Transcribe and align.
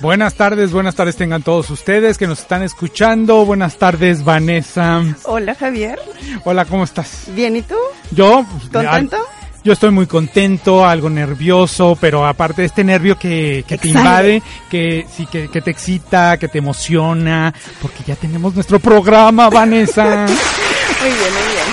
Buenas 0.00 0.34
tardes, 0.34 0.72
buenas 0.72 0.94
tardes 0.94 1.16
tengan 1.16 1.42
todos 1.42 1.68
ustedes 1.68 2.16
que 2.16 2.26
nos 2.26 2.40
están 2.40 2.62
escuchando. 2.62 3.44
Buenas 3.44 3.76
tardes, 3.76 4.24
Vanessa. 4.24 5.02
Hola, 5.24 5.54
Javier. 5.54 5.98
Hola, 6.44 6.64
¿cómo 6.64 6.84
estás? 6.84 7.24
Bien, 7.34 7.54
¿y 7.56 7.62
tú? 7.62 7.74
Yo. 8.10 8.46
¿Contento? 8.72 9.18
Yo 9.62 9.74
estoy 9.74 9.90
muy 9.90 10.06
contento, 10.06 10.86
algo 10.86 11.10
nervioso, 11.10 11.98
pero 12.00 12.26
aparte 12.26 12.62
de 12.62 12.66
este 12.68 12.82
nervio 12.82 13.18
que, 13.18 13.62
que 13.68 13.76
te 13.76 13.88
invade, 13.88 14.42
que 14.70 15.06
sí, 15.14 15.26
que, 15.26 15.48
que 15.48 15.60
te 15.60 15.70
excita, 15.70 16.38
que 16.38 16.48
te 16.48 16.56
emociona, 16.58 17.52
porque 17.82 18.02
ya 18.06 18.16
tenemos 18.16 18.54
nuestro 18.54 18.80
programa, 18.80 19.50
Vanessa. 19.50 20.26
Muy 21.00 21.08
bien, 21.08 21.32
muy 21.32 21.42
bien. 21.54 21.64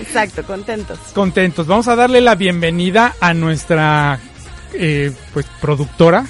Exacto, 0.00 0.44
contentos. 0.44 0.98
Contentos. 1.12 1.66
Vamos 1.66 1.88
a 1.88 1.96
darle 1.96 2.20
la 2.20 2.36
bienvenida 2.36 3.16
a 3.20 3.34
nuestra 3.34 4.20
eh, 4.78 5.12
pues 5.32 5.46
productora, 5.60 6.26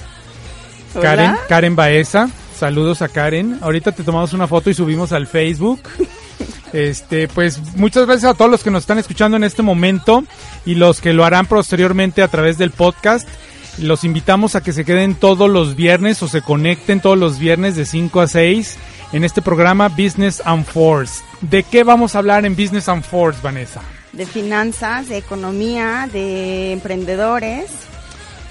Hola. 0.94 1.02
Karen, 1.02 1.36
Karen 1.48 1.76
Baeza. 1.76 2.28
Saludos 2.58 3.02
a 3.02 3.08
Karen. 3.08 3.58
Ahorita 3.60 3.92
te 3.92 4.02
tomamos 4.02 4.32
una 4.32 4.46
foto 4.46 4.70
y 4.70 4.74
subimos 4.74 5.12
al 5.12 5.26
Facebook. 5.26 5.80
Este, 6.72 7.28
pues 7.28 7.58
muchas 7.76 8.06
gracias 8.06 8.30
a 8.30 8.34
todos 8.34 8.50
los 8.50 8.62
que 8.62 8.70
nos 8.70 8.82
están 8.82 8.98
escuchando 8.98 9.36
en 9.36 9.44
este 9.44 9.62
momento 9.62 10.24
y 10.66 10.74
los 10.74 11.00
que 11.00 11.14
lo 11.14 11.24
harán 11.24 11.46
posteriormente 11.46 12.22
a 12.22 12.28
través 12.28 12.58
del 12.58 12.70
podcast. 12.70 13.26
Los 13.78 14.04
invitamos 14.04 14.56
a 14.56 14.62
que 14.62 14.74
se 14.74 14.84
queden 14.84 15.14
todos 15.14 15.48
los 15.48 15.76
viernes 15.76 16.22
o 16.22 16.28
se 16.28 16.42
conecten 16.42 17.00
todos 17.00 17.16
los 17.16 17.38
viernes 17.38 17.76
de 17.76 17.86
5 17.86 18.20
a 18.20 18.26
6 18.26 18.76
en 19.12 19.24
este 19.24 19.40
programa 19.40 19.88
Business 19.88 20.42
and 20.44 20.66
Force. 20.66 21.22
¿De 21.40 21.62
qué 21.62 21.84
vamos 21.84 22.14
a 22.14 22.18
hablar 22.18 22.44
en 22.44 22.56
Business 22.56 22.90
and 22.90 23.04
Force, 23.04 23.40
Vanessa? 23.42 23.80
De 24.12 24.26
finanzas, 24.26 25.08
de 25.08 25.16
economía, 25.16 26.10
de 26.12 26.72
emprendedores 26.72 27.70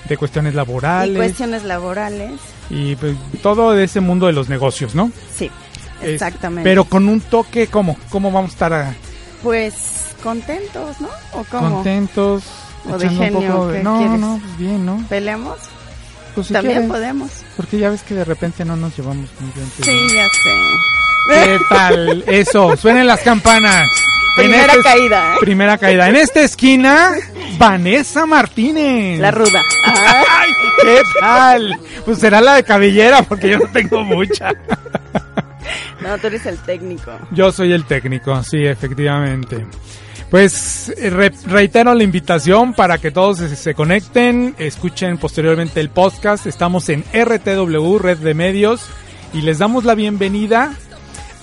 De 0.07 0.17
cuestiones 0.17 0.53
laborales 0.53 1.13
y 1.13 1.17
cuestiones 1.17 1.63
laborales. 1.63 2.31
y 2.69 2.95
pues, 2.95 3.15
todo 3.41 3.71
de 3.71 3.85
ese 3.85 3.99
mundo 4.01 4.27
de 4.27 4.33
los 4.33 4.49
negocios, 4.49 4.93
¿no? 4.95 5.11
Sí, 5.35 5.49
Es- 6.01 6.09
exactamente. 6.09 6.69
pero 6.69 6.85
con 6.85 7.07
un 7.09 7.21
toque, 7.21 7.67
¿cómo? 7.67 7.97
¿Cómo 8.09 8.31
vamos 8.31 8.51
a 8.51 8.53
estar 8.53 8.73
a- 8.73 8.93
Pues 9.43 9.73
contentos, 10.23 10.99
¿no? 11.01 11.09
¿O 11.33 11.43
cómo? 11.49 11.75
contentos? 11.75 12.43
¿O 12.89 12.97
de 12.97 13.07
un 13.07 13.17
genio, 13.17 13.51
poco 13.51 13.67
de- 13.67 13.77
qué 13.79 13.83
No, 13.83 13.97
quieres? 13.97 14.19
no, 14.19 14.39
pues 14.43 14.57
bien, 14.57 14.85
¿no? 14.85 15.03
¿Peleamos? 15.09 15.57
Pues 16.35 16.47
si 16.47 16.53
También 16.53 16.73
quieres, 16.81 16.91
podemos. 16.91 17.31
Porque 17.57 17.77
ya 17.79 17.89
ves 17.89 18.03
que 18.03 18.13
de 18.13 18.25
repente 18.25 18.63
no 18.65 18.75
nos 18.75 18.95
llevamos 18.97 19.29
muy 19.39 19.51
bien. 19.55 19.71
Sí, 19.81 20.15
ya 20.15 20.27
sé. 20.27 21.45
¿Qué 21.45 21.59
tal? 21.69 22.23
Eso, 22.27 22.75
suenen 22.77 23.07
las 23.07 23.21
campanas. 23.21 23.87
Primera 24.35 24.65
esta 24.73 24.77
es- 24.77 24.83
caída, 24.83 25.33
¿eh? 25.33 25.37
Primera 25.39 25.77
caída. 25.77 26.09
En 26.09 26.15
esta 26.15 26.41
esquina, 26.41 27.11
Vanessa 27.57 28.25
Martínez. 28.25 29.19
La 29.19 29.31
ruda. 29.31 29.61
¡Ay! 29.85 30.49
¿Qué 30.81 31.01
tal? 31.19 31.79
Pues 32.05 32.19
será 32.19 32.41
la 32.41 32.55
de 32.55 32.63
cabellera 32.63 33.21
porque 33.23 33.49
yo 33.49 33.59
no 33.59 33.67
tengo 33.71 34.03
mucha. 34.03 34.51
no, 36.01 36.17
tú 36.19 36.27
eres 36.27 36.45
el 36.45 36.57
técnico. 36.59 37.11
Yo 37.31 37.51
soy 37.51 37.71
el 37.73 37.85
técnico, 37.85 38.43
sí, 38.43 38.65
efectivamente. 38.65 39.65
Pues 40.29 40.89
eh, 40.97 41.09
re- 41.09 41.31
reitero 41.45 41.93
la 41.93 42.03
invitación 42.03 42.73
para 42.73 42.97
que 42.97 43.11
todos 43.11 43.37
se, 43.37 43.55
se 43.55 43.73
conecten, 43.73 44.55
escuchen 44.57 45.17
posteriormente 45.17 45.79
el 45.79 45.89
podcast. 45.89 46.45
Estamos 46.47 46.89
en 46.89 47.03
RTW, 47.13 47.97
Red 47.99 48.17
de 48.17 48.33
Medios, 48.33 48.85
y 49.33 49.41
les 49.41 49.59
damos 49.59 49.85
la 49.85 49.95
bienvenida 49.95 50.73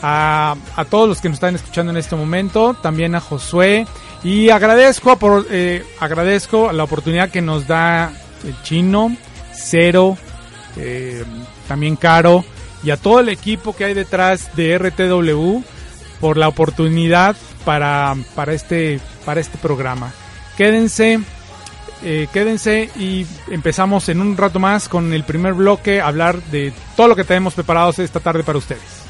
a, 0.02 0.56
a 0.76 0.84
todos 0.84 1.08
los 1.08 1.20
que 1.20 1.28
nos 1.28 1.36
están 1.36 1.54
escuchando 1.54 1.92
en 1.92 1.96
este 1.96 2.16
momento, 2.16 2.74
también 2.74 3.14
a 3.14 3.20
Josué, 3.20 3.86
y 4.24 4.50
agradezco, 4.50 5.16
por, 5.16 5.46
eh, 5.50 5.84
agradezco 5.98 6.72
la 6.72 6.84
oportunidad 6.84 7.30
que 7.30 7.42
nos 7.42 7.66
da 7.66 8.12
el 8.44 8.60
chino, 8.62 9.16
Cero, 9.52 10.16
eh, 10.76 11.24
también 11.66 11.96
Caro, 11.96 12.44
y 12.84 12.90
a 12.90 12.96
todo 12.96 13.20
el 13.20 13.28
equipo 13.28 13.74
que 13.74 13.84
hay 13.84 13.94
detrás 13.94 14.54
de 14.56 14.76
RTW 14.78 15.62
por 16.20 16.36
la 16.36 16.48
oportunidad 16.48 17.36
para, 17.64 18.14
para, 18.34 18.52
este, 18.52 19.00
para 19.24 19.40
este 19.40 19.58
programa. 19.58 20.12
Quédense, 20.56 21.20
eh, 22.04 22.28
quédense 22.32 22.90
y 22.96 23.26
empezamos 23.48 24.08
en 24.08 24.20
un 24.20 24.36
rato 24.36 24.58
más 24.58 24.88
con 24.88 25.12
el 25.12 25.24
primer 25.24 25.54
bloque 25.54 26.00
hablar 26.00 26.42
de 26.44 26.72
todo 26.96 27.08
lo 27.08 27.16
que 27.16 27.24
tenemos 27.24 27.54
preparados 27.54 27.98
esta 27.98 28.20
tarde 28.20 28.44
para 28.44 28.58
ustedes. 28.58 29.01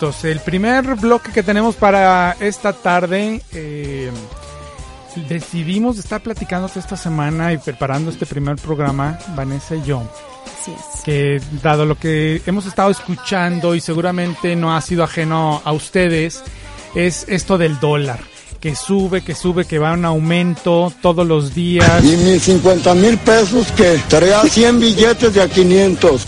Listos. 0.00 0.24
El 0.24 0.40
primer 0.40 0.94
bloque 0.96 1.32
que 1.32 1.42
tenemos 1.42 1.76
para 1.76 2.36
esta 2.40 2.72
tarde, 2.72 3.42
eh, 3.52 4.10
decidimos 5.28 5.98
estar 5.98 6.20
platicando 6.22 6.70
esta 6.74 6.96
semana 6.96 7.52
y 7.52 7.58
preparando 7.58 8.10
este 8.10 8.26
primer 8.26 8.56
programa, 8.56 9.18
Vanessa 9.34 9.76
y 9.76 9.82
yo. 9.82 10.02
Así 10.60 10.72
es. 10.72 11.02
que 11.02 11.40
dado 11.62 11.86
lo 11.86 11.96
que 11.96 12.42
hemos 12.46 12.66
estado 12.66 12.90
escuchando 12.90 13.74
y 13.74 13.80
seguramente 13.80 14.56
no 14.56 14.74
ha 14.74 14.80
sido 14.80 15.04
ajeno 15.04 15.62
a 15.64 15.72
ustedes, 15.72 16.42
es 16.94 17.26
esto 17.28 17.58
del 17.58 17.78
dólar. 17.80 18.20
que 18.60 18.74
sube, 18.76 19.22
que 19.22 19.34
sube, 19.34 19.64
que 19.64 19.78
va 19.78 19.94
en 19.94 20.04
aumento 20.04 20.92
todos 21.00 21.26
los 21.26 21.54
días. 21.54 22.04
Y 22.04 22.14
mis 22.18 22.42
50 22.42 22.94
mil 22.94 23.16
pesos 23.16 23.72
que 23.72 23.98
traía 24.06 24.42
100 24.42 24.80
billetes 24.80 25.32
de 25.32 25.42
a 25.42 25.48
500. 25.48 26.26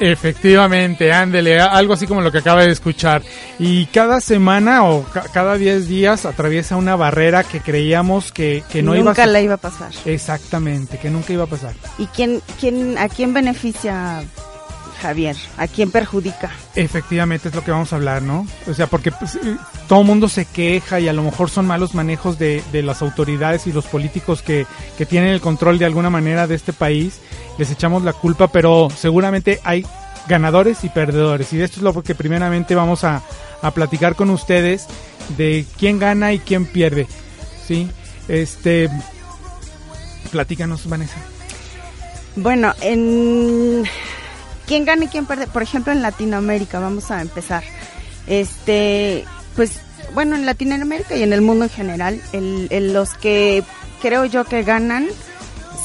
Efectivamente, 0.00 1.12
ándele, 1.12 1.60
algo 1.60 1.94
así 1.94 2.06
como 2.06 2.20
lo 2.20 2.30
que 2.32 2.38
acaba 2.38 2.64
de 2.64 2.70
escuchar. 2.72 3.22
Y 3.58 3.86
cada 3.86 4.20
semana 4.20 4.84
o 4.84 5.04
ca- 5.04 5.26
cada 5.32 5.56
10 5.56 5.88
días 5.88 6.24
atraviesa 6.26 6.76
una 6.76 6.96
barrera 6.96 7.44
que 7.44 7.60
creíamos 7.60 8.30
que, 8.32 8.62
que 8.70 8.82
no 8.82 8.94
iba 8.94 9.10
a 9.10 9.14
Nunca 9.14 9.26
la 9.26 9.40
iba 9.40 9.54
a 9.54 9.58
pasar. 9.58 9.90
Exactamente, 10.04 10.98
que 10.98 11.10
nunca 11.10 11.32
iba 11.32 11.44
a 11.44 11.48
pasar. 11.48 11.74
¿Y 11.98 12.06
quién, 12.06 12.40
quién, 12.60 12.96
a 12.98 13.08
quién 13.08 13.32
beneficia 13.34 14.22
Javier? 15.00 15.36
¿A 15.56 15.66
quién 15.66 15.90
perjudica? 15.90 16.50
Efectivamente 16.74 17.48
es 17.48 17.54
lo 17.54 17.64
que 17.64 17.70
vamos 17.70 17.92
a 17.92 17.96
hablar, 17.96 18.22
¿no? 18.22 18.46
O 18.66 18.74
sea, 18.74 18.86
porque 18.86 19.12
pues, 19.12 19.36
eh, 19.36 19.56
todo 19.86 20.00
el 20.00 20.06
mundo 20.06 20.28
se 20.28 20.44
queja 20.44 21.00
y 21.00 21.08
a 21.08 21.12
lo 21.12 21.22
mejor 21.22 21.50
son 21.50 21.66
malos 21.66 21.94
manejos 21.94 22.38
de, 22.38 22.62
de 22.72 22.82
las 22.82 23.02
autoridades 23.02 23.66
y 23.66 23.72
los 23.72 23.86
políticos 23.86 24.42
que, 24.42 24.66
que 24.96 25.06
tienen 25.06 25.30
el 25.30 25.40
control 25.40 25.78
de 25.78 25.86
alguna 25.86 26.10
manera 26.10 26.46
de 26.46 26.54
este 26.54 26.72
país. 26.72 27.20
Les 27.58 27.70
echamos 27.70 28.02
la 28.02 28.12
culpa, 28.12 28.48
pero 28.48 28.88
seguramente 28.94 29.60
hay 29.64 29.86
ganadores 30.28 30.84
y 30.84 30.88
perdedores. 30.88 31.52
Y 31.52 31.56
de 31.56 31.64
esto 31.64 31.78
es 31.78 31.82
lo 31.82 32.02
que 32.02 32.14
primeramente 32.14 32.74
vamos 32.74 33.04
a, 33.04 33.22
a 33.62 33.70
platicar 33.70 34.14
con 34.14 34.30
ustedes 34.30 34.86
de 35.36 35.64
quién 35.78 35.98
gana 35.98 36.32
y 36.32 36.38
quién 36.38 36.66
pierde. 36.66 37.06
¿Sí? 37.66 37.88
Este... 38.28 38.90
Platícanos, 40.30 40.86
Vanessa. 40.88 41.16
Bueno, 42.36 42.74
en 42.80 43.84
quién 44.68 44.84
gana 44.84 45.06
y 45.06 45.08
quién 45.08 45.26
pierde, 45.26 45.46
por 45.48 45.62
ejemplo, 45.62 45.92
en 45.92 46.02
Latinoamérica, 46.02 46.78
vamos 46.78 47.10
a 47.10 47.20
empezar. 47.22 47.64
Este, 48.26 49.24
pues, 49.56 49.80
bueno, 50.14 50.36
en 50.36 50.46
Latinoamérica 50.46 51.16
y 51.16 51.22
en 51.22 51.32
el 51.32 51.40
mundo 51.40 51.64
en 51.64 51.70
general, 51.70 52.20
el, 52.32 52.92
los 52.92 53.14
que 53.14 53.64
creo 54.00 54.26
yo 54.26 54.44
que 54.44 54.62
ganan 54.62 55.08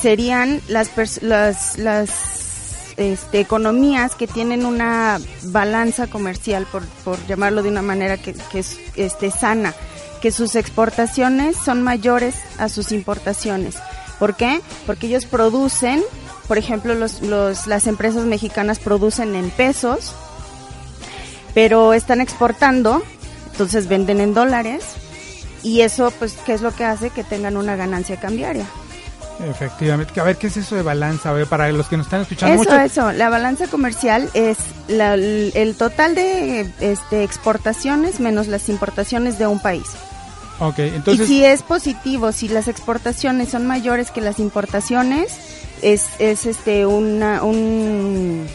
serían 0.01 0.61
las 0.67 0.91
las, 1.21 1.77
las 1.77 2.09
este, 2.97 3.39
economías 3.39 4.15
que 4.15 4.27
tienen 4.27 4.65
una 4.65 5.19
balanza 5.43 6.07
comercial, 6.07 6.67
por, 6.71 6.85
por 7.03 7.25
llamarlo 7.25 7.63
de 7.63 7.69
una 7.69 7.81
manera 7.81 8.17
que, 8.17 8.33
que 8.51 8.59
es 8.59 8.77
este, 8.95 9.31
sana, 9.31 9.73
que 10.21 10.31
sus 10.31 10.55
exportaciones 10.55 11.55
son 11.55 11.81
mayores 11.81 12.35
a 12.57 12.69
sus 12.69 12.91
importaciones. 12.91 13.75
¿Por 14.19 14.35
qué? 14.35 14.61
Porque 14.85 15.07
ellos 15.07 15.25
producen, 15.25 16.03
por 16.47 16.57
ejemplo, 16.57 16.93
los, 16.95 17.21
los, 17.21 17.67
las 17.67 17.87
empresas 17.87 18.25
mexicanas 18.25 18.79
producen 18.79 19.35
en 19.35 19.49
pesos, 19.49 20.13
pero 21.53 21.93
están 21.93 22.21
exportando, 22.21 23.03
entonces 23.51 23.87
venden 23.87 24.19
en 24.19 24.33
dólares, 24.33 24.83
y 25.61 25.81
eso, 25.81 26.11
pues, 26.19 26.33
¿qué 26.45 26.53
es 26.53 26.61
lo 26.61 26.75
que 26.75 26.83
hace? 26.83 27.09
Que 27.09 27.23
tengan 27.23 27.55
una 27.57 27.75
ganancia 27.75 28.19
cambiaria. 28.19 28.65
Efectivamente. 29.49 30.19
A 30.19 30.23
ver, 30.23 30.37
¿qué 30.37 30.47
es 30.47 30.57
eso 30.57 30.75
de 30.75 30.83
balanza? 30.83 31.29
A 31.29 31.33
ver, 31.33 31.47
para 31.47 31.71
los 31.71 31.87
que 31.87 31.97
nos 31.97 32.05
están 32.05 32.21
escuchando 32.21 32.53
Eso, 32.61 32.71
mucho. 32.71 32.79
eso, 32.81 33.11
la 33.13 33.29
balanza 33.29 33.67
comercial 33.67 34.29
es 34.33 34.57
la- 34.87 35.15
el 35.15 35.75
total 35.77 36.13
de 36.15 36.69
este, 36.79 37.23
exportaciones 37.23 38.19
menos 38.19 38.47
las 38.47 38.69
importaciones 38.69 39.39
de 39.39 39.47
un 39.47 39.59
país. 39.59 39.85
Ok, 40.59 40.79
entonces... 40.79 41.25
y 41.25 41.27
si 41.27 41.45
es 41.45 41.63
positivo, 41.63 42.31
si 42.31 42.47
las 42.47 42.67
exportaciones 42.67 43.49
son 43.49 43.65
mayores 43.65 44.11
que 44.11 44.21
las 44.21 44.39
importaciones, 44.39 45.31
es, 45.83 46.09
es 46.19 46.45
este 46.45 46.85
una 46.85 47.43
un 47.43 48.47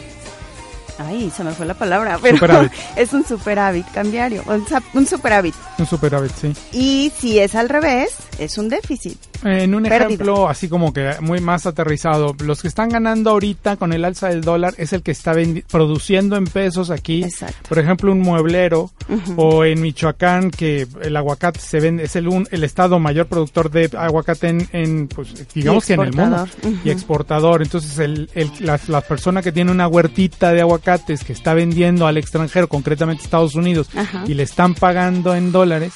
ay, 0.97 1.31
se 1.35 1.43
me 1.43 1.51
fue 1.53 1.65
la 1.65 1.73
palabra, 1.73 2.19
pero 2.21 2.37
Superávit. 2.37 2.71
es 2.95 3.13
un 3.13 3.25
superávit 3.25 3.85
cambiario, 3.91 4.43
un, 4.45 4.65
un 4.93 5.05
superávit. 5.07 5.55
Un 5.77 5.85
superávit, 5.85 6.31
sí. 6.35 6.53
Y 6.73 7.11
si 7.17 7.39
es 7.39 7.55
al 7.55 7.69
revés, 7.69 8.15
es 8.37 8.57
un 8.57 8.69
déficit. 8.69 9.28
En 9.43 9.73
un 9.75 9.83
Pérdida. 9.83 10.05
ejemplo 10.05 10.49
así 10.49 10.67
como 10.67 10.91
que 10.93 11.13
muy 11.21 11.39
más 11.39 11.65
aterrizado, 11.65 12.35
los 12.43 12.61
que 12.61 12.67
están 12.67 12.89
ganando 12.89 13.29
ahorita 13.31 13.77
con 13.77 13.93
el 13.93 14.03
alza 14.05 14.27
del 14.29 14.41
dólar 14.41 14.73
es 14.77 14.91
el 14.93 15.01
que 15.01 15.11
está 15.11 15.33
produciendo 15.71 16.35
en 16.35 16.45
pesos 16.45 16.89
aquí. 16.89 17.23
Exacto. 17.23 17.69
Por 17.69 17.79
ejemplo, 17.79 18.11
un 18.11 18.19
mueblero 18.21 18.91
o 19.37 19.63
en 19.65 19.81
Michoacán 19.81 20.51
que 20.51 20.87
el 21.01 21.15
aguacate 21.15 21.59
se 21.59 21.79
vende 21.79 22.03
es 22.03 22.15
el 22.15 22.27
un- 22.27 22.47
el 22.51 22.63
estado 22.63 22.99
mayor 22.99 23.27
productor 23.27 23.69
de 23.71 23.89
aguacate 23.97 24.47
en, 24.49 24.67
en, 24.73 25.07
pues 25.07 25.33
digamos 25.53 25.85
que 25.85 25.93
en 25.93 26.01
el 26.01 26.13
mundo. 26.13 26.47
Ujú. 26.63 26.77
y 26.83 26.89
exportador. 26.89 27.61
Entonces 27.61 27.97
el, 27.99 28.29
el- 28.35 28.51
la, 28.59 28.79
la 28.87 29.01
persona 29.01 29.41
que 29.41 29.51
tiene 29.51 29.71
una 29.71 29.87
huertita 29.87 30.51
de 30.51 30.61
aguacates 30.61 31.23
que 31.23 31.33
está 31.33 31.53
vendiendo 31.53 32.07
al 32.07 32.17
extranjero, 32.17 32.67
concretamente 32.67 33.23
Estados 33.23 33.55
Unidos, 33.55 33.89
y 34.27 34.33
le 34.33 34.43
están 34.43 34.75
pagando 34.75 35.35
en 35.35 35.51
dólares, 35.51 35.93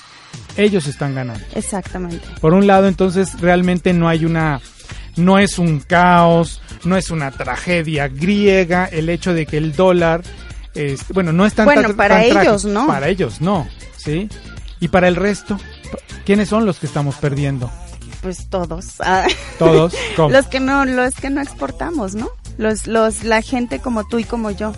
ellos 0.57 0.87
están 0.87 1.15
ganando. 1.15 1.43
Exactamente. 1.55 2.21
Por 2.41 2.53
un 2.53 2.67
lado, 2.67 2.87
entonces 2.87 3.39
realmente 3.39 3.93
no 3.93 4.07
hay 4.09 4.25
una, 4.25 4.61
no 5.15 5.39
es 5.39 5.57
un 5.59 5.79
caos, 5.79 6.61
no 6.83 6.97
es 6.97 7.09
una 7.11 7.31
tragedia 7.31 8.07
griega 8.07 8.85
el 8.85 9.09
hecho 9.09 9.33
de 9.33 9.45
que 9.45 9.57
el 9.57 9.75
dólar, 9.75 10.21
es, 10.75 11.07
bueno, 11.09 11.31
no 11.33 11.45
es 11.45 11.53
tan 11.53 11.65
Bueno, 11.65 11.83
tan- 11.83 11.95
para 11.95 12.15
tan 12.27 12.41
ellos, 12.41 12.65
no. 12.65 12.87
Para 12.87 13.07
ellos 13.09 13.41
no, 13.41 13.67
¿sí? 13.97 14.27
Y 14.79 14.87
para 14.89 15.07
el 15.07 15.15
resto, 15.15 15.59
¿quiénes 16.25 16.49
son 16.49 16.65
los 16.65 16.79
que 16.79 16.87
estamos 16.87 17.15
perdiendo? 17.15 17.71
Pues 18.21 18.47
todos. 18.49 18.85
Ah. 18.99 19.27
Todos. 19.59 19.93
¿Cómo? 20.15 20.29
Los 20.29 20.47
que 20.47 20.59
no, 20.59 20.85
los 20.85 21.13
que 21.15 21.29
no 21.29 21.41
exportamos, 21.41 22.15
¿no? 22.15 22.29
Los, 22.57 22.87
los, 22.87 23.23
la 23.23 23.41
gente 23.41 23.79
como 23.79 24.07
tú 24.07 24.19
y 24.19 24.23
como 24.23 24.49
yo. 24.51 24.73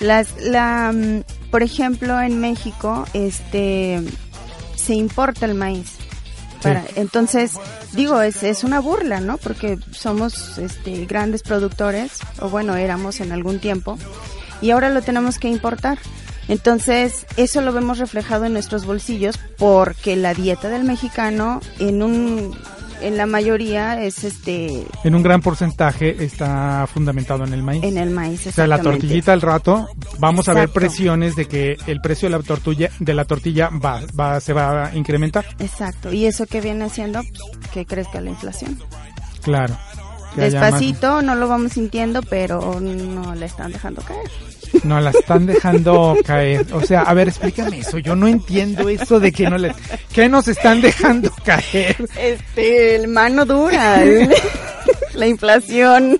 Las, 0.00 0.28
la, 0.40 0.92
mm, 0.94 1.22
por 1.50 1.62
ejemplo, 1.62 2.20
en 2.20 2.40
México, 2.40 3.04
este, 3.12 4.00
se 4.80 4.94
importa 4.94 5.46
el 5.46 5.54
maíz. 5.54 5.96
Para, 6.62 6.84
Entonces, 6.96 7.52
digo, 7.92 8.20
es, 8.20 8.42
es 8.42 8.64
una 8.64 8.80
burla, 8.80 9.20
¿no? 9.20 9.38
Porque 9.38 9.78
somos, 9.92 10.58
este, 10.58 11.06
grandes 11.06 11.42
productores, 11.42 12.18
o 12.38 12.50
bueno, 12.50 12.76
éramos 12.76 13.20
en 13.20 13.32
algún 13.32 13.60
tiempo, 13.60 13.96
y 14.60 14.70
ahora 14.70 14.90
lo 14.90 15.00
tenemos 15.00 15.38
que 15.38 15.48
importar. 15.48 15.98
Entonces, 16.48 17.26
eso 17.36 17.60
lo 17.60 17.72
vemos 17.72 17.98
reflejado 17.98 18.44
en 18.44 18.52
nuestros 18.52 18.84
bolsillos 18.84 19.38
porque 19.56 20.16
la 20.16 20.34
dieta 20.34 20.68
del 20.68 20.84
mexicano 20.84 21.60
en 21.78 22.02
un 22.02 22.58
en 23.02 23.16
la 23.16 23.26
mayoría 23.26 24.02
es 24.02 24.24
este 24.24 24.86
En 25.04 25.14
un 25.14 25.22
gran 25.22 25.40
porcentaje 25.40 26.24
está 26.24 26.86
fundamentado 26.92 27.44
en 27.44 27.52
el 27.52 27.62
maíz. 27.62 27.82
en 27.82 27.98
el 27.98 28.10
maíz. 28.10 28.46
O 28.46 28.52
sea, 28.52 28.66
la 28.66 28.76
exactamente. 28.76 29.06
tortillita 29.06 29.32
al 29.32 29.40
rato, 29.40 29.88
vamos 30.18 30.48
a 30.48 30.54
ver 30.54 30.68
presiones 30.70 31.36
de 31.36 31.46
que 31.46 31.76
el 31.86 32.00
precio 32.00 32.28
de 32.28 32.36
la 32.36 32.42
tortilla, 32.42 32.90
de 32.98 33.14
la 33.14 33.24
tortilla 33.24 33.70
va, 33.70 34.02
va, 34.18 34.40
se 34.40 34.52
va 34.52 34.86
a 34.86 34.96
incrementar. 34.96 35.44
Exacto. 35.58 36.12
¿Y 36.12 36.26
eso 36.26 36.46
que 36.46 36.60
viene 36.60 36.84
haciendo? 36.84 37.20
Pues, 37.22 37.68
que 37.72 37.86
crezca 37.86 38.20
la 38.20 38.30
inflación. 38.30 38.78
Claro. 39.42 39.76
Más- 40.36 40.52
Despacito, 40.52 41.22
no 41.22 41.34
lo 41.34 41.48
vamos 41.48 41.72
sintiendo, 41.72 42.22
pero 42.22 42.80
no 42.80 43.34
la 43.34 43.46
están 43.46 43.72
dejando 43.72 44.02
caer. 44.02 44.30
No, 44.84 45.00
la 45.00 45.10
están 45.10 45.46
dejando 45.46 46.16
caer. 46.24 46.64
O 46.72 46.80
sea, 46.82 47.02
a 47.02 47.12
ver, 47.14 47.28
explícame 47.28 47.80
eso. 47.80 47.98
Yo 47.98 48.14
no 48.14 48.28
entiendo 48.28 48.88
eso 48.88 49.18
de 49.18 49.32
que 49.32 49.50
no 49.50 49.58
les... 49.58 49.74
¿Qué 50.12 50.28
nos 50.28 50.46
están 50.48 50.80
dejando 50.80 51.30
caer? 51.44 51.96
Este, 52.16 52.94
el 52.96 53.08
mano 53.08 53.44
dura, 53.44 54.02
el- 54.02 54.32
la 55.14 55.26
inflación. 55.26 56.18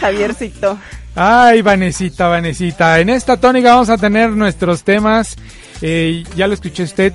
Javiercito. 0.00 0.78
Ay, 1.14 1.62
Vanesita, 1.62 2.28
Vanesita. 2.28 3.00
En 3.00 3.08
esta 3.08 3.36
tónica 3.38 3.70
vamos 3.74 3.88
a 3.90 3.98
tener 3.98 4.30
nuestros 4.30 4.82
temas. 4.84 5.36
Eh, 5.82 6.24
ya 6.36 6.46
lo 6.46 6.54
escuché 6.54 6.82
usted. 6.84 7.12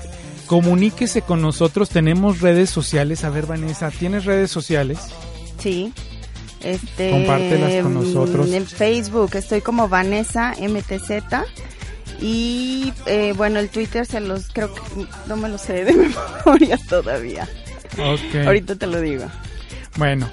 Comuníquese 0.48 1.22
con 1.22 1.42
nosotros. 1.42 1.90
Tenemos 1.90 2.42
redes 2.42 2.70
sociales. 2.70 3.24
A 3.24 3.30
ver, 3.30 3.46
Vanessa, 3.46 3.92
¿tienes 3.92 4.26
redes 4.26 4.52
sociales? 4.52 5.00
Sí. 5.64 5.94
Este, 6.62 7.10
Compártelas 7.10 7.84
con 7.84 7.94
nosotros. 7.94 8.52
En 8.52 8.68
Facebook 8.68 9.32
estoy 9.36 9.62
como 9.62 9.88
Vanessa 9.88 10.54
MTZ. 10.60 11.24
Y 12.22 12.94
eh, 13.06 13.34
bueno, 13.36 13.60
el 13.60 13.70
Twitter 13.70 14.06
se 14.06 14.20
los 14.20 14.50
creo 14.50 14.74
que 14.74 14.82
no 15.28 15.38
me 15.38 15.50
lo 15.50 15.58
sé 15.58 15.86
de 15.86 15.94
memoria 16.46 16.78
todavía. 16.90 17.48
Ok. 17.98 18.46
Ahorita 18.46 18.76
te 18.76 18.88
lo 18.88 19.02
digo. 19.02 19.26
Bueno, 19.96 20.30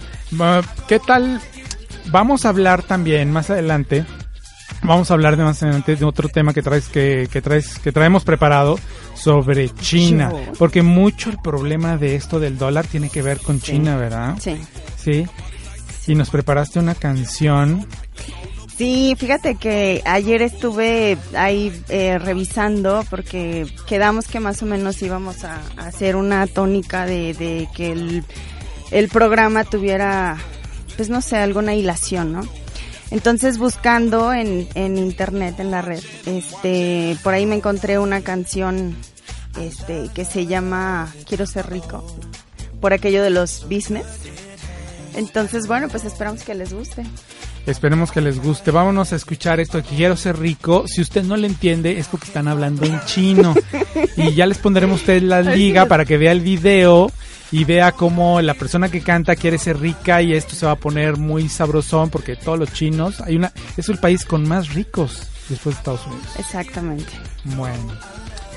¿qué 0.88 0.98
tal? 0.98 1.40
Vamos 2.06 2.44
a 2.44 2.48
hablar 2.48 2.82
también 2.82 3.30
más 3.30 3.50
adelante. 3.50 4.04
Vamos 4.82 5.10
a 5.10 5.14
hablar 5.14 5.36
de 5.36 5.44
más 5.44 5.62
adelante 5.62 5.94
de 5.94 6.04
otro 6.04 6.28
tema 6.28 6.54
que 6.54 6.62
traes 6.62 6.88
que, 6.88 7.28
que 7.30 7.42
traes 7.42 7.78
que 7.78 7.92
traemos 7.92 8.24
preparado 8.24 8.78
sobre 9.14 9.68
China, 9.74 10.32
porque 10.58 10.82
mucho 10.82 11.30
el 11.30 11.38
problema 11.38 11.98
de 11.98 12.16
esto 12.16 12.40
del 12.40 12.56
dólar 12.56 12.86
tiene 12.86 13.10
que 13.10 13.20
ver 13.20 13.38
con 13.38 13.60
China, 13.60 13.96
¿verdad? 13.96 14.36
Sí. 14.40 14.56
Sí. 14.96 15.26
Y 16.06 16.14
nos 16.14 16.30
preparaste 16.30 16.78
una 16.78 16.94
canción. 16.94 17.86
Sí, 18.76 19.14
fíjate 19.18 19.56
que 19.56 20.00
ayer 20.06 20.40
estuve 20.40 21.18
ahí 21.34 21.70
eh, 21.90 22.18
revisando 22.18 23.04
porque 23.10 23.66
quedamos 23.86 24.26
que 24.26 24.40
más 24.40 24.62
o 24.62 24.66
menos 24.66 25.02
íbamos 25.02 25.44
a, 25.44 25.60
a 25.76 25.88
hacer 25.88 26.16
una 26.16 26.46
tónica 26.46 27.04
de, 27.04 27.34
de 27.34 27.68
que 27.74 27.92
el, 27.92 28.24
el 28.90 29.08
programa 29.08 29.64
tuviera, 29.64 30.38
pues 30.96 31.10
no 31.10 31.20
sé, 31.20 31.36
alguna 31.36 31.74
hilación, 31.74 32.32
¿no? 32.32 32.40
Entonces 33.10 33.58
buscando 33.58 34.32
en, 34.32 34.68
en 34.74 34.96
internet, 34.96 35.58
en 35.58 35.70
la 35.70 35.82
red, 35.82 36.02
este, 36.26 37.16
por 37.22 37.34
ahí 37.34 37.44
me 37.44 37.56
encontré 37.56 37.98
una 37.98 38.20
canción 38.20 38.96
este, 39.58 40.08
que 40.14 40.24
se 40.24 40.46
llama 40.46 41.12
Quiero 41.26 41.46
ser 41.46 41.68
rico, 41.70 42.04
por 42.80 42.92
aquello 42.92 43.22
de 43.22 43.30
los 43.30 43.68
business. 43.68 44.06
Entonces, 45.16 45.66
bueno, 45.66 45.88
pues 45.88 46.04
esperamos 46.04 46.44
que 46.44 46.54
les 46.54 46.72
guste. 46.72 47.04
Esperemos 47.66 48.10
que 48.10 48.20
les 48.20 48.40
guste. 48.40 48.70
Vámonos 48.70 49.12
a 49.12 49.16
escuchar 49.16 49.60
esto 49.60 49.78
de 49.78 49.84
que 49.84 49.96
quiero 49.96 50.16
ser 50.16 50.38
rico. 50.38 50.84
Si 50.86 51.00
usted 51.00 51.22
no 51.22 51.36
le 51.36 51.46
entiende 51.46 51.98
es 51.98 52.08
porque 52.08 52.26
están 52.26 52.48
hablando 52.48 52.84
en 52.84 53.00
chino. 53.04 53.54
Y 54.16 54.34
ya 54.34 54.46
les 54.46 54.58
pondremos 54.58 54.98
a 54.98 55.00
usted 55.00 55.22
la 55.22 55.40
liga 55.42 55.86
para 55.86 56.04
que 56.04 56.16
vea 56.16 56.32
el 56.32 56.40
video 56.40 57.10
y 57.52 57.64
vea 57.64 57.92
cómo 57.92 58.40
la 58.40 58.54
persona 58.54 58.88
que 58.88 59.00
canta 59.00 59.36
quiere 59.36 59.58
ser 59.58 59.78
rica 59.80 60.22
y 60.22 60.34
esto 60.34 60.54
se 60.54 60.66
va 60.66 60.72
a 60.72 60.76
poner 60.76 61.16
muy 61.16 61.48
sabrosón 61.48 62.10
porque 62.10 62.36
todos 62.36 62.58
los 62.58 62.72
chinos, 62.72 63.20
hay 63.20 63.36
una 63.36 63.52
es 63.76 63.88
el 63.88 63.98
país 63.98 64.24
con 64.24 64.48
más 64.48 64.72
ricos 64.74 65.26
después 65.48 65.74
de 65.74 65.78
Estados 65.78 66.06
Unidos. 66.06 66.26
Exactamente. 66.38 67.12
Bueno, 67.44 67.92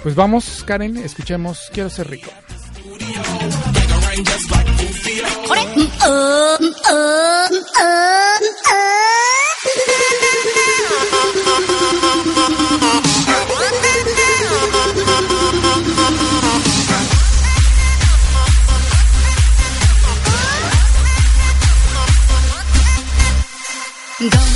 pues 0.03 0.15
vamos, 0.15 0.63
Karen, 0.65 0.97
escuchemos 0.97 1.69
Quiero 1.71 1.89
ser 1.89 2.09
rico. 2.09 2.29
just 4.21 4.51
like 4.51 4.67
you 4.67 4.83
Don't 24.29 24.52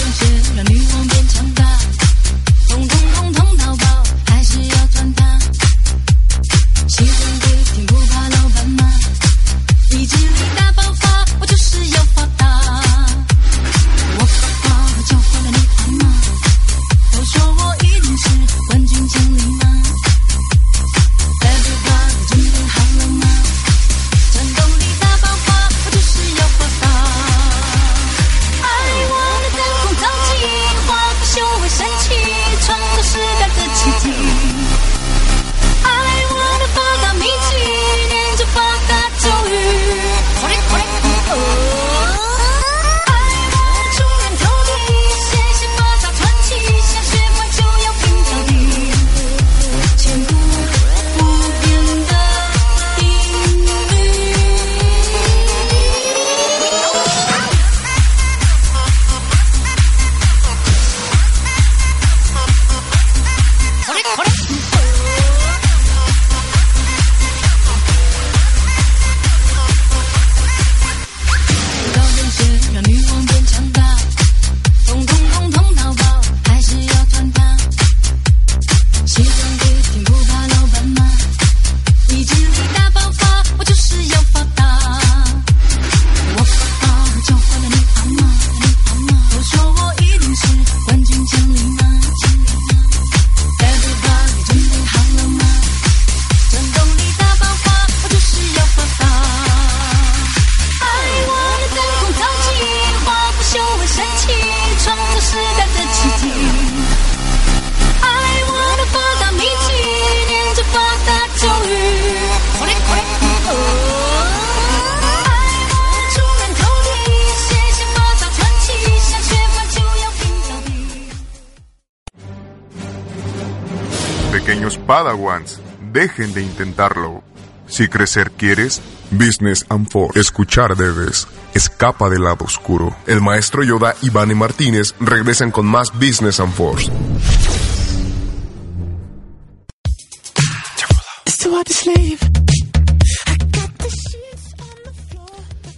Padawans, 124.88 125.60
dejen 125.92 126.34
de 126.34 126.42
intentarlo. 126.42 127.22
Si 127.68 127.90
crecer 127.90 128.32
quieres, 128.32 128.82
Business 129.12 129.66
and 129.68 129.90
Force. 129.90 130.18
Escuchar 130.18 130.78
debes. 130.78 131.28
Escapa 131.54 132.10
del 132.10 132.24
lado 132.24 132.46
oscuro. 132.46 132.96
El 133.06 133.22
maestro 133.22 133.64
Yoda 133.64 133.96
y 134.02 134.10
Vane 134.10 134.34
Martínez 134.34 134.96
regresan 135.02 135.52
con 135.52 135.66
más 135.66 135.92
Business 135.92 136.40
and 136.40 136.54
Force. 136.54 136.90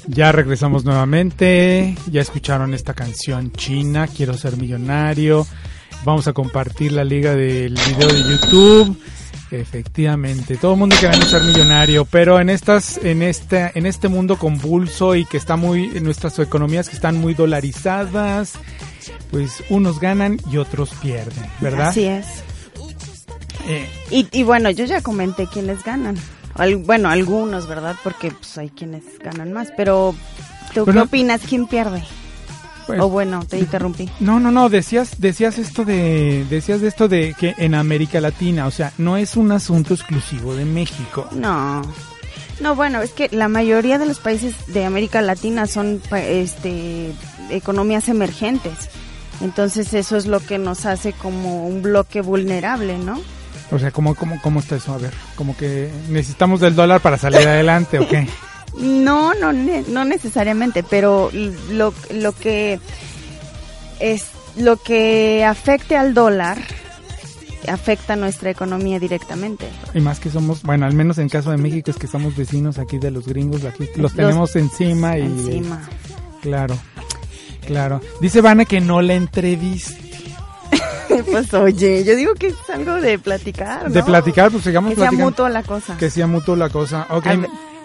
Ya 0.06 0.32
regresamos 0.32 0.86
nuevamente. 0.86 1.96
Ya 2.12 2.22
escucharon 2.22 2.76
esta 2.76 2.94
canción 2.94 3.52
china, 3.54 4.08
Quiero 4.08 4.36
ser 4.36 4.58
millonario. 4.58 5.48
Vamos 6.06 6.28
a 6.28 6.34
compartir 6.34 6.92
la 6.92 7.04
liga 7.04 7.36
del 7.36 7.74
video 7.74 8.08
de 8.08 8.24
YouTube. 8.24 8.98
Efectivamente, 9.52 10.58
todo 10.58 10.74
el 10.74 10.80
mundo 10.80 10.96
quiere 11.00 11.20
ser 11.24 11.42
millonario, 11.44 12.06
pero 12.06 12.40
en 12.40 12.50
estas, 12.52 12.98
en 13.04 13.24
este, 13.24 13.72
en 13.74 13.86
este 13.88 14.08
mundo 14.08 14.38
convulso 14.38 15.16
y 15.16 15.26
que 15.26 15.38
está 15.38 15.56
muy, 15.56 15.86
en 15.98 16.04
nuestras 16.04 16.38
economías 16.38 16.88
que 16.88 16.96
están 16.96 17.18
muy 17.18 17.34
dolarizadas, 17.34 18.54
pues 19.32 19.64
unos 19.70 20.00
ganan 20.00 20.40
y 20.52 20.58
otros 20.58 20.92
pierden, 21.02 21.46
¿verdad? 21.62 21.88
Así 21.90 22.06
es. 22.06 22.28
Eh, 23.68 23.90
Y, 24.12 24.28
y 24.32 24.44
bueno, 24.44 24.70
yo 24.70 24.86
ya 24.86 25.02
comenté 25.02 25.48
quiénes 25.48 25.84
ganan. 25.84 26.16
Al- 26.54 26.78
bueno, 26.78 27.10
algunos, 27.10 27.68
¿verdad? 27.68 27.96
Porque 28.04 28.30
pues, 28.32 28.56
hay 28.60 28.70
quienes 28.70 29.04
ganan 29.24 29.52
más. 29.52 29.70
Pero, 29.76 30.14
¿tú 30.76 30.86
qué 30.86 30.92
opinas? 31.00 31.42
¿Quién 31.48 31.66
pierde? 31.68 32.04
Pues, 32.90 33.02
o 33.02 33.08
bueno, 33.08 33.46
te 33.46 33.60
interrumpí. 33.60 34.10
No, 34.20 34.40
no, 34.40 34.50
no, 34.50 34.68
decías, 34.68 35.22
decías 35.22 35.60
esto 35.60 35.86
de, 35.86 36.44
decías 36.50 36.82
de 36.82 36.88
esto 36.88 37.08
de 37.08 37.36
que 37.38 37.54
en 37.60 37.76
América 37.76 38.20
Latina, 38.20 38.66
o 38.66 38.72
sea, 38.72 38.94
no 38.98 39.16
es 39.16 39.38
un 39.38 39.52
asunto 39.52 39.94
exclusivo 39.94 40.56
de 40.56 40.66
México. 40.66 41.30
No. 41.34 41.84
No, 42.60 42.76
bueno, 42.76 43.04
es 43.04 43.12
que 43.12 43.30
la 43.32 43.48
mayoría 43.48 44.00
de 44.00 44.08
los 44.08 44.20
países 44.20 44.56
de 44.74 44.86
América 44.86 45.22
Latina 45.22 45.68
son 45.68 46.02
este 46.14 47.14
economías 47.52 48.10
emergentes. 48.10 48.90
Entonces 49.40 49.94
eso 49.94 50.18
es 50.18 50.26
lo 50.26 50.40
que 50.40 50.58
nos 50.58 50.88
hace 50.88 51.14
como 51.14 51.68
un 51.68 51.84
bloque 51.84 52.22
vulnerable, 52.22 52.98
¿no? 52.98 53.22
O 53.70 53.78
sea, 53.78 53.92
¿cómo, 53.92 54.16
cómo, 54.16 54.42
cómo 54.42 54.62
está 54.62 54.78
eso? 54.78 54.96
A 54.96 54.98
ver, 54.98 55.14
como 55.36 55.56
que 55.56 55.92
necesitamos 56.10 56.60
del 56.60 56.74
dólar 56.74 57.02
para 57.02 57.20
salir 57.20 57.40
adelante, 57.48 58.00
¿o 58.00 58.08
qué? 58.08 58.28
No, 58.78 59.34
no, 59.34 59.52
no 59.52 60.06
necesariamente, 60.06 60.84
pero 60.84 61.32
lo, 61.72 61.94
lo 62.14 62.32
que 62.34 62.80
es 64.00 64.26
lo 64.58 64.78
que 64.78 65.44
afecte 65.46 65.96
al 65.98 66.14
dólar 66.14 66.58
afecta 67.68 68.14
a 68.14 68.16
nuestra 68.16 68.50
economía 68.50 69.00
directamente. 69.00 69.68
Y 69.94 70.00
más 70.00 70.20
que 70.20 70.30
somos, 70.30 70.64
bueno, 70.64 70.86
al 70.86 70.94
menos 70.94 71.18
en 71.18 71.30
caso 71.30 71.52
de 71.52 71.58
México 71.58 71.92
es 71.92 71.98
que 71.98 72.08
somos 72.08 72.36
vecinos 72.36 72.78
aquí 72.80 72.98
de 72.98 73.12
los 73.12 73.28
gringos, 73.28 73.64
aquí 73.66 73.86
los 73.96 73.98
Los- 73.98 74.14
tenemos 74.16 74.56
encima 74.56 75.18
y... 75.18 75.24
Encima. 75.24 75.82
Claro, 76.42 76.78
claro. 77.68 78.02
Dice 78.22 78.40
Vane 78.42 78.66
que 78.66 78.80
no 78.80 79.02
la 79.02 79.14
entreviste. 79.14 80.10
pues 81.32 81.54
oye, 81.54 82.04
yo 82.06 82.16
digo 82.16 82.34
que 82.34 82.48
es 82.48 82.56
algo 82.74 82.96
de 82.96 83.20
platicar, 83.20 83.84
¿no? 83.84 83.90
De 83.90 84.04
platicar, 84.04 84.50
pues 84.52 84.64
sigamos 84.64 84.92
que 84.92 84.96
sea 84.96 85.10
platicando. 85.10 85.30
mutuo 85.30 85.50
la 85.50 85.64
cosa. 85.64 85.98
Que 85.98 86.10
sea 86.10 86.28
mutuo 86.28 86.56
la 86.56 86.70
cosa. 86.70 87.08
Ok. 87.10 87.26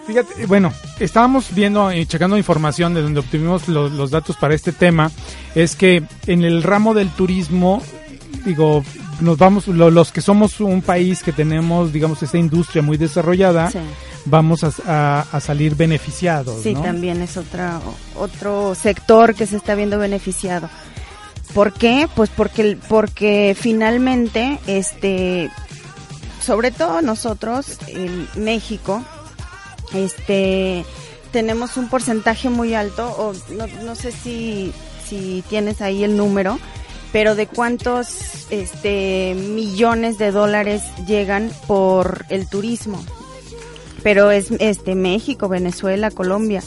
Fíjate, 0.07 0.45
bueno, 0.45 0.71
estábamos 0.99 1.53
viendo 1.53 1.91
y 1.91 2.05
checando 2.05 2.37
información 2.37 2.93
de 2.93 3.01
donde 3.01 3.19
obtuvimos 3.19 3.67
los, 3.67 3.91
los 3.91 4.11
datos 4.11 4.35
para 4.37 4.53
este 4.55 4.71
tema. 4.71 5.11
Es 5.55 5.75
que 5.75 6.03
en 6.27 6.43
el 6.43 6.63
ramo 6.63 6.93
del 6.93 7.09
turismo, 7.09 7.81
digo, 8.45 8.83
nos 9.21 9.37
vamos, 9.37 9.67
lo- 9.67 9.89
los 9.91 10.11
que 10.11 10.21
somos 10.21 10.59
un 10.59 10.81
país 10.81 11.23
que 11.23 11.31
tenemos, 11.31 11.93
digamos, 11.93 12.21
esta 12.21 12.37
industria 12.37 12.81
muy 12.81 12.97
desarrollada, 12.97 13.71
Sí. 13.71 13.79
vamos 14.25 14.63
a, 14.63 14.71
a- 14.87 15.25
a 15.31 15.39
salir 15.39 15.75
beneficiados, 15.75 16.61
Sí, 16.61 16.73
¿no? 16.73 16.81
también 16.81 17.21
es 17.21 17.37
otra, 17.37 17.79
otro 18.15 18.75
sector 18.75 19.33
que 19.35 19.45
se 19.47 19.57
está 19.57 19.75
viendo 19.75 19.97
beneficiado. 19.97 20.69
¿Por 21.53 21.71
qué? 21.73 22.09
Pues 22.15 22.29
porque, 22.29 22.77
porque 22.89 23.55
finalmente, 23.57 24.59
este, 24.67 25.49
sobre 26.41 26.71
todo 26.71 27.01
nosotros, 27.01 27.77
en 27.87 28.27
México, 28.35 29.01
este, 29.95 30.85
tenemos 31.31 31.77
un 31.77 31.89
porcentaje 31.89 32.49
muy 32.49 32.73
alto, 32.73 33.07
o 33.07 33.33
no, 33.53 33.67
no 33.83 33.95
sé 33.95 34.11
si, 34.11 34.73
si 35.07 35.43
tienes 35.49 35.81
ahí 35.81 36.03
el 36.03 36.17
número, 36.17 36.59
pero 37.11 37.35
de 37.35 37.47
cuántos 37.47 38.47
este, 38.49 39.35
millones 39.35 40.17
de 40.17 40.31
dólares 40.31 40.83
llegan 41.07 41.51
por 41.67 42.25
el 42.29 42.47
turismo. 42.47 43.03
Pero 44.03 44.31
es 44.31 44.51
este 44.59 44.95
México, 44.95 45.47
Venezuela, 45.47 46.11
Colombia 46.11 46.61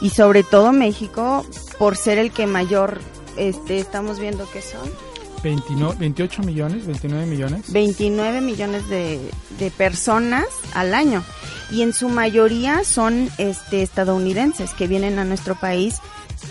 y 0.00 0.10
sobre 0.10 0.42
todo 0.44 0.72
México 0.72 1.44
por 1.78 1.96
ser 1.96 2.18
el 2.18 2.30
que 2.30 2.46
mayor 2.46 3.00
este 3.36 3.78
estamos 3.78 4.18
viendo 4.18 4.48
que 4.50 4.62
son 4.62 4.88
29 5.42 5.96
28 5.98 6.42
millones, 6.42 6.86
29 6.86 7.26
millones. 7.26 7.72
29 7.72 8.40
millones 8.40 8.88
de, 8.88 9.20
de 9.58 9.70
personas 9.70 10.44
al 10.74 10.94
año 10.94 11.22
y 11.70 11.82
en 11.82 11.92
su 11.92 12.08
mayoría 12.08 12.82
son 12.84 13.28
este 13.38 13.82
estadounidenses 13.82 14.70
que 14.72 14.86
vienen 14.86 15.18
a 15.18 15.24
nuestro 15.24 15.54
país 15.54 15.96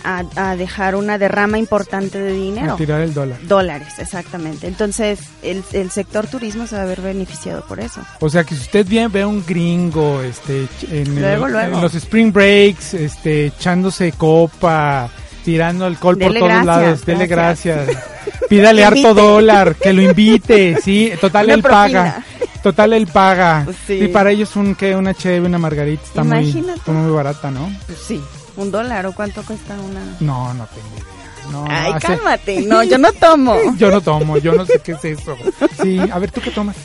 a, 0.03 0.23
a 0.35 0.55
dejar 0.57 0.95
una 0.95 1.17
derrama 1.17 1.57
importante 1.57 2.19
de 2.19 2.33
dinero. 2.33 2.73
A 2.73 2.77
tirar 2.77 3.01
el 3.01 3.13
dólar. 3.13 3.39
Dólares, 3.47 3.87
exactamente. 3.99 4.67
Entonces, 4.67 5.19
el, 5.41 5.63
el 5.71 5.89
sector 5.91 6.27
turismo 6.27 6.67
se 6.67 6.75
va 6.75 6.83
a 6.83 6.85
ver 6.85 6.99
beneficiado 7.01 7.65
por 7.65 7.79
eso. 7.79 8.01
O 8.19 8.29
sea 8.29 8.43
que 8.43 8.53
si 8.53 8.61
usted 8.61 8.85
bien 8.85 9.11
ve 9.11 9.21
a 9.21 9.27
un 9.27 9.43
gringo 9.45 10.21
este 10.21 10.67
en, 10.91 11.07
el- 11.07 11.21
Luego, 11.21 11.47
luego. 11.47 11.75
en 11.77 11.81
los 11.81 11.95
spring 11.95 12.31
breaks, 12.33 12.93
este 12.95 13.47
echándose 13.47 14.11
copa, 14.11 15.09
tirando 15.47 15.85
alcohol 15.85 16.17
Dele 16.17 16.41
por 16.41 16.49
todos 16.49 16.63
gracias, 16.65 16.65
lados, 16.83 17.05
dele 17.05 17.25
gracias. 17.27 17.85
gracias. 17.87 18.05
Pídale 18.49 18.83
harto 18.83 19.13
dólar, 19.13 19.75
que 19.75 19.93
lo 19.93 20.01
invite, 20.01 20.77
sí, 20.83 21.13
total 21.21 21.45
Una 21.45 21.53
él 21.53 21.61
paga. 21.61 22.23
Total 22.61 22.91
él 22.91 23.07
paga. 23.07 23.61
Pues 23.63 23.77
sí. 23.87 23.93
Y 23.93 24.07
para 24.09 24.31
ellos 24.31 24.57
un 24.57 24.75
que 24.75 24.93
una 24.93 25.13
cheve, 25.13 25.45
una 25.47 25.57
margarita 25.57 26.03
está 26.03 26.23
muy, 26.25 26.39
Imagínate. 26.39 26.79
está 26.79 26.91
muy 26.91 27.09
barata, 27.13 27.49
¿no? 27.49 27.71
Pues 27.85 27.97
sí, 27.99 28.21
un 28.57 28.71
dólar 28.71 29.05
o 29.05 29.13
cuánto 29.13 29.41
cuesta 29.43 29.75
una. 29.79 30.01
No, 30.19 30.53
no 30.53 30.65
tengo 30.67 30.87
idea. 30.97 31.49
No, 31.49 31.65
Ay, 31.69 31.93
hace- 31.93 32.07
cálmate. 32.07 32.61
No, 32.63 32.83
yo 32.83 32.97
no 32.97 33.13
tomo. 33.13 33.55
Yo 33.77 33.89
no 33.89 34.01
tomo, 34.01 34.37
yo 34.39 34.51
no 34.51 34.65
sé 34.65 34.79
qué 34.83 34.91
es 34.91 35.05
eso. 35.05 35.37
Sí, 35.81 35.97
a 36.11 36.19
ver, 36.19 36.29
¿tú 36.29 36.41
qué 36.41 36.51
tomas? 36.51 36.75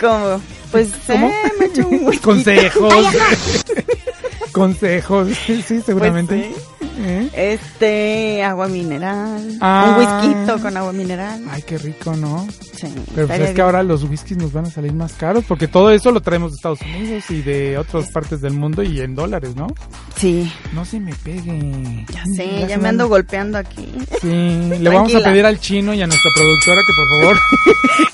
¿Cómo? 0.00 0.40
Pues 0.70 0.90
¿Cómo? 1.08 1.26
eh, 1.26 1.52
me 1.58 1.66
echo 1.66 1.88
un. 1.88 2.16
Consejos. 2.18 2.94
Consejos, 4.52 5.28
sí, 5.46 5.62
sí, 5.66 5.80
seguramente. 5.84 6.52
Pues 6.52 6.79
¿Eh? 7.02 7.30
Este, 7.32 8.42
agua 8.42 8.68
mineral. 8.68 9.56
Ah. 9.60 9.96
Un 9.96 10.30
whisky 10.30 10.62
con 10.62 10.76
agua 10.76 10.92
mineral. 10.92 11.42
Ay, 11.50 11.62
qué 11.62 11.78
rico, 11.78 12.14
¿no? 12.14 12.46
Sí, 12.76 12.92
Pero 13.14 13.26
pues 13.26 13.40
es 13.40 13.50
que 13.50 13.62
ahora 13.62 13.82
los 13.82 14.04
whiskies 14.04 14.38
nos 14.38 14.52
van 14.52 14.66
a 14.66 14.70
salir 14.70 14.92
más 14.92 15.12
caros 15.14 15.44
porque 15.46 15.68
todo 15.68 15.90
eso 15.90 16.10
lo 16.12 16.20
traemos 16.20 16.52
de 16.52 16.56
Estados 16.56 16.80
Unidos 16.82 17.30
y 17.30 17.42
de 17.42 17.78
otras 17.78 18.10
partes 18.10 18.40
del 18.40 18.52
mundo 18.54 18.82
y 18.82 19.00
en 19.00 19.14
dólares, 19.14 19.54
¿no? 19.56 19.66
Sí, 20.16 20.50
No 20.74 20.84
se 20.84 21.00
me 21.00 21.14
pegue. 21.14 22.06
ya 22.12 22.24
sé, 22.36 22.66
ya 22.68 22.78
me 22.78 22.88
ando 22.88 23.08
golpeando 23.08 23.58
aquí. 23.58 23.86
Sí, 24.20 24.28
le 24.80 24.90
vamos 24.90 25.14
a 25.14 25.20
pedir 25.20 25.46
al 25.46 25.58
chino 25.58 25.94
y 25.94 26.02
a 26.02 26.06
nuestra 26.06 26.30
productora 26.34 26.80
que 26.82 26.92
por 26.94 27.08
favor 27.20 27.36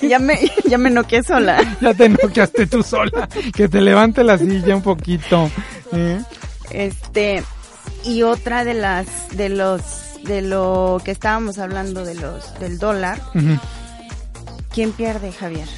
ya 0.08 0.18
me, 0.18 0.38
ya 0.68 0.78
me 0.78 0.90
noqué 0.90 1.22
sola. 1.22 1.76
ya 1.80 1.94
te 1.94 2.08
noqueaste 2.08 2.66
tú 2.66 2.82
sola, 2.82 3.28
que 3.54 3.68
te 3.68 3.80
levante 3.80 4.22
la 4.22 4.38
silla 4.38 4.76
un 4.76 4.82
poquito. 4.82 5.50
¿eh? 5.92 6.20
Este, 6.70 7.42
y 8.04 8.22
otra 8.22 8.64
de 8.64 8.74
las, 8.74 9.06
de 9.36 9.48
los, 9.48 9.80
de 10.24 10.42
lo 10.42 11.00
que 11.04 11.10
estábamos 11.10 11.58
hablando 11.58 12.04
de 12.04 12.14
los, 12.14 12.58
del 12.60 12.78
dólar. 12.78 13.20
¿quién 14.72 14.92
pierde, 14.92 15.32
Javier? 15.32 15.68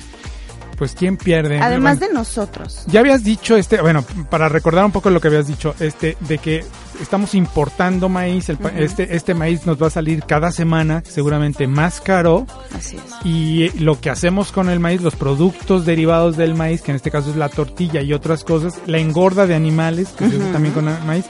Pues 0.77 0.93
quién 0.95 1.17
pierde. 1.17 1.59
Además 1.59 1.99
Bueno, 1.99 2.13
de 2.13 2.19
nosotros. 2.21 2.85
Ya 2.87 3.01
habías 3.01 3.25
dicho 3.25 3.57
este, 3.57 3.81
bueno, 3.81 4.05
para 4.31 4.49
recordar 4.49 4.85
un 4.85 4.93
poco 4.93 5.11
lo 5.11 5.21
que 5.21 5.27
habías 5.27 5.49
dicho, 5.49 5.75
este, 5.81 6.17
de 6.21 6.39
que 6.39 6.65
estamos 7.03 7.35
importando 7.35 8.09
maíz, 8.09 8.49
el 8.49 8.57
Ujú. 8.57 8.69
este, 8.77 9.17
este 9.17 9.35
maíz 9.35 9.67
nos 9.67 9.83
va 9.83 9.89
a 9.89 9.91
salir 9.91 10.23
cada 10.23 10.53
semana, 10.53 11.03
seguramente 11.05 11.67
más 11.67 12.01
caro, 12.01 12.47
Así 12.77 12.97
es. 12.97 13.03
y 13.27 13.65
eh, 13.65 13.73
lo 13.81 14.01
que 14.01 14.11
hacemos 14.11 14.53
con 14.53 14.69
el 14.69 14.79
maíz, 14.79 15.01
los 15.03 15.17
productos 15.17 15.85
derivados 15.85 16.37
del 16.37 16.55
maíz, 16.55 16.81
que 16.83 16.93
en 16.93 16.97
este 16.97 17.11
caso 17.11 17.31
es 17.31 17.37
la 17.37 17.49
tortilla 17.49 18.01
y 18.01 18.13
otras 18.13 18.45
cosas, 18.45 18.75
la 18.87 18.99
engorda 18.99 19.49
de 19.49 19.57
animales, 19.57 20.11
que 20.11 20.29
se 20.29 20.37
hace 20.37 20.45
Ujú. 20.45 20.53
también 20.53 20.75
con 20.75 20.89
el 20.89 21.03
maíz, 21.05 21.25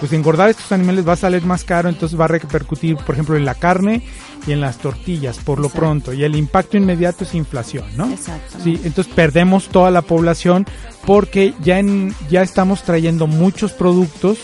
pues 0.00 0.12
engordar 0.12 0.50
estos 0.50 0.72
animales 0.72 1.06
va 1.06 1.14
a 1.14 1.16
salir 1.16 1.44
más 1.44 1.64
caro, 1.64 1.88
entonces 1.88 2.18
va 2.18 2.26
a 2.26 2.28
repercutir, 2.28 2.96
por 2.96 3.14
ejemplo, 3.14 3.36
en 3.36 3.44
la 3.44 3.54
carne 3.54 4.02
y 4.46 4.52
en 4.52 4.60
las 4.60 4.78
tortillas, 4.78 5.38
por 5.38 5.58
lo 5.58 5.66
Exacto. 5.66 5.80
pronto, 5.80 6.12
y 6.12 6.24
el 6.24 6.36
impacto 6.36 6.76
inmediato 6.76 7.24
es 7.24 7.34
inflación, 7.34 7.84
¿no? 7.96 8.10
Exacto. 8.10 8.58
Sí, 8.62 8.80
entonces 8.84 9.12
perdemos 9.14 9.68
toda 9.68 9.90
la 9.90 10.02
población 10.02 10.66
porque 11.06 11.54
ya 11.62 11.78
en, 11.78 12.14
ya 12.30 12.42
estamos 12.42 12.82
trayendo 12.82 13.26
muchos 13.26 13.72
productos 13.72 14.38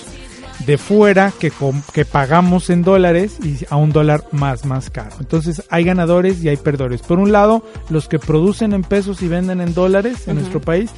de 0.66 0.78
fuera 0.78 1.32
que, 1.38 1.52
que 1.92 2.04
pagamos 2.04 2.70
en 2.70 2.82
dólares 2.82 3.38
y 3.42 3.64
a 3.70 3.76
un 3.76 3.92
dólar 3.92 4.24
más 4.30 4.66
más 4.66 4.90
caro. 4.90 5.16
Entonces 5.18 5.62
hay 5.70 5.84
ganadores 5.84 6.42
y 6.42 6.48
hay 6.48 6.56
perdedores. 6.56 7.02
Por 7.02 7.18
un 7.18 7.32
lado, 7.32 7.64
los 7.88 8.08
que 8.08 8.18
producen 8.18 8.72
en 8.72 8.82
pesos 8.82 9.22
y 9.22 9.28
venden 9.28 9.60
en 9.60 9.74
dólares 9.74 10.28
en 10.28 10.36
nuestro 10.36 10.60
país 10.60 10.90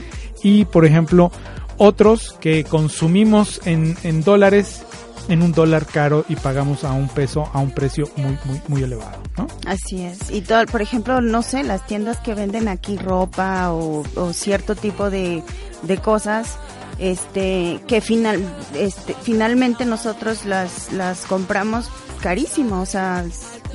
y, 0.43 0.65
por 0.65 0.85
ejemplo, 0.85 1.31
otros 1.78 2.37
que 2.40 2.64
consumimos 2.64 3.61
en, 3.64 3.96
en 4.02 4.22
dólares 4.22 4.82
en 5.28 5.40
un 5.42 5.52
dólar 5.52 5.87
caro 5.87 6.24
y 6.28 6.35
pagamos 6.35 6.82
a 6.82 6.92
un 6.92 7.08
peso 7.08 7.48
a 7.52 7.61
un 7.61 7.70
precio 7.70 8.11
muy 8.16 8.37
muy 8.44 8.61
muy 8.66 8.82
elevado, 8.82 9.18
¿no? 9.37 9.46
Así 9.66 10.02
es. 10.02 10.30
Y 10.30 10.40
todo, 10.40 10.66
por 10.66 10.82
ejemplo, 10.82 11.20
no 11.20 11.42
sé, 11.42 11.62
las 11.62 11.87
tiendas 11.87 12.18
que 12.18 12.35
venden 12.35 12.66
aquí 12.66 12.96
ropa 12.98 13.70
o, 13.72 14.02
o 14.16 14.32
cierto 14.32 14.74
tipo 14.74 15.11
de, 15.11 15.44
de 15.82 15.98
cosas, 15.98 16.56
este, 16.98 17.80
que 17.87 18.00
final, 18.00 18.42
este, 18.74 19.14
finalmente 19.22 19.85
nosotros 19.85 20.44
las, 20.44 20.92
las 20.92 21.24
compramos 21.26 21.88
carísimo. 22.20 22.80
O 22.80 22.87
sea, 22.87 23.24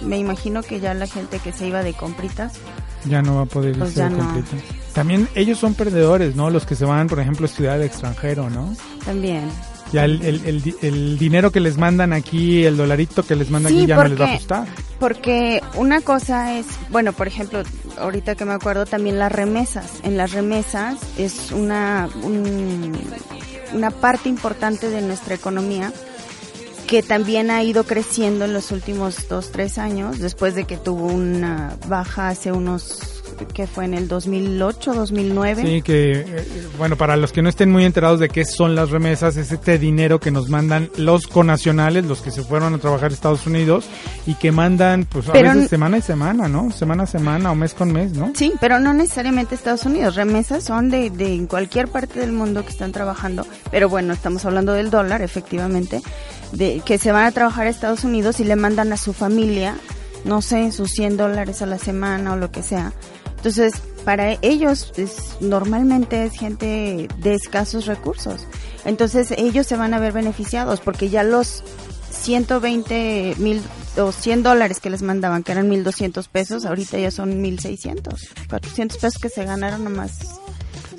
me 0.03 0.17
imagino 0.17 0.61
que 0.63 0.81
ya 0.81 0.93
la 0.93 1.07
gente 1.07 1.39
que 1.39 1.53
se 1.53 1.65
iba 1.67 1.81
de 1.81 1.93
compritas, 1.93 2.53
Ya 3.05 3.21
no 3.21 3.35
va 3.37 3.41
a 3.43 3.45
poder 3.45 3.77
Pues 3.77 3.91
irse 3.91 3.99
ya 4.01 4.09
de 4.09 4.17
no. 4.17 4.17
completo. 4.17 4.57
También 4.97 5.29
ellos 5.35 5.59
son 5.59 5.75
perdedores, 5.75 6.35
¿no? 6.35 6.49
Los 6.49 6.65
que 6.65 6.73
se 6.73 6.83
van, 6.83 7.07
por 7.07 7.19
ejemplo, 7.19 7.45
a 7.45 7.49
estudiar 7.49 7.73
al 7.75 7.83
extranjero, 7.83 8.49
¿no? 8.49 8.75
también. 9.05 9.43
Ya 9.93 10.05
el, 10.05 10.19
el, 10.23 10.41
el, 10.45 10.75
el 10.81 11.19
dinero 11.19 11.51
que 11.51 11.59
les 11.59 11.77
mandan 11.77 12.13
aquí, 12.13 12.65
el 12.65 12.75
dolarito 12.77 13.21
que 13.21 13.35
les 13.35 13.51
mandan 13.51 13.71
Sí, 13.73 13.77
aquí 13.77 13.87
ya 13.87 13.95
no 13.97 14.03
les 14.05 14.19
va 14.19 14.25
a 14.25 14.33
ajustar. 14.33 14.67
Porque 14.99 15.61
una 15.75 16.01
cosa 16.01 16.57
es, 16.57 16.65
bueno, 16.89 17.13
por 17.13 17.27
ejemplo, 17.27 17.61
ahorita 17.99 18.33
que 18.33 18.43
me 18.43 18.53
acuerdo 18.53 18.87
también 18.87 19.19
las 19.19 19.31
remesas. 19.31 19.85
En 20.01 20.17
las 20.17 20.31
remesas 20.33 20.95
es 21.19 21.51
una, 21.51 22.09
un- 22.23 22.97
una 23.75 23.91
parte 23.91 24.29
importante 24.29 24.89
de 24.89 25.01
nuestra 25.03 25.35
economía 25.35 25.93
que 26.87 27.03
también 27.03 27.51
ha 27.51 27.61
ido 27.63 27.83
creciendo 27.83 28.45
en 28.45 28.53
los 28.53 28.71
últimos 28.71 29.27
dos, 29.29 29.51
tres 29.51 29.77
años, 29.77 30.17
después 30.19 30.55
de 30.55 30.63
que 30.63 30.77
tuvo 30.77 31.05
una 31.07 31.77
baja 31.87 32.29
hace 32.29 32.51
unos, 32.53 33.16
que 33.45 33.67
fue 33.67 33.85
en 33.85 33.93
el 33.93 34.07
2008, 34.07 34.93
2009. 34.93 35.61
Sí, 35.61 35.81
que, 35.81 36.11
eh, 36.11 36.67
bueno, 36.77 36.95
para 36.95 37.15
los 37.15 37.31
que 37.31 37.41
no 37.41 37.49
estén 37.49 37.71
muy 37.71 37.85
enterados 37.85 38.19
de 38.19 38.29
qué 38.29 38.45
son 38.45 38.75
las 38.75 38.89
remesas, 38.89 39.37
es 39.37 39.51
este 39.51 39.77
dinero 39.77 40.19
que 40.19 40.31
nos 40.31 40.49
mandan 40.49 40.89
los 40.97 41.27
conacionales, 41.27 42.05
los 42.05 42.21
que 42.21 42.31
se 42.31 42.43
fueron 42.43 42.73
a 42.73 42.77
trabajar 42.77 43.11
a 43.11 43.13
Estados 43.13 43.45
Unidos 43.47 43.85
y 44.25 44.35
que 44.35 44.51
mandan, 44.51 45.05
pues 45.05 45.29
a 45.29 45.33
Pero 45.33 45.53
veces 45.53 45.69
semana 45.69 45.97
y 45.97 46.01
semana, 46.01 46.47
¿no? 46.47 46.71
Semana 46.71 47.03
a 47.03 47.07
semana 47.07 47.51
o 47.51 47.55
mes 47.55 47.73
con 47.73 47.91
mes, 47.91 48.13
¿no? 48.13 48.31
Sí, 48.35 48.53
pero 48.59 48.79
no 48.79 48.93
necesariamente 48.93 49.55
Estados 49.55 49.85
Unidos. 49.85 50.15
Remesas 50.15 50.63
son 50.63 50.89
de, 50.89 51.09
de 51.09 51.33
en 51.33 51.47
cualquier 51.47 51.87
parte 51.87 52.19
del 52.19 52.31
mundo 52.31 52.63
que 52.63 52.71
están 52.71 52.91
trabajando. 52.91 53.45
Pero 53.71 53.89
bueno, 53.89 54.13
estamos 54.13 54.45
hablando 54.45 54.73
del 54.73 54.89
dólar, 54.89 55.21
efectivamente, 55.21 56.01
de 56.51 56.81
que 56.85 56.97
se 56.97 57.11
van 57.11 57.25
a 57.25 57.31
trabajar 57.31 57.67
a 57.67 57.69
Estados 57.69 58.03
Unidos 58.03 58.39
y 58.39 58.43
le 58.43 58.55
mandan 58.55 58.91
a 58.93 58.97
su 58.97 59.13
familia, 59.13 59.75
no 60.25 60.41
sé, 60.41 60.71
sus 60.71 60.91
100 60.91 61.17
dólares 61.17 61.61
a 61.61 61.65
la 61.65 61.77
semana 61.77 62.33
o 62.33 62.35
lo 62.35 62.51
que 62.51 62.63
sea. 62.63 62.93
Entonces, 63.47 63.81
para 64.03 64.33
ellos 64.41 64.91
es, 64.97 65.37
normalmente 65.39 66.25
es 66.25 66.33
gente 66.33 67.07
de 67.17 67.33
escasos 67.33 67.85
recursos. 67.85 68.45
Entonces, 68.83 69.31
ellos 69.31 69.65
se 69.65 69.77
van 69.77 69.93
a 69.93 69.99
ver 69.99 70.11
beneficiados 70.11 70.81
porque 70.81 71.07
ya 71.07 71.23
los 71.23 71.63
120 72.11 73.35
mil 73.37 73.61
o 73.97 74.11
100 74.11 74.43
dólares 74.43 74.81
que 74.81 74.89
les 74.89 75.01
mandaban, 75.01 75.43
que 75.43 75.53
eran 75.53 75.69
1200 75.69 76.27
pesos, 76.27 76.65
ahorita 76.65 76.99
ya 76.99 77.09
son 77.09 77.41
1600, 77.41 78.27
400 78.49 78.97
pesos 78.97 79.21
que 79.21 79.29
se 79.29 79.45
ganaron 79.45 79.85
nomás. 79.85 80.41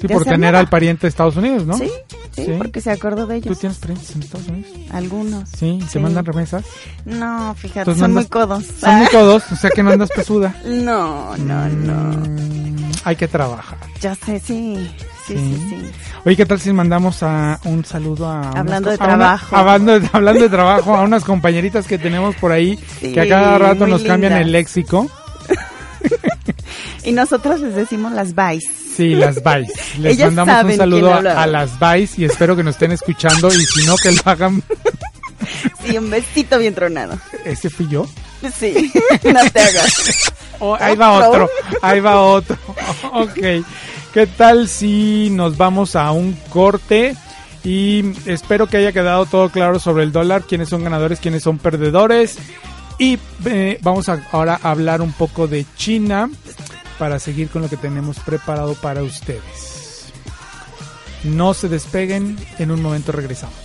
Sí, 0.01 0.07
por 0.09 0.25
tener 0.25 0.39
nada. 0.53 0.59
al 0.61 0.69
pariente 0.69 1.03
de 1.03 1.09
Estados 1.09 1.37
Unidos, 1.37 1.67
¿no? 1.67 1.77
Sí, 1.77 1.91
Sí, 2.37 2.45
Sí. 2.45 2.53
porque 2.57 2.81
se 2.81 2.93
acordó 2.93 3.27
de 3.27 3.41
¿Tú 3.41 3.49
ellos. 3.49 3.59
tienes 3.59 3.79
parientes 3.79 4.15
en 4.15 4.23
Estados 4.23 4.47
Unidos? 4.47 4.71
Algunos. 4.93 5.49
Sí, 5.59 5.81
¿se 5.91 5.99
mandan 5.99 6.25
remesas? 6.25 6.65
No, 7.05 7.53
fíjate, 7.57 7.81
Entonces 7.81 8.01
son 8.01 8.15
muy 8.15 8.27
codos. 8.27 8.65
Son 8.79 8.95
muy 8.95 9.07
codos, 9.09 9.43
o 9.51 9.57
sea 9.57 9.71
que 9.71 9.83
no 9.83 9.91
andas 9.91 10.11
pesuda. 10.15 10.55
No, 10.65 11.37
no, 11.37 11.69
no. 11.69 11.95
Mm, 12.17 12.77
hay 13.03 13.17
que 13.17 13.27
trabajar. 13.27 13.79
Ya 14.01 14.15
sé, 14.15 14.39
sí. 14.39 14.89
Sí, 15.27 15.35
Sí. 15.37 15.67
sí. 15.69 15.91
Oye, 16.25 16.37
¿qué 16.37 16.47
tal 16.47 16.61
si 16.61 16.73
mandamos 16.73 17.23
a 17.25 17.59
un 17.65 17.85
saludo 17.85 18.29
a... 18.29 18.51
Hablando 18.53 18.91
de 18.91 18.97
a 19.01 19.05
una- 19.05 19.17
trabajo. 19.17 19.57
hablando, 19.57 19.99
de, 20.01 20.09
hablando 20.13 20.43
de 20.43 20.49
trabajo, 20.49 20.95
a 20.95 21.03
unas 21.03 21.25
compañeritas 21.25 21.87
que 21.89 21.99
tenemos 21.99 22.37
por 22.37 22.53
ahí 22.53 22.79
Sí, 23.01 23.13
que 23.15 23.21
a 23.23 23.29
cada 23.29 23.59
rato 23.59 23.87
nos 23.89 24.03
cambian 24.03 24.35
el 24.35 24.53
léxico. 24.53 25.11
Y 27.05 27.13
nosotros 27.13 27.61
les 27.61 27.75
decimos 27.75 28.13
las 28.13 28.35
Vice. 28.35 28.69
Sí, 28.99 29.15
las 29.15 29.37
Vice. 29.37 29.73
Les 30.01 30.15
Ellas 30.15 30.33
mandamos 30.33 30.73
un 30.73 30.77
saludo 30.77 31.15
a, 31.15 31.47
las 31.47 31.79
Vice 31.79 32.21
y 32.21 32.25
espero 32.25 32.57
que 32.57 32.65
nos 32.65 32.75
estén 32.75 32.91
escuchando 32.91 33.47
y 33.47 33.65
si 33.65 33.87
no 33.87 33.95
que 33.97 34.11
lo 34.11 34.21
hagan. 34.25 34.63
Sí, 35.85 35.97
un 35.97 36.11
besito 36.11 36.59
bien 36.59 36.75
tronado. 36.75 37.17
¿Ese 37.45 37.71
fui 37.71 37.87
yo? 37.89 38.07
Sí, 38.53 38.93
no 39.25 39.51
te 39.51 39.61
hagas. 39.61 40.33
Oh, 40.61 40.77
ahí 40.81 40.97
va 40.97 41.13
¿Otro? 41.13 41.45
otro, 41.45 41.51
ahí 41.83 42.01
va 42.01 42.21
otro. 42.21 42.59
ok. 43.13 43.65
¿Qué 44.13 44.27
tal 44.37 44.67
si 44.67 45.31
nos 45.31 45.57
vamos 45.57 45.95
a 45.95 46.11
un 46.11 46.33
corte? 46.49 47.15
Y 47.63 48.13
espero 48.27 48.67
que 48.67 48.79
haya 48.79 48.91
quedado 48.91 49.27
todo 49.27 49.51
claro 49.51 49.79
sobre 49.79 50.03
el 50.03 50.11
dólar, 50.11 50.43
quiénes 50.43 50.69
son 50.69 50.83
ganadores, 50.83 51.21
quiénes 51.21 51.45
son 51.45 51.59
perdedores. 51.59 52.39
Y 52.99 53.21
eh, 53.45 53.79
vamos 53.83 54.09
a 54.09 54.21
ahora 54.33 54.59
a 54.61 54.73
hablar 54.73 55.01
un 55.01 55.13
poco 55.13 55.47
de 55.47 55.65
China 55.77 56.29
para 56.99 57.19
seguir 57.19 57.49
con 57.49 57.63
lo 57.63 57.69
que 57.69 57.77
tenemos 57.77 58.19
preparado 58.19 58.75
para 58.75 59.03
ustedes. 59.03 60.13
No 61.25 61.55
se 61.55 61.69
despeguen, 61.69 62.37
en 62.59 62.71
un 62.71 62.83
momento 62.83 63.13
regresamos. 63.13 63.57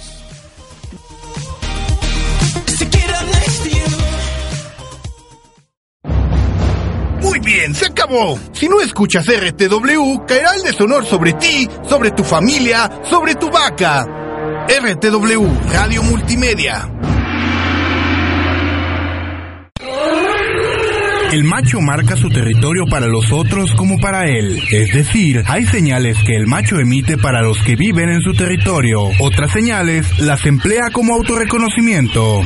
Muy 7.21 7.39
bien, 7.39 7.73
se 7.73 7.85
acabó. 7.85 8.37
Si 8.51 8.67
no 8.67 8.81
escuchas 8.81 9.25
RTW, 9.25 10.25
caerá 10.27 10.55
el 10.55 10.63
deshonor 10.63 11.05
sobre 11.05 11.33
ti, 11.33 11.67
sobre 11.87 12.11
tu 12.11 12.23
familia, 12.23 12.89
sobre 13.09 13.35
tu 13.35 13.49
vaca. 13.49 14.05
RTW, 14.67 15.71
Radio 15.71 16.03
Multimedia. 16.03 17.12
El 21.33 21.45
macho 21.45 21.81
marca 21.81 22.15
su 22.15 22.29
territorio 22.29 22.85
para 22.87 23.07
los 23.07 23.31
otros 23.31 23.73
como 23.75 23.97
para 23.97 24.29
él. 24.29 24.63
Es 24.69 24.93
decir, 24.93 25.43
hay 25.47 25.65
señales 25.65 26.15
que 26.23 26.35
el 26.35 26.45
macho 26.45 26.77
emite 26.79 27.17
para 27.17 27.41
los 27.41 27.57
que 27.63 27.75
viven 27.75 28.09
en 28.09 28.21
su 28.21 28.35
territorio. 28.35 28.99
Otras 29.19 29.49
señales 29.49 30.19
las 30.19 30.45
emplea 30.45 30.91
como 30.91 31.15
autorreconocimiento. 31.15 32.43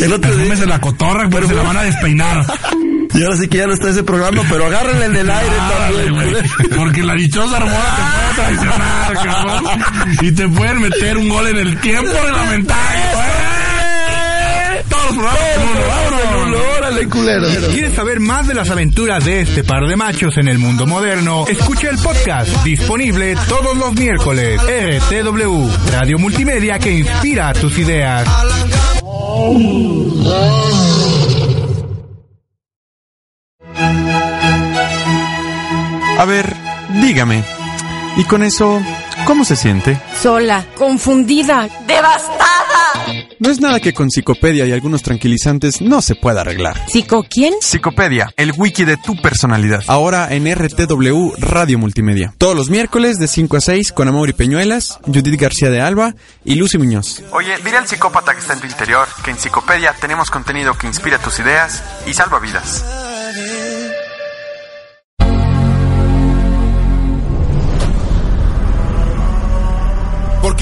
El 0.00 0.10
otro 0.10 0.34
día 0.38 0.56
de 0.56 0.64
la 0.64 0.80
cotorra, 0.80 1.28
pero 1.28 1.46
se 1.46 1.54
la 1.54 1.64
van 1.64 1.76
a 1.76 1.82
despeinar. 1.82 2.46
Y 3.12 3.22
ahora 3.22 3.36
sí 3.36 3.46
que 3.46 3.58
ya 3.58 3.66
no 3.66 3.74
está 3.74 3.90
ese 3.90 4.02
programa, 4.02 4.40
pero 4.48 4.64
agárrenle 4.68 5.04
el 5.04 5.12
del 5.12 5.30
aire 5.30 5.56
también. 5.76 6.78
Porque 6.78 7.02
la 7.02 7.12
dichosa 7.16 7.58
hermosa 7.58 7.94
te 7.94 8.02
puede 8.14 8.56
traicionar, 8.56 9.12
cabrón. 9.22 9.64
Y 10.22 10.32
te 10.32 10.48
pueden 10.48 10.80
meter 10.80 11.18
un 11.18 11.28
gol 11.28 11.46
en 11.48 11.58
el 11.58 11.78
tiempo 11.78 12.10
reglamentario. 12.24 13.02
¡eh! 13.18 13.44
Todos 14.88 15.03
los 15.03 15.03
programas 15.03 15.03
en 15.03 15.03
uno, 15.03 15.03
vámonos. 15.16 16.60
Órale, 16.78 17.08
culero. 17.08 17.46
¿Quieres 17.72 17.94
saber 17.94 18.20
más 18.20 18.46
de 18.46 18.54
las 18.54 18.70
aventuras 18.70 19.24
de 19.24 19.42
este 19.42 19.64
par 19.64 19.86
de 19.86 19.96
machos 19.96 20.36
en 20.36 20.48
el 20.48 20.58
mundo 20.58 20.86
moderno? 20.86 21.44
Escucha 21.48 21.90
el 21.90 21.98
podcast, 21.98 22.48
disponible 22.64 23.36
todos 23.48 23.76
los 23.76 23.94
miércoles. 23.94 24.60
RTW, 24.60 25.68
Radio 25.92 26.18
Multimedia 26.18 26.78
que 26.78 26.92
inspira 26.92 27.52
tus 27.52 27.78
ideas. 27.78 28.26
A 36.18 36.24
ver, 36.26 36.54
dígame. 37.02 37.44
¿Y 38.16 38.24
con 38.24 38.42
eso, 38.44 38.80
cómo 39.26 39.44
se 39.44 39.56
siente? 39.56 39.98
Sola, 40.20 40.64
confundida, 40.76 41.68
devastada. 41.86 42.63
No 43.38 43.50
es 43.50 43.60
nada 43.60 43.80
que 43.80 43.92
con 43.92 44.10
Psicopedia 44.10 44.66
y 44.66 44.72
algunos 44.72 45.02
tranquilizantes 45.02 45.80
no 45.80 46.00
se 46.02 46.14
pueda 46.14 46.42
arreglar. 46.42 46.88
¿Psico 46.88 47.24
quién? 47.28 47.54
Psicopedia, 47.60 48.32
el 48.36 48.52
wiki 48.56 48.84
de 48.84 48.96
tu 48.96 49.16
personalidad. 49.16 49.82
Ahora 49.86 50.28
en 50.32 50.52
RTW 50.52 51.32
Radio 51.38 51.78
Multimedia. 51.78 52.34
Todos 52.38 52.56
los 52.56 52.70
miércoles 52.70 53.18
de 53.18 53.28
5 53.28 53.56
a 53.56 53.60
6 53.60 53.92
con 53.92 54.08
Amaury 54.08 54.32
Peñuelas, 54.32 54.98
Judith 55.04 55.40
García 55.40 55.70
de 55.70 55.80
Alba 55.80 56.14
y 56.44 56.54
Lucy 56.54 56.78
Muñoz. 56.78 57.22
Oye, 57.32 57.56
dile 57.64 57.78
al 57.78 57.88
psicópata 57.88 58.34
que 58.34 58.40
está 58.40 58.54
en 58.54 58.60
tu 58.60 58.66
interior 58.66 59.08
que 59.24 59.30
en 59.30 59.38
Psicopedia 59.38 59.94
tenemos 60.00 60.30
contenido 60.30 60.74
que 60.74 60.86
inspira 60.86 61.18
tus 61.18 61.38
ideas 61.38 61.82
y 62.06 62.14
salva 62.14 62.38
vidas. 62.38 62.84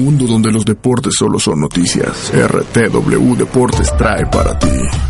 Mundo 0.00 0.26
donde 0.26 0.50
los 0.50 0.64
deportes 0.64 1.14
solo 1.18 1.38
son 1.38 1.60
noticias, 1.60 2.32
RTW 2.34 3.36
Deportes 3.36 3.94
trae 3.96 4.26
para 4.26 4.58
ti. 4.58 5.09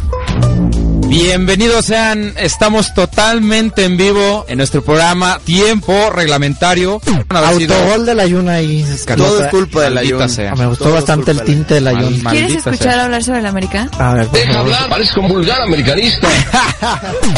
Bienvenidos 1.09 1.87
sean, 1.87 2.35
estamos 2.39 2.95
totalmente 2.95 3.85
en 3.85 3.97
vivo 3.97 4.45
en 4.49 4.59
nuestro 4.59 4.83
programa 4.83 5.41
Tiempo 5.43 6.09
Reglamentario. 6.11 7.01
Autogol 7.29 8.07
del 8.07 8.21
Ayun 8.21 8.49
ahí. 8.49 8.85
Todo 9.17 9.43
es 9.45 9.51
culpa 9.51 9.81
Maldita 9.91 10.17
Ayun. 10.17 10.29
sea. 10.29 10.55
Me 10.55 10.67
gustó 10.67 10.93
bastante 10.93 11.33
el 11.33 11.43
tinte 11.43 11.75
del 11.75 11.89
Ayun. 11.89 12.23
Mal- 12.23 12.33
¿Quieres 12.33 12.51
Maldita 12.53 12.71
escuchar 12.71 12.93
sea. 12.95 13.05
hablar 13.05 13.25
sobre 13.25 13.41
el 13.41 13.47
América? 13.47 13.89
A 13.99 14.15
ver, 14.15 14.29
por 14.29 14.39
favor. 14.53 14.73
parece 14.89 15.19
un 15.21 15.29
vulgar 15.29 15.61
americanista. 15.63 16.29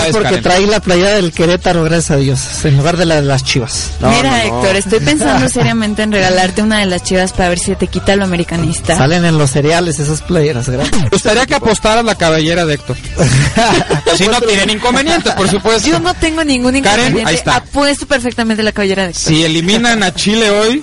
Es 0.07 0.13
porque 0.17 0.39
traí 0.39 0.67
la 0.67 0.81
playa 0.81 1.09
del 1.17 1.33
Querétaro, 1.33 1.83
gracias 1.85 2.11
a 2.13 2.17
Dios, 2.17 2.65
en 2.65 2.77
lugar 2.77 2.97
de 2.97 3.07
la 3.07 3.17
de 3.17 3.23
las 3.23 3.43
chivas. 3.45 3.93
Mira, 4.01 4.45
Héctor, 4.45 4.77
estoy 4.77 5.01
pensando 5.05 5.49
seriamente 5.49 6.03
en 6.03 6.13
regalarte 6.13 6.63
una 6.63 6.79
de 6.81 6.87
las 6.87 7.03
chivas 7.03 7.33
para 7.33 7.49
ver 7.49 7.59
si 7.59 7.75
te 7.75 7.87
quita 7.89 8.15
lo 8.17 8.25
americanista. 8.25 8.97
Salen 8.97 9.25
en 9.25 9.39
los 9.39 9.51
cereales 9.51 9.99
esas 9.99 10.21
playeras, 10.23 10.69
gracias. 10.69 11.03
Me 11.03 11.09
gustaría 11.09 11.47
que 11.47 11.55
apostaras 11.55 12.05
la 12.05 12.15
cabellera 12.17 12.65
de 12.67 12.79
Héctor. 12.89 12.97
si 14.17 14.27
no 14.27 14.41
tienen 14.41 14.71
inconvenientes, 14.71 15.33
por 15.35 15.49
supuesto. 15.49 15.89
Yo 15.89 15.99
no 16.01 16.15
tengo 16.15 16.45
ningún 16.45 16.73
Karen, 16.83 17.07
inconveniente. 17.07 17.29
ahí 17.31 17.35
está. 17.37 17.57
Apuesto 17.57 18.07
perfectamente 18.07 18.63
la 18.63 18.73
cabellera 18.73 19.05
de 19.05 19.11
Héctor. 19.11 19.23
Si 19.25 19.45
eliminan 19.45 20.03
a 20.03 20.15
Chile 20.15 20.51
hoy, 20.51 20.83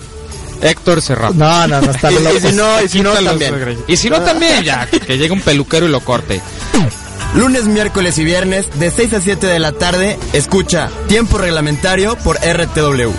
Héctor 0.61 1.01
Serrano. 1.01 1.33
No, 1.35 1.67
no, 1.67 1.81
no, 1.81 1.91
está 1.91 2.11
Y, 2.11 2.15
loco. 2.15 2.39
si 2.39 2.53
no, 2.53 2.81
y 2.83 2.87
si 2.89 3.01
no 3.01 3.11
también. 3.13 3.77
Y 3.87 3.97
si 3.97 4.09
no 4.09 4.21
también, 4.21 4.63
ya, 4.63 4.85
que 4.87 5.17
llegue 5.17 5.31
un 5.31 5.41
peluquero 5.41 5.85
y 5.85 5.89
lo 5.89 5.99
corte. 6.01 6.41
Lunes, 7.35 7.65
miércoles 7.65 8.17
y 8.17 8.23
viernes 8.23 8.65
de 8.79 8.89
6 8.89 9.13
a 9.13 9.21
7 9.21 9.45
de 9.47 9.59
la 9.59 9.71
tarde, 9.71 10.17
escucha 10.33 10.89
Tiempo 11.07 11.37
Reglamentario 11.37 12.15
por 12.17 12.37
RTW. 12.37 13.11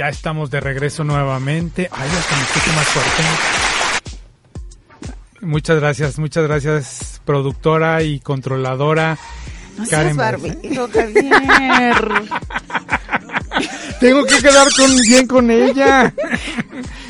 Ya 0.00 0.08
estamos 0.08 0.50
de 0.50 0.60
regreso 0.60 1.04
nuevamente. 1.04 1.86
Ay, 1.92 2.08
hasta 2.08 2.34
me 2.34 2.42
escucho 2.42 2.72
más 2.72 2.88
fuerte. 2.88 3.22
Muchas 5.42 5.78
gracias, 5.78 6.18
muchas 6.18 6.44
gracias, 6.44 7.20
productora 7.26 8.02
y 8.02 8.18
controladora. 8.20 9.18
No 9.76 9.86
Karen 9.86 10.14
seas 10.14 10.40
Javier. 10.40 10.52
Tengo 14.00 14.24
que 14.24 14.38
quedar 14.38 14.66
con, 14.76 14.90
bien 15.06 15.26
con 15.26 15.50
ella. 15.50 16.12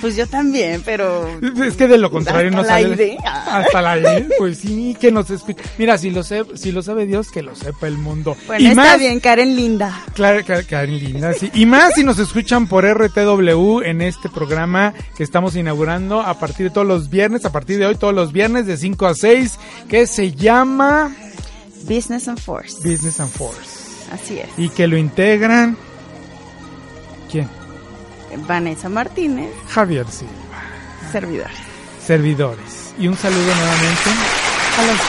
Pues 0.00 0.16
yo 0.16 0.26
también, 0.26 0.82
pero... 0.84 1.28
Es 1.62 1.76
que 1.76 1.86
de 1.86 1.98
lo 1.98 2.10
contrario 2.10 2.48
Hasta 2.48 2.56
no 2.56 2.62
la 2.62 2.68
sale. 2.68 2.94
idea. 2.94 3.58
Hasta 3.58 3.82
la 3.82 3.98
idea. 3.98 4.26
Pues 4.38 4.58
sí, 4.58 4.96
que 4.98 5.12
nos 5.12 5.28
escuche. 5.30 5.62
Mira, 5.78 5.98
si 5.98 6.10
lo, 6.10 6.22
sé, 6.22 6.44
si 6.54 6.72
lo 6.72 6.82
sabe 6.82 7.06
Dios, 7.06 7.30
que 7.30 7.42
lo 7.42 7.54
sepa 7.54 7.86
el 7.86 7.98
mundo. 7.98 8.36
Bueno, 8.46 8.68
está 8.68 8.96
bien, 8.96 9.20
Karen 9.20 9.54
Linda. 9.54 10.02
Claro, 10.14 10.44
Karen 10.44 10.64
Karen 10.64 10.98
linda, 10.98 11.32
sí. 11.34 11.50
Y 11.54 11.66
más 11.66 11.94
si 11.94 12.02
nos 12.02 12.18
escuchan 12.18 12.66
por 12.66 12.84
RTW 12.86 13.82
en 13.82 14.00
este 14.00 14.28
programa 14.30 14.94
que 15.16 15.22
estamos 15.22 15.54
inaugurando 15.54 16.20
a 16.22 16.40
partir 16.40 16.68
de 16.68 16.70
todos 16.70 16.86
los 16.86 17.10
viernes, 17.10 17.44
a 17.44 17.52
partir 17.52 17.78
de 17.78 17.86
hoy, 17.86 17.94
todos 17.96 18.14
los 18.14 18.32
viernes 18.32 18.66
de 18.66 18.76
5 18.78 19.06
a 19.06 19.14
6, 19.14 19.58
que 19.88 20.06
se 20.06 20.32
llama 20.32 21.14
Business 21.84 22.26
and 22.26 22.40
Force. 22.40 22.76
Business 22.88 23.20
and 23.20 23.30
Force. 23.30 23.80
Así 24.12 24.38
es. 24.38 24.48
Y 24.56 24.70
que 24.70 24.86
lo 24.86 24.96
integran. 24.96 25.76
¿Quién? 27.30 27.48
Vanessa 28.46 28.88
Martínez, 28.88 29.50
Javier 29.68 30.06
Silva. 30.08 30.32
servidor. 31.10 31.48
Servidores. 32.04 32.94
Y 32.98 33.08
un 33.08 33.16
saludo 33.16 33.42
nuevamente 33.54 34.10
a 34.78 34.86
los. 34.86 35.00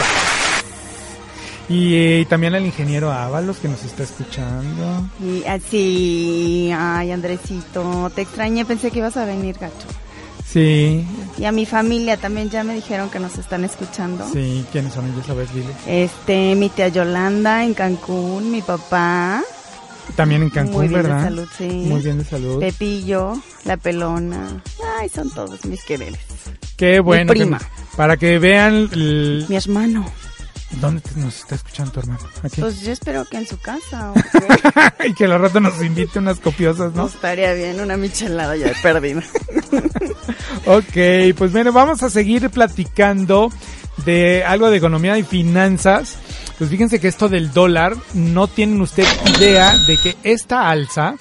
Y 1.70 1.96
eh, 1.96 2.26
también 2.28 2.54
al 2.56 2.66
ingeniero 2.66 3.12
Ábalos 3.12 3.58
que 3.58 3.68
nos 3.70 3.84
está 3.84 4.04
escuchando. 4.04 5.08
Y 5.24 5.46
así, 5.46 6.72
ay 6.76 7.12
Andresito, 7.12 8.12
te 8.14 8.24
extrañé, 8.24 8.66
pensé 8.66 8.92
que 8.92 9.00
ibas 9.00 9.16
a 9.18 9.26
venir, 9.26 9.56
gacho. 9.60 9.88
Sí, 10.46 11.06
Y 11.38 11.46
a 11.46 11.54
mi 11.54 11.66
familia 11.66 12.18
también 12.18 12.50
ya 12.50 12.66
me 12.66 12.74
dijeron 12.76 13.10
que 13.10 13.20
nos 13.20 13.38
están 13.38 13.64
escuchando. 13.64 14.28
sí. 14.34 14.66
¿Quiénes 14.74 14.94
son 14.94 15.06
ellos? 15.10 15.30
A 15.30 15.34
ver, 15.34 15.48
dile. 15.54 15.70
Este, 15.88 16.56
mi 16.56 16.68
tía 16.68 16.90
Yolanda 16.90 17.64
en 17.64 17.74
Cancún, 17.74 18.52
mi 18.52 18.62
papá, 18.62 19.42
También 20.16 20.44
en 20.44 20.50
Cancún, 20.50 20.76
Muy 20.78 20.88
bien 20.88 21.02
de 21.04 21.08
¿verdad? 21.10 21.24
salud, 21.24 21.48
sí. 21.58 21.66
Muy 21.68 22.02
bien 22.02 22.18
de 22.18 22.26
salud. 22.26 22.60
Pepillo, 22.60 23.34
la 23.66 23.78
pelona. 23.78 24.62
Ay, 25.00 25.10
son 25.10 25.30
todos 25.32 25.64
mis 25.66 25.84
quereres. 25.84 26.20
Qué 26.78 27.00
bueno. 27.00 27.34
que- 27.34 27.40
prima. 27.40 27.60
para 27.96 28.18
que 28.18 28.40
vean 28.40 28.90
el- 28.92 29.46
Mi 29.50 29.56
hermano. 29.56 30.06
dónde 30.80 31.02
te- 31.02 31.20
nos 31.20 31.38
está 31.40 31.56
escuchando 31.56 31.92
tu 31.92 32.00
hermano. 32.02 32.20
Aquí. 32.44 32.62
Pues 32.62 32.82
yo 32.82 32.92
espero 32.92 33.26
que 33.26 33.38
en 33.38 33.48
su 33.48 33.58
casa. 33.60 34.12
o 34.12 34.16
y 35.06 35.14
que 35.14 35.26
al 35.26 35.40
rato 35.40 35.60
nos 35.60 35.82
invite 35.84 36.20
unas 36.20 36.40
copiosas, 36.40 36.94
No 36.94 37.04
¿no? 37.04 37.08
estaría 37.10 37.54
bien 37.54 37.80
una 37.82 37.98
michelada 37.98 38.56
ya 38.56 38.68
de 38.68 38.76
perdida. 38.82 39.22
Ok, 40.66 41.36
pues 41.38 41.52
bueno, 41.52 41.72
vamos 41.72 42.04
a 42.04 42.10
seguir 42.10 42.50
platicando 42.50 43.52
de 44.06 44.44
algo 44.44 44.70
de 44.70 44.78
economía 44.78 45.18
y 45.18 45.24
finanzas. 45.24 46.16
Pues 46.62 46.70
fíjense 46.70 47.00
que 47.00 47.08
esto 47.08 47.28
del 47.28 47.52
dólar, 47.52 47.96
no 48.14 48.46
tienen 48.46 48.80
usted 48.82 49.04
idea 49.36 49.76
de 49.88 49.98
que 49.98 50.16
esta 50.22 50.70
alza, 50.70 51.16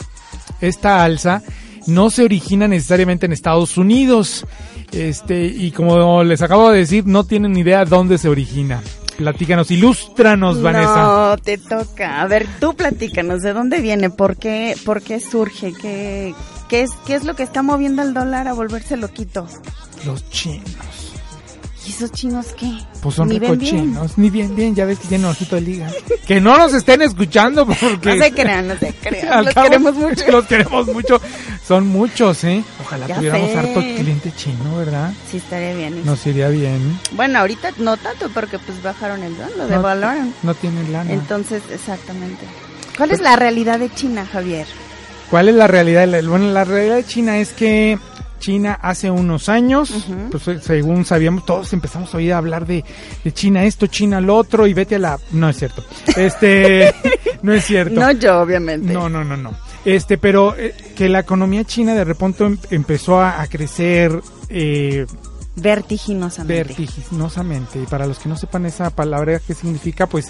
esta 0.60 1.02
alza, 1.02 1.40
no 1.86 2.10
se 2.10 2.24
origina 2.24 2.68
necesariamente 2.68 3.24
en 3.24 3.32
Estados 3.32 3.78
Unidos. 3.78 4.44
Este, 4.92 5.46
y 5.46 5.70
como 5.70 6.24
les 6.24 6.42
acabo 6.42 6.70
de 6.70 6.80
decir, 6.80 7.06
no 7.06 7.24
tienen 7.24 7.56
idea 7.56 7.86
dónde 7.86 8.18
se 8.18 8.28
origina. 8.28 8.82
Platícanos, 9.16 9.70
ilústranos, 9.70 10.60
Vanessa. 10.60 11.04
No, 11.04 11.38
te 11.38 11.56
toca. 11.56 12.20
A 12.20 12.26
ver, 12.26 12.46
tú 12.60 12.74
platícanos, 12.74 13.40
¿de 13.40 13.54
dónde 13.54 13.80
viene? 13.80 14.10
¿Por 14.10 14.36
qué, 14.36 14.76
por 14.84 15.00
qué 15.00 15.20
surge? 15.20 15.72
¿Qué, 15.72 16.34
qué, 16.68 16.82
es, 16.82 16.90
¿Qué 17.06 17.14
es 17.14 17.24
lo 17.24 17.34
que 17.34 17.44
está 17.44 17.62
moviendo 17.62 18.02
al 18.02 18.12
dólar 18.12 18.46
a 18.46 18.52
volverse 18.52 18.98
loquito? 18.98 19.46
Los 20.04 20.28
chinos. 20.28 21.09
¿Y 21.90 21.92
esos 21.92 22.12
chinos 22.12 22.46
qué? 22.56 22.70
Pues 23.02 23.16
son 23.16 23.28
recochinos, 23.28 24.16
ni 24.16 24.30
bien, 24.30 24.54
bien, 24.54 24.76
ya 24.76 24.84
ves 24.84 25.00
que 25.00 25.08
tienen 25.08 25.26
ojito 25.26 25.56
de 25.56 25.62
liga. 25.62 25.88
Que 26.24 26.40
no 26.40 26.56
nos 26.56 26.72
estén 26.72 27.02
escuchando 27.02 27.66
porque... 27.66 28.14
No 28.14 28.22
se 28.24 28.30
crean, 28.32 28.68
no 28.68 28.78
se 28.78 28.92
crean. 29.02 29.44
Los 29.44 29.52
cabo, 29.54 29.66
queremos 29.66 29.94
mucho. 29.96 30.30
Los 30.30 30.46
queremos 30.46 30.86
mucho. 30.86 31.20
Son 31.66 31.88
muchos, 31.88 32.44
¿eh? 32.44 32.62
Ojalá 32.80 33.08
Ya 33.08 33.16
tuviéramos 33.16 33.50
sé. 33.50 33.58
harto 33.58 33.80
cliente 33.80 34.32
chino, 34.36 34.76
¿verdad? 34.76 35.12
Sí, 35.28 35.38
estaría 35.38 35.74
bien. 35.74 36.04
Nos 36.06 36.24
iría 36.28 36.48
bien. 36.48 36.96
Bueno, 37.10 37.40
ahorita 37.40 37.72
no 37.78 37.96
tanto 37.96 38.28
porque 38.28 38.60
pues 38.60 38.80
bajaron 38.84 39.24
el 39.24 39.36
dólar, 39.36 39.50
lo 39.58 39.66
devaluaron. 39.66 40.32
No 40.44 40.54
tienen 40.54 40.92
lana. 40.92 41.12
Entonces, 41.12 41.60
exactamente. 41.72 42.44
¿Cuál 42.96 43.10
es 43.10 43.20
la 43.20 43.34
realidad 43.34 43.80
de 43.80 43.92
China, 43.92 44.28
Javier? 44.32 44.68
¿Cuál 45.28 45.48
es 45.48 45.56
la 45.56 45.66
realidad? 45.66 46.06
Bueno, 46.22 46.52
la 46.52 46.62
realidad 46.64 46.94
de 46.96 47.04
China 47.04 47.38
es 47.38 47.50
que 47.52 47.98
China 48.40 48.76
hace 48.82 49.08
unos 49.10 49.48
años, 49.48 49.92
pues 50.32 50.48
eh, 50.48 50.58
según 50.60 51.04
sabíamos, 51.04 51.46
todos 51.46 51.72
empezamos 51.72 52.12
a 52.12 52.16
oír 52.16 52.32
hablar 52.32 52.66
de, 52.66 52.84
de 53.22 53.32
China 53.32 53.62
esto, 53.64 53.86
China 53.86 54.20
lo 54.20 54.36
otro 54.36 54.66
y 54.66 54.74
vete 54.74 54.96
a 54.96 54.98
la... 54.98 55.18
No 55.30 55.48
es 55.48 55.58
cierto. 55.58 55.84
Este, 56.16 56.92
no 57.42 57.52
es 57.52 57.64
cierto. 57.64 58.00
No 58.00 58.10
yo, 58.10 58.40
obviamente. 58.40 58.92
No, 58.92 59.08
no, 59.08 59.22
no, 59.22 59.36
no. 59.36 59.54
Este, 59.84 60.18
pero 60.18 60.56
eh, 60.58 60.74
que 60.96 61.08
la 61.08 61.20
economía 61.20 61.62
china 61.64 61.94
de 61.94 62.04
repente 62.04 62.44
em- 62.44 62.58
empezó 62.70 63.20
a, 63.20 63.40
a 63.40 63.46
crecer 63.46 64.20
eh, 64.48 65.06
Vertiginosamente. 65.56 66.64
vertiginosamente. 66.64 67.80
Y 67.82 67.86
para 67.86 68.06
los 68.06 68.18
que 68.18 68.28
no 68.28 68.36
sepan 68.36 68.66
esa 68.66 68.90
palabra, 68.90 69.40
¿qué 69.46 69.54
significa? 69.54 70.06
Pues, 70.06 70.28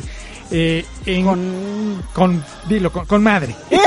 eh, 0.51 0.85
en- 1.07 1.25
Con... 1.25 2.03
con, 2.15 2.45
dilo, 2.69 2.91
con, 2.93 3.07
con 3.07 3.23
madre. 3.23 3.55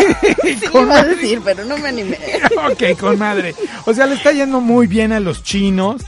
Sí, 0.44 0.58
iba 0.74 1.00
a 1.00 1.04
decir, 1.06 1.42
pero 1.44 1.64
no 1.66 1.78
me 1.78 1.88
animé. 1.90 2.18
ok, 2.72 3.00
con 3.00 3.18
madre. 3.18 3.56
O 3.86 3.94
sea, 3.94 4.06
le 4.06 4.16
está 4.16 4.32
yendo 4.32 4.60
muy 4.60 4.88
bien 4.88 5.12
a 5.14 5.20
los 5.20 5.44
chinos. 5.44 6.02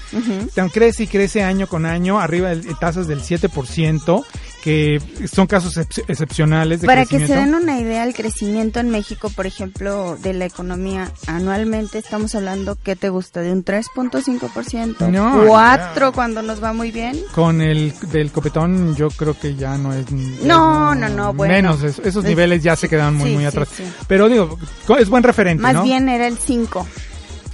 Tan 0.54 0.70
crece 0.70 1.04
y 1.04 1.08
crece 1.08 1.42
año 1.44 1.68
con 1.68 1.86
año, 1.86 2.20
arriba 2.20 2.50
de 2.50 2.74
tasas 2.76 3.08
del 3.08 3.22
7%, 3.22 4.26
que 4.66 5.00
son 5.32 5.46
casos 5.46 5.78
excep- 5.78 6.04
excepcionales 6.08 6.82
de 6.82 6.88
Para 6.88 7.06
que 7.06 7.20
se 7.26 7.36
den 7.36 7.54
una 7.54 7.80
idea, 7.80 8.04
el 8.04 8.16
crecimiento 8.16 8.80
en 8.80 8.90
México, 8.90 9.30
por 9.30 9.46
ejemplo, 9.46 10.18
de 10.18 10.34
la 10.34 10.46
economía 10.46 11.12
anualmente, 11.28 12.00
estamos 12.00 12.34
hablando, 12.34 12.76
¿qué 12.84 12.96
te 12.96 13.10
gusta? 13.10 13.42
¿De 13.42 13.52
un 13.52 13.64
3.5%? 13.64 15.08
No, 15.12 15.46
¿4 15.46 16.12
cuando 16.14 16.42
nos 16.42 16.64
va 16.64 16.74
muy 16.74 16.90
bien? 16.92 17.16
Con 17.36 17.62
el 17.62 17.94
del 18.12 18.32
copetón 18.32 18.96
yo 18.96 19.10
creo 19.10 19.38
que 19.40 19.56
ya 19.56 19.78
no 19.78 19.94
es... 19.94 20.12
No, 20.12 20.94
es 20.94 21.00
no, 21.00 21.10
no, 21.10 21.34
bueno. 21.34 21.54
Menos, 21.54 21.84
es- 21.84 22.00
esos 22.00 22.24
Es- 22.24 22.30
niveles 22.30 22.64
ya 22.64 22.76
se 22.76 22.90
quedaron 22.90 23.16
muy, 23.16 23.30
sí, 23.30 23.36
muy 23.36 23.46
atrás. 23.46 23.68
sí. 23.72 23.84
Pero 24.08 24.28
digo, 24.30 24.58
es 24.98 25.10
buen 25.10 25.22
referente, 25.22 25.62
Más 25.62 25.76
¿no? 25.76 25.84
bien 25.84 26.10
era 26.10 26.26
el 26.28 26.40
5. 26.40 26.88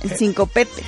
Eh. 0.04 0.08
El 0.12 0.18
5 0.18 0.46
pete. 0.48 0.84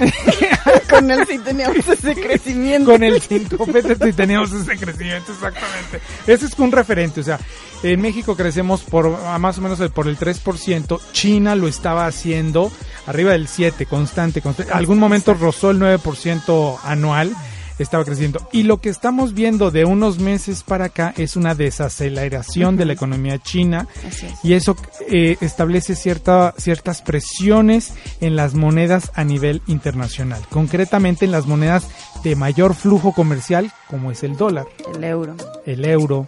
Con 0.89 1.11
él 1.11 1.25
sí 1.29 1.37
teníamos 1.39 1.87
ese 1.87 2.15
crecimiento. 2.15 2.91
Con 2.91 3.03
el 3.03 3.21
5 3.21 3.65
si 4.03 4.13
teníamos 4.13 4.51
ese 4.51 4.77
crecimiento, 4.77 5.31
exactamente. 5.31 5.99
Ese 6.27 6.45
es 6.47 6.57
un 6.59 6.71
referente, 6.71 7.21
o 7.21 7.23
sea, 7.23 7.39
en 7.83 8.01
México 8.01 8.35
crecemos 8.35 8.81
por 8.81 9.07
a 9.25 9.37
más 9.37 9.57
o 9.57 9.61
menos 9.61 9.79
el- 9.81 9.91
por 9.91 10.07
el 10.07 10.17
3%, 10.17 10.99
China 11.11 11.55
lo 11.55 11.67
estaba 11.67 12.05
haciendo 12.07 12.71
arriba 13.05 13.33
del 13.33 13.47
7, 13.47 13.85
constante, 13.85 14.41
constante. 14.41 14.71
Algún 14.73 14.97
momento 14.99 15.33
rozó 15.33 15.71
el 15.71 15.79
9% 15.79 16.79
anual, 16.83 17.35
estaba 17.79 18.03
creciendo. 18.05 18.47
Y 18.51 18.63
lo 18.63 18.77
que 18.79 18.89
estamos 18.89 19.33
viendo 19.33 19.71
de 19.71 19.85
unos 19.85 20.19
meses 20.19 20.63
para 20.63 20.85
acá 20.85 21.13
es 21.17 21.35
una 21.35 21.55
desaceleración 21.55 22.77
de 22.77 22.85
la 22.85 22.93
economía 22.93 23.39
china 23.39 23.87
Así 24.07 24.25
es. 24.25 24.33
y 24.43 24.53
eso 24.53 24.75
eh, 25.09 25.37
establece 25.41 25.95
cierta, 25.95 26.53
ciertas 26.57 27.01
presiones 27.01 27.93
en 28.21 28.35
las 28.35 28.53
monedas 28.53 29.11
a 29.15 29.23
nivel 29.23 29.61
internacional, 29.67 30.41
concretamente 30.49 31.25
en 31.25 31.31
las 31.31 31.45
monedas 31.45 31.87
de 32.23 32.35
mayor 32.35 32.73
flujo 32.73 33.11
comercial 33.11 33.71
como 33.87 34.11
es 34.11 34.23
el 34.23 34.37
dólar, 34.37 34.65
El 34.95 35.03
euro. 35.03 35.35
el 35.65 35.85
euro, 35.85 36.25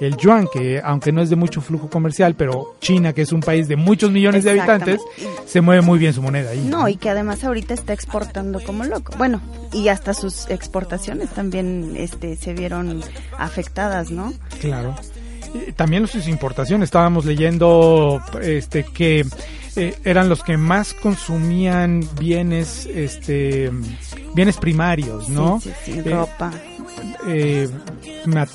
el 0.00 0.16
yuan, 0.16 0.48
que 0.52 0.80
aunque 0.84 1.12
no 1.12 1.22
es 1.22 1.30
de 1.30 1.36
mucho 1.36 1.60
flujo 1.60 1.88
comercial, 1.88 2.34
pero 2.34 2.74
China, 2.80 3.12
que 3.12 3.22
es 3.22 3.32
un 3.32 3.40
país 3.40 3.68
de 3.68 3.76
muchos 3.76 4.10
millones 4.10 4.44
de 4.44 4.50
habitantes, 4.50 5.00
se 5.46 5.60
mueve 5.60 5.82
muy 5.82 5.98
bien 5.98 6.12
su 6.12 6.20
moneda 6.20 6.50
ahí. 6.50 6.66
No, 6.68 6.88
y 6.88 6.96
que 6.96 7.08
además 7.10 7.44
ahorita 7.44 7.74
está 7.74 7.92
exportando 7.92 8.60
como 8.60 8.84
loco. 8.84 9.12
Bueno, 9.16 9.40
y 9.72 9.88
hasta 9.88 10.12
sus 10.14 10.48
exportaciones 10.50 11.30
también 11.30 11.94
este, 11.96 12.36
se 12.36 12.52
vieron 12.52 13.02
afectadas, 13.38 14.10
¿no? 14.10 14.32
Claro. 14.60 14.94
También 15.76 16.06
sus 16.06 16.28
importaciones. 16.28 16.88
Estábamos 16.88 17.24
leyendo 17.24 18.20
este 18.42 18.84
que 18.84 19.24
eh, 19.76 19.94
eran 20.04 20.28
los 20.28 20.42
que 20.42 20.56
más 20.56 20.92
consumían 20.94 22.06
bienes, 22.18 22.86
este, 22.86 23.70
bienes 24.36 24.56
primarios, 24.58 25.28
¿no? 25.28 25.58
Sí, 25.60 25.72
sí, 25.84 25.92
sí, 25.94 25.98
Eh, 26.04 26.10
ropa. 26.14 26.52
eh, 27.26 27.68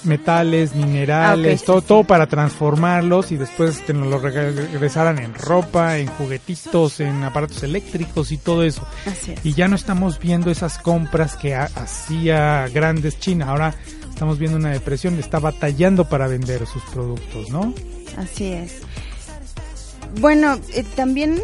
metales, 0.03 0.73
minerales, 0.75 1.55
Ah, 1.55 1.57
sí, 1.59 1.65
todo, 1.65 1.81
sí. 1.81 1.87
todo 1.87 2.03
para 2.03 2.27
transformarlos 2.27 3.31
y 3.31 3.37
después 3.37 3.85
te 3.85 3.93
nos 3.93 4.07
lo 4.07 4.21
reg- 4.21 4.53
regresaran 4.71 5.19
en 5.19 5.33
ropa, 5.33 5.97
en 5.97 6.07
juguetitos, 6.07 6.99
en 6.99 7.23
aparatos 7.23 7.63
eléctricos 7.63 8.31
y 8.31 8.37
todo 8.37 8.63
eso. 8.63 8.85
Así 9.05 9.31
es. 9.33 9.45
Y 9.45 9.53
ya 9.53 9.67
no 9.67 9.75
estamos 9.75 10.19
viendo 10.19 10.49
esas 10.51 10.77
compras 10.77 11.35
que 11.35 11.55
ha- 11.55 11.69
hacía 11.75 12.67
grandes 12.73 13.19
China. 13.19 13.47
Ahora 13.49 13.73
estamos 14.09 14.37
viendo 14.39 14.57
una 14.57 14.69
depresión, 14.71 15.17
está 15.19 15.39
batallando 15.39 16.07
para 16.07 16.27
vender 16.27 16.65
sus 16.67 16.83
productos, 16.83 17.49
¿no? 17.49 17.73
Así 18.17 18.53
es. 18.53 18.81
Bueno, 20.19 20.59
eh, 20.73 20.83
también 20.95 21.41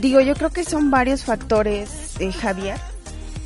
digo, 0.00 0.20
yo 0.20 0.34
creo 0.34 0.50
que 0.50 0.64
son 0.64 0.90
varios 0.90 1.24
factores, 1.24 2.14
eh, 2.20 2.30
Javier. 2.32 2.76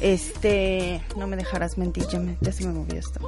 Este, 0.00 1.00
no 1.16 1.26
me 1.26 1.37
dejarás 1.37 1.78
mentir, 1.78 2.07
ya, 2.09 2.18
me- 2.20 2.37
ya 2.40 2.52
se 2.52 2.66
me 2.66 2.72
movió 2.72 2.98
esto. 2.98 3.20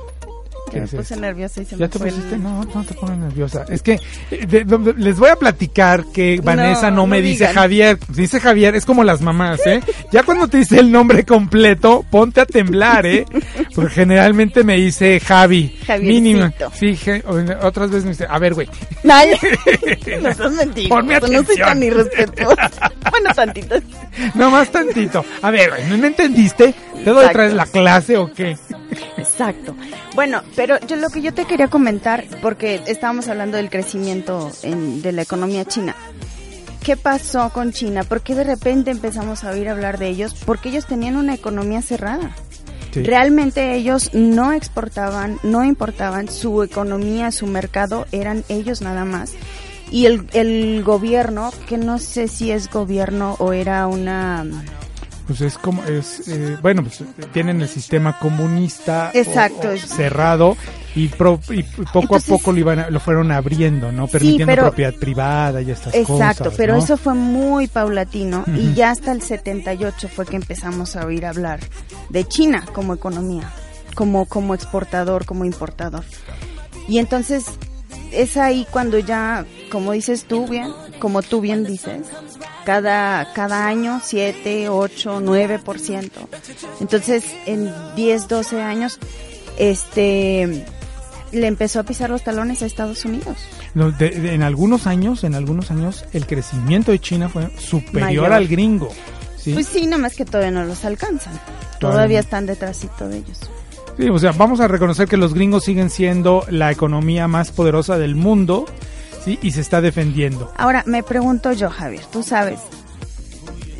Ya 0.67 0.73
¿Qué 0.73 0.81
me 0.81 0.87
puse 0.89 1.17
nerviosa 1.17 1.63
y 1.63 1.65
se 1.65 1.77
¿Ya 1.77 1.87
me 1.87 1.89
te 1.89 1.99
fue 1.99 2.09
el- 2.09 2.15
pusiste? 2.15 2.39
No, 2.39 2.65
no 2.65 2.85
te 2.85 2.95
pongas 2.95 3.17
nerviosa. 3.19 3.65
Es 3.69 3.83
que 3.83 4.01
eh, 4.31 4.47
de- 4.47 4.65
de- 4.65 4.95
les 4.95 5.17
voy 5.19 5.31
a 5.31 5.37
platicar 5.37 6.05
que 6.13 6.41
Vanessa 6.43 6.91
no, 6.91 6.97
no 6.97 7.07
me 7.07 7.23
dice 7.23 7.45
digan. 7.45 7.55
Javier. 7.55 7.99
Dice 8.09 8.41
Javier, 8.41 8.75
es 8.75 8.85
como 8.85 9.05
las 9.05 9.21
mamás, 9.21 9.61
¿eh? 9.67 9.81
Ya 10.13 10.23
cuando 10.25 10.49
te 10.49 10.59
dice 10.59 10.81
el 10.81 10.91
nombre 10.91 11.25
completo, 11.25 12.05
ponte 12.11 12.41
a 12.41 12.47
temblar, 12.47 13.07
¿eh? 13.07 13.25
Porque 13.75 13.95
generalmente 13.95 14.65
me 14.65 14.75
dice 14.77 15.21
Javi. 15.21 15.79
Javiercito. 15.87 16.13
Mínimo. 16.13 16.53
Sí, 16.75 16.97
je- 16.97 17.23
otras 17.63 17.91
veces 17.91 18.05
me 18.05 18.11
dice, 18.11 18.27
a 18.29 18.39
ver, 18.39 18.55
güey. 18.55 18.69
Ay, 19.09 19.31
no 20.21 20.35
seas 20.35 20.53
mentiroso, 20.53 21.03
no 21.29 21.45
soy 21.45 21.57
tan 21.59 21.83
irrespetuosa. 21.83 22.71
bueno, 23.11 23.31
tantito. 23.35 23.77
No 24.35 24.51
más 24.51 24.71
tantito. 24.71 25.25
A 25.43 25.51
ver, 25.51 25.71
güey, 25.71 25.85
¿no 25.89 25.97
me 25.99 26.09
entendiste? 26.09 26.75
¿Te 27.05 27.11
doy 27.11 27.25
otra 27.27 27.45
vez 27.45 27.55
la 27.55 27.67
clase 27.67 28.17
o 28.17 28.33
qué? 28.33 28.57
Exacto. 29.17 29.75
Bueno, 30.15 30.43
pero 30.55 30.79
yo 30.87 30.97
lo 30.97 31.09
que 31.11 31.23
yo 31.23 31.33
te 31.35 31.45
quería 31.45 31.69
comentar, 31.69 32.25
porque 32.43 32.83
estábamos 32.87 33.29
hablando 33.29 33.57
del 33.57 33.71
crecimiento 33.71 34.51
en- 34.63 35.03
de 35.03 35.13
la 35.13 35.23
economía 35.23 35.65
china. 35.65 35.95
¿Qué 36.83 36.97
pasó 36.97 37.51
con 37.51 37.73
China? 37.73 38.05
¿Por 38.05 38.21
qué 38.21 38.37
de 38.37 38.45
repente 38.45 38.93
empezamos 38.93 39.43
a 39.43 39.51
oír 39.51 39.69
hablar 39.69 39.99
de 39.99 40.07
ellos? 40.09 40.35
Porque 40.47 40.69
ellos 40.69 40.87
tenían 40.87 41.17
una 41.17 41.35
economía 41.35 41.83
cerrada. 41.83 42.31
Sí. 42.95 43.03
Realmente 43.03 43.75
ellos 43.75 44.11
no 44.15 44.53
exportaban, 44.53 45.39
no 45.43 45.65
importaban, 45.65 46.29
su 46.31 46.63
economía, 46.63 47.33
su 47.33 47.47
mercado 47.49 48.07
eran 48.13 48.45
ellos 48.49 48.83
nada 48.83 49.05
más. 49.05 49.33
Y 49.91 50.07
el, 50.07 50.29
el 50.33 50.83
gobierno, 50.85 51.53
que 51.69 51.77
no 51.77 51.99
sé 51.99 52.29
si 52.29 52.53
es 52.53 52.71
gobierno 52.71 53.35
o 53.41 53.53
era 53.53 53.87
una... 53.89 54.45
Pues 55.27 55.41
es 55.41 55.59
como, 55.59 55.83
es, 55.85 56.29
eh, 56.29 56.57
bueno, 56.63 56.85
pues 56.85 57.03
tienen 57.33 57.61
el 57.61 57.69
sistema 57.69 58.17
comunista 58.21 59.11
Exacto, 59.13 59.71
o 59.71 59.77
cerrado 59.77 60.57
y, 60.95 61.09
pro- 61.09 61.41
y 61.51 61.65
poco 61.65 62.01
Entonces- 62.15 62.31
a 62.31 62.33
poco 62.33 62.53
lo, 62.53 62.59
iban 62.61 62.79
a- 62.79 62.91
lo 62.91 63.01
fueron 63.01 63.33
abriendo, 63.33 63.91
¿no? 63.91 64.07
Permitiendo 64.07 64.47
pero- 64.47 64.63
propiedad 64.63 64.95
privada 64.95 65.61
y 65.63 65.71
estas 65.73 65.93
cosas. 65.95 66.09
Exacto, 66.31 66.53
pero 66.57 66.77
¿no? 66.77 66.83
eso 66.85 66.97
fue 66.97 67.15
muy 67.15 67.67
paulatino 67.67 68.45
y 68.57 68.73
ya 68.75 68.91
hasta 68.93 69.11
el 69.11 69.21
78 69.21 70.09
fue 70.09 70.27
que 70.27 70.37
empezamos 70.37 70.95
a 70.95 71.05
oír 71.05 71.27
hablar 71.27 71.59
de 72.09 72.23
China 72.25 72.65
como 72.73 72.95
economía, 72.95 73.51
como, 73.97 74.27
como 74.27 74.55
exportador, 74.55 75.25
como 75.25 75.45
importador. 75.45 76.05
Y 76.89 76.99
entonces 76.99 77.47
es 78.17 78.37
ahí 78.37 78.67
cuando 78.71 78.99
ya, 78.99 79.45
como 79.71 79.93
dices 79.93 80.25
tú 80.25 80.47
bien, 80.49 80.73
como 80.99 81.23
tú 81.23 81.41
bien 81.41 81.65
dices, 81.65 82.03
cada, 82.65 83.33
cada 83.35 83.67
año 83.67 84.01
7, 84.05 84.69
8, 84.69 85.21
9%. 85.21 86.11
Entonces 86.81 87.25
en 87.47 87.73
10, 87.95 88.29
12 88.29 88.61
años, 88.63 88.99
este 89.59 90.65
le 91.33 91.47
empezó 91.49 91.81
a 91.81 91.83
pisar 91.83 92.09
los 92.09 92.23
talones 92.23 92.63
a 92.63 92.67
Estados 92.67 93.05
Unidos. 93.05 93.37
No, 93.75 93.91
de- 93.91 94.11
de- 94.11 94.35
en 94.35 94.43
algunos 94.43 94.87
años, 94.87 95.25
en 95.25 95.35
algunos 95.35 95.71
años, 95.71 96.05
el 96.13 96.27
crecimiento 96.27 96.93
de 96.93 96.99
China 97.01 97.29
fue 97.29 97.51
superior 97.59 98.01
Mayor. 98.01 98.33
al 98.33 98.47
gringo. 98.49 98.91
¿sí? 99.37 99.53
Pues 99.53 99.67
sí, 99.67 99.87
nada 99.87 99.99
más 100.03 100.15
que 100.15 100.25
todavía 100.25 100.53
no 100.53 100.65
los 100.65 100.85
alcanzan. 100.85 101.35
Todavía 101.35 101.79
Todavía 101.81 102.19
no. 102.19 102.25
están 102.25 102.47
detrásito 102.47 103.09
de 103.09 103.19
ellos. 103.19 103.41
Sí, 103.97 104.09
o 104.09 104.19
sea, 104.19 104.33
vamos 104.33 104.61
a 104.61 104.69
reconocer 104.69 105.09
que 105.09 105.17
los 105.17 105.33
gringos 105.33 105.65
siguen 105.65 105.89
siendo 105.89 106.45
la 106.51 106.71
economía 106.71 107.29
más 107.29 107.51
poderosa 107.51 107.97
del 107.97 108.15
mundo, 108.15 108.67
¿sí? 109.25 109.39
Y 109.43 109.53
se 109.53 109.63
está 109.63 109.81
defendiendo. 109.81 110.53
Ahora, 110.57 110.83
me 110.87 111.03
pregunto 111.03 111.53
yo, 111.53 111.71
Javier, 111.71 112.05
tú 112.13 112.23
sabes, 112.23 112.61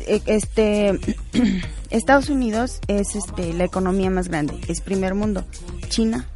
eh, 0.07 0.21
este, 0.25 0.99
Estados 1.91 2.29
Unidos 2.29 2.79
es 2.87 3.15
este 3.15 3.53
la 3.53 3.65
economía 3.65 4.09
más 4.09 4.27
grande, 4.27 4.55
es 4.67 4.81
primer 4.81 5.13
mundo. 5.13 5.45
China, 5.89 6.27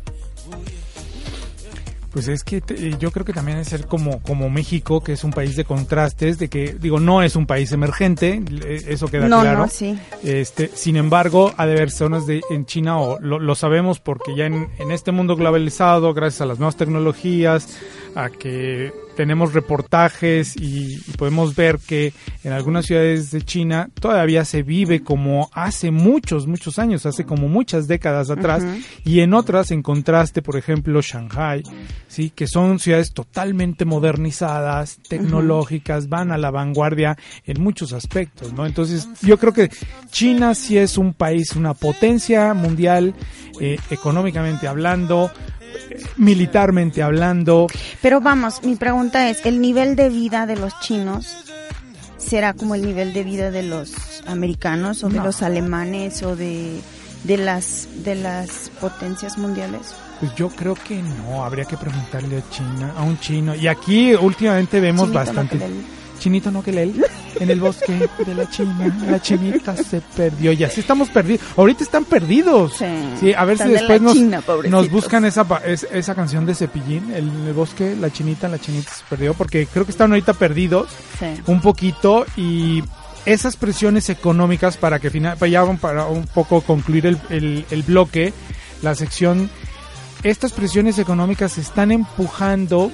Pues 2.11 2.27
es 2.27 2.43
que 2.43 2.59
te- 2.61 2.97
yo 2.97 3.11
creo 3.11 3.25
que 3.25 3.31
también 3.33 3.57
es 3.59 3.69
ser 3.69 3.87
como, 3.87 4.21
como 4.21 4.49
México, 4.49 5.01
que 5.01 5.13
es 5.13 5.23
un 5.23 5.31
país 5.31 5.55
de 5.55 5.63
contrastes, 5.63 6.37
de 6.39 6.49
que, 6.49 6.73
digo, 6.79 6.99
no 6.99 7.23
es 7.23 7.35
un 7.37 7.45
país 7.45 7.71
emergente, 7.71 8.41
eh, 8.65 8.81
eso 8.87 9.07
queda 9.07 9.27
No, 9.29 9.41
claro. 9.41 9.59
no, 9.59 9.67
sí. 9.69 9.97
Este, 10.23 10.69
sin 10.73 10.97
embargo, 10.97 11.53
ha 11.55 11.65
de 11.65 11.71
haber 11.73 11.89
zonas 11.91 12.27
de, 12.27 12.41
en 12.49 12.65
China, 12.65 12.99
o 12.99 13.19
lo, 13.21 13.39
lo 13.39 13.55
sabemos 13.55 13.99
porque 14.01 14.35
ya 14.35 14.45
en, 14.45 14.67
en 14.77 14.91
este 14.91 15.11
mundo 15.13 15.35
globalizado, 15.37 16.13
gracias 16.13 16.41
a 16.41 16.45
las 16.45 16.59
nuevas 16.59 16.75
tecnologías, 16.75 17.77
a 18.15 18.29
que 18.29 18.91
tenemos 19.15 19.53
reportajes 19.53 20.55
y, 20.55 20.95
y 20.95 21.11
podemos 21.17 21.55
ver 21.55 21.79
que 21.79 22.13
en 22.43 22.53
algunas 22.53 22.85
ciudades 22.85 23.31
de 23.31 23.41
China 23.41 23.89
todavía 23.99 24.45
se 24.45 24.63
vive 24.63 25.03
como 25.03 25.49
hace 25.53 25.91
muchos, 25.91 26.47
muchos 26.47 26.79
años, 26.79 27.05
hace 27.05 27.25
como 27.25 27.47
muchas 27.47 27.87
décadas 27.87 28.29
atrás, 28.29 28.63
y 29.03 29.19
en 29.19 29.33
otras, 29.33 29.71
en 29.71 29.81
contraste, 29.81 30.41
por 30.41 30.57
ejemplo, 30.57 31.01
Shanghai, 31.01 31.63
sí, 32.07 32.31
que 32.31 32.47
son 32.47 32.79
ciudades 32.79 33.13
totalmente 33.13 33.85
modernizadas, 33.85 34.99
tecnológicas, 35.07 36.09
van 36.09 36.31
a 36.31 36.37
la 36.37 36.51
vanguardia 36.51 37.17
en 37.45 37.61
muchos 37.61 37.93
aspectos, 37.93 38.53
¿no? 38.53 38.65
Entonces, 38.65 39.07
yo 39.21 39.37
creo 39.37 39.53
que 39.53 39.69
China 40.11 40.55
sí 40.55 40.77
es 40.77 40.97
un 40.97 41.13
país, 41.13 41.55
una 41.55 41.73
potencia 41.73 42.53
mundial, 42.53 43.13
eh, 43.59 43.77
económicamente 43.89 44.67
hablando, 44.67 45.31
militarmente 46.17 47.03
hablando. 47.03 47.67
Pero 48.01 48.21
vamos, 48.21 48.63
mi 48.63 48.75
pregunta 48.75 49.29
es, 49.29 49.45
¿el 49.45 49.61
nivel 49.61 49.95
de 49.95 50.09
vida 50.09 50.45
de 50.45 50.55
los 50.55 50.79
chinos 50.79 51.45
será 52.17 52.53
como 52.53 52.75
el 52.75 52.85
nivel 52.85 53.13
de 53.13 53.23
vida 53.23 53.51
de 53.51 53.63
los 53.63 53.93
americanos 54.25 55.03
o 55.03 55.09
de 55.09 55.19
los 55.19 55.41
alemanes 55.41 56.21
o 56.23 56.35
de, 56.35 56.79
de 57.23 57.37
las 57.37 57.87
de 58.03 58.15
las 58.15 58.71
potencias 58.79 59.37
mundiales? 59.37 59.95
Pues 60.19 60.35
yo 60.35 60.49
creo 60.49 60.75
que 60.75 61.01
no, 61.01 61.43
habría 61.43 61.65
que 61.65 61.77
preguntarle 61.77 62.37
a 62.37 62.49
China, 62.51 62.93
a 62.95 63.01
un 63.01 63.19
chino. 63.19 63.55
Y 63.55 63.67
aquí 63.67 64.13
últimamente 64.13 64.79
vemos 64.79 65.09
Chinito 65.09 65.19
bastante. 65.19 65.59
Chinito 66.21 66.51
no 66.51 66.61
que 66.61 66.69
en 67.39 67.49
el 67.49 67.59
bosque 67.59 68.07
de 68.25 68.35
la 68.35 68.47
China, 68.47 68.95
la 69.09 69.19
chinita 69.19 69.75
se 69.75 70.01
perdió. 70.15 70.51
Y 70.51 70.63
así 70.63 70.79
estamos 70.81 71.09
perdidos. 71.09 71.41
Ahorita 71.57 71.83
están 71.83 72.05
perdidos. 72.05 72.73
Sí, 73.19 73.33
a 73.33 73.43
ver 73.43 73.57
si 73.57 73.63
de 73.65 73.69
después 73.71 73.99
nos, 74.01 74.13
China, 74.13 74.41
pobrecitos. 74.41 74.81
nos 74.83 74.91
buscan 74.91 75.25
esa, 75.25 75.45
es- 75.65 75.87
esa 75.91 76.13
canción 76.13 76.45
de 76.45 76.53
Cepillín, 76.53 77.11
el, 77.11 77.27
el 77.47 77.53
bosque, 77.53 77.95
la 77.99 78.11
chinita, 78.11 78.47
la 78.47 78.59
chinita 78.59 78.91
se 78.93 79.03
perdió. 79.09 79.33
Porque 79.33 79.65
creo 79.65 79.83
que 79.85 79.91
están 79.91 80.11
ahorita 80.11 80.33
perdidos 80.33 80.89
Sí. 81.19 81.25
un 81.47 81.59
poquito 81.59 82.25
y 82.37 82.83
esas 83.25 83.55
presiones 83.57 84.09
económicas 84.09 84.77
para 84.77 84.99
que 84.99 85.09
final, 85.09 85.37
para 85.37 85.49
ya 85.51 85.65
para 85.77 86.05
un 86.05 86.27
poco 86.27 86.61
concluir 86.61 87.07
el, 87.07 87.17
el- 87.31 87.65
el 87.71 87.81
bloque, 87.83 88.31
la 88.83 88.93
sección, 88.93 89.49
estas 90.23 90.51
presiones 90.51 90.99
económicas 90.99 91.57
están 91.57 91.91
empujando 91.91 92.91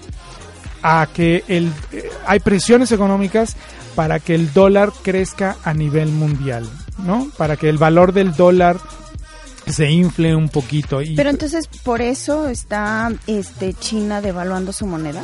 a 0.82 1.08
que 1.14 1.44
el 1.48 1.72
eh, 1.92 2.10
hay 2.26 2.40
presiones 2.40 2.92
económicas 2.92 3.56
para 3.96 4.20
que 4.20 4.36
el 4.36 4.54
dólar 4.54 4.92
crezca 5.02 5.58
a 5.64 5.74
nivel 5.74 6.10
mundial, 6.10 6.70
¿no? 7.00 7.30
Para 7.38 7.58
que 7.58 7.70
el 7.70 7.78
valor 7.78 8.14
del 8.14 8.36
dólar 8.36 8.78
se 9.66 9.90
infle 9.90 10.36
un 10.36 10.50
poquito 10.50 11.02
y 11.02 11.16
Pero 11.16 11.30
entonces 11.30 11.68
por 11.84 12.02
eso 12.02 12.48
está 12.48 13.12
este 13.28 13.74
China 13.74 14.22
devaluando 14.22 14.72
su 14.72 14.86
moneda 14.86 15.24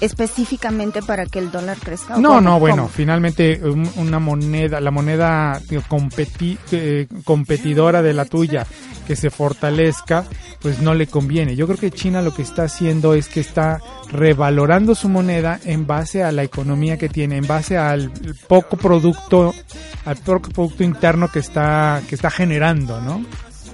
específicamente 0.00 1.02
para 1.02 1.26
que 1.26 1.38
el 1.38 1.50
dólar 1.50 1.76
crezca. 1.78 2.16
¿o 2.16 2.20
No, 2.20 2.40
no, 2.40 2.58
bueno, 2.58 2.76
¿Cómo? 2.84 2.88
finalmente 2.88 3.60
un- 3.62 3.90
una 3.96 4.18
moneda, 4.18 4.80
la 4.80 4.90
moneda 4.90 5.60
competi- 5.88 6.58
eh, 6.72 7.06
competidora 7.24 8.02
de 8.02 8.12
la 8.14 8.24
tuya 8.24 8.66
que 9.06 9.14
se 9.16 9.30
fortalezca, 9.30 10.24
pues 10.60 10.80
no 10.80 10.92
le 10.94 11.06
conviene. 11.06 11.54
Yo 11.54 11.66
creo 11.66 11.78
que 11.78 11.90
China 11.92 12.22
lo 12.22 12.34
que 12.34 12.42
está 12.42 12.64
haciendo 12.64 13.14
es 13.14 13.28
que 13.28 13.40
está 13.40 13.80
revalorando 14.10 14.94
su 14.94 15.08
moneda 15.08 15.60
en 15.64 15.86
base 15.86 16.24
a 16.24 16.32
la 16.32 16.42
economía 16.42 16.96
que 16.98 17.08
tiene, 17.08 17.36
en 17.36 17.46
base 17.46 17.78
al 17.78 18.10
poco 18.48 18.76
producto, 18.76 19.54
al 20.04 20.16
poco 20.16 20.50
producto 20.50 20.82
interno 20.82 21.28
que 21.30 21.38
está 21.38 22.02
que 22.08 22.14
está 22.16 22.30
generando, 22.30 23.00
¿no? 23.00 23.24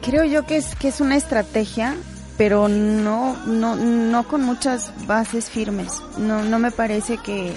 Creo 0.02 0.24
yo 0.24 0.44
que 0.46 0.56
es 0.58 0.74
que 0.74 0.88
es 0.88 1.00
una 1.00 1.16
estrategia, 1.16 1.94
pero 2.42 2.66
no 2.66 3.36
no 3.46 3.76
no 3.76 4.26
con 4.26 4.42
muchas 4.42 4.92
bases 5.06 5.48
firmes. 5.48 6.02
No 6.18 6.42
no 6.42 6.58
me 6.58 6.72
parece 6.72 7.18
que 7.18 7.52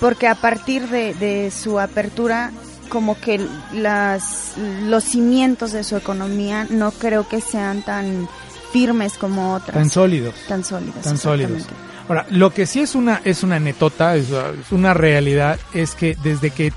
porque 0.00 0.26
a 0.26 0.34
partir 0.34 0.88
de, 0.88 1.14
de 1.14 1.52
su 1.52 1.78
apertura 1.78 2.50
como 2.88 3.16
que 3.20 3.40
las 3.72 4.54
los 4.82 5.04
cimientos 5.04 5.70
de 5.70 5.84
su 5.84 5.96
economía 5.96 6.66
no 6.70 6.90
creo 6.90 7.28
que 7.28 7.40
sean 7.40 7.82
tan 7.82 8.28
firmes 8.72 9.12
como 9.16 9.54
otras. 9.54 9.76
Tan 9.76 9.90
sólidos. 9.90 10.34
Tan 10.48 10.64
sólidos. 10.64 11.02
tan 11.02 11.16
sólidos. 11.16 11.66
Ahora, 12.08 12.26
lo 12.30 12.52
que 12.52 12.66
sí 12.66 12.80
es 12.80 12.96
una 12.96 13.20
es 13.24 13.44
una 13.44 13.60
netota, 13.60 14.16
es 14.16 14.26
una 14.72 14.92
realidad, 14.92 15.56
es 15.72 15.94
que 15.94 16.16
desde 16.20 16.50
que, 16.50 16.72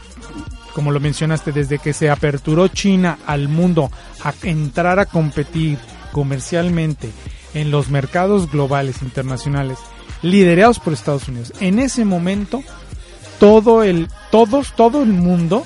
como 0.75 0.91
lo 0.91 0.99
mencionaste, 0.99 1.51
desde 1.51 1.79
que 1.79 1.93
se 1.93 2.11
aperturó 2.11 2.67
China 2.67 3.17
al 3.25 3.47
mundo 3.47 3.89
a 4.23 4.35
entrar 4.43 4.99
a 4.99 5.07
competir 5.07 5.79
comercialmente 6.11 7.09
en 7.53 7.71
los 7.71 7.89
mercados 7.89 8.51
globales 8.51 9.01
internacionales 9.01 9.77
liderados 10.21 10.79
por 10.79 10.93
Estados 10.93 11.27
Unidos, 11.27 11.53
en 11.59 11.79
ese 11.79 12.05
momento 12.05 12.63
todo 13.39 13.83
el 13.83 14.09
todos 14.31 14.73
todo 14.75 15.01
el 15.03 15.09
mundo. 15.09 15.65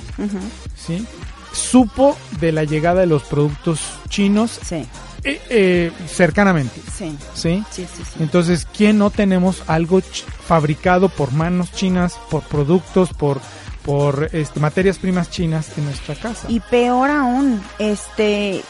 ¿sí? 0.76 1.06
supo 1.54 2.18
de 2.40 2.52
la 2.52 2.64
llegada 2.64 3.02
de 3.02 3.08
los 3.08 3.24
productos 3.24 3.80
chinos 4.10 4.60
eh, 4.72 4.86
eh, 5.24 5.92
cercanamente. 6.08 6.82
Sí. 6.92 7.16
¿Sí? 7.34 7.64
Sí, 7.72 7.88
sí, 7.96 8.04
sí. 8.04 8.20
Entonces, 8.20 8.68
¿quién 8.76 8.98
no 8.98 9.10
tenemos 9.10 9.64
algo 9.68 10.02
fabricado 10.02 11.08
por 11.10 11.32
manos 11.32 11.72
chinas, 11.72 12.20
por 12.30 12.44
productos, 12.44 13.14
por, 13.14 13.40
por 13.86 14.30
este, 14.34 14.60
materias 14.60 14.98
primas 14.98 15.30
chinas 15.30 15.78
en 15.78 15.86
nuestra 15.86 16.16
casa? 16.16 16.48
Y 16.50 16.60
peor 16.60 17.10
aún, 17.10 17.62
este, 17.80 18.64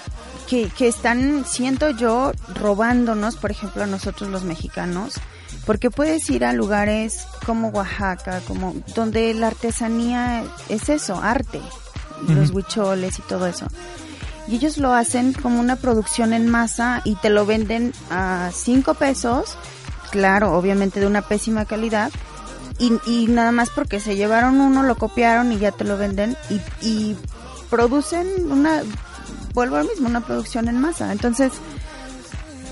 que, 0.43 0.69
que 0.69 0.87
están, 0.87 1.45
siento 1.45 1.89
yo, 1.89 2.31
robándonos, 2.55 3.35
por 3.35 3.51
ejemplo, 3.51 3.83
a 3.83 3.87
nosotros 3.87 4.29
los 4.29 4.43
mexicanos, 4.43 5.15
porque 5.65 5.89
puedes 5.89 6.29
ir 6.29 6.45
a 6.45 6.53
lugares 6.53 7.25
como 7.45 7.69
Oaxaca, 7.69 8.41
como 8.47 8.75
donde 8.95 9.33
la 9.33 9.47
artesanía 9.47 10.43
es 10.69 10.89
eso, 10.89 11.19
arte, 11.21 11.61
los 12.27 12.51
huicholes 12.51 13.19
y 13.19 13.21
todo 13.23 13.47
eso. 13.47 13.67
Y 14.47 14.55
ellos 14.55 14.77
lo 14.77 14.93
hacen 14.93 15.33
como 15.33 15.59
una 15.59 15.77
producción 15.77 16.33
en 16.33 16.49
masa 16.49 17.01
y 17.05 17.15
te 17.15 17.29
lo 17.29 17.45
venden 17.45 17.93
a 18.09 18.49
cinco 18.53 18.93
pesos, 18.93 19.57
claro, 20.11 20.53
obviamente 20.53 20.99
de 20.99 21.07
una 21.07 21.21
pésima 21.21 21.65
calidad, 21.65 22.11
y, 22.79 22.91
y 23.05 23.27
nada 23.27 23.51
más 23.51 23.69
porque 23.69 23.99
se 23.99 24.15
llevaron 24.15 24.59
uno, 24.59 24.83
lo 24.83 24.95
copiaron 24.95 25.51
y 25.51 25.59
ya 25.59 25.71
te 25.71 25.83
lo 25.83 25.95
venden 25.97 26.35
y, 26.49 26.59
y 26.85 27.17
producen 27.69 28.27
una, 28.51 28.81
vuelvo 29.53 29.77
al 29.77 29.87
mismo, 29.87 30.07
una 30.07 30.21
producción 30.25 30.67
en 30.67 30.79
masa. 30.79 31.11
Entonces, 31.11 31.51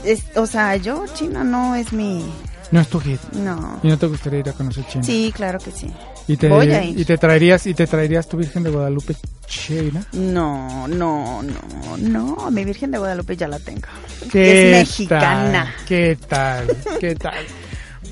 es- 0.03 0.23
o 0.35 0.45
sea, 0.45 0.75
yo, 0.77 1.05
China 1.13 1.43
no 1.43 1.75
es 1.75 1.93
mi... 1.93 2.25
No 2.71 2.79
es 2.79 2.87
tu 2.87 2.99
hit. 3.01 3.19
No. 3.33 3.79
¿Y 3.83 3.87
no 3.89 3.97
te 3.97 4.05
gustaría 4.07 4.39
ir 4.39 4.49
a 4.49 4.53
conocer 4.53 4.85
China? 4.87 5.03
Sí, 5.03 5.33
claro 5.35 5.59
que 5.59 5.71
sí. 5.71 5.91
¿Y 6.27 6.37
te, 6.37 6.47
Voy 6.47 6.71
a 6.71 6.81
ir. 6.83 6.97
y 6.97 7.03
te 7.03 7.17
traerías 7.17 7.67
y 7.67 7.73
te 7.73 7.85
traerías 7.85 8.29
tu 8.29 8.37
Virgen 8.37 8.63
de 8.63 8.69
Guadalupe 8.69 9.13
China? 9.45 10.01
No, 10.13 10.87
no, 10.87 11.41
no, 11.43 11.97
no, 11.97 12.49
mi 12.51 12.63
Virgen 12.63 12.91
de 12.91 12.97
Guadalupe 12.99 13.35
ya 13.35 13.49
la 13.49 13.59
tengo. 13.59 13.87
¿Qué 14.31 14.71
es 14.71 14.87
mexicana. 14.87 15.65
tal? 15.65 15.85
¿Qué 15.85 16.17
tal? 16.29 16.77
¿Qué 16.99 17.15
tal? 17.15 17.33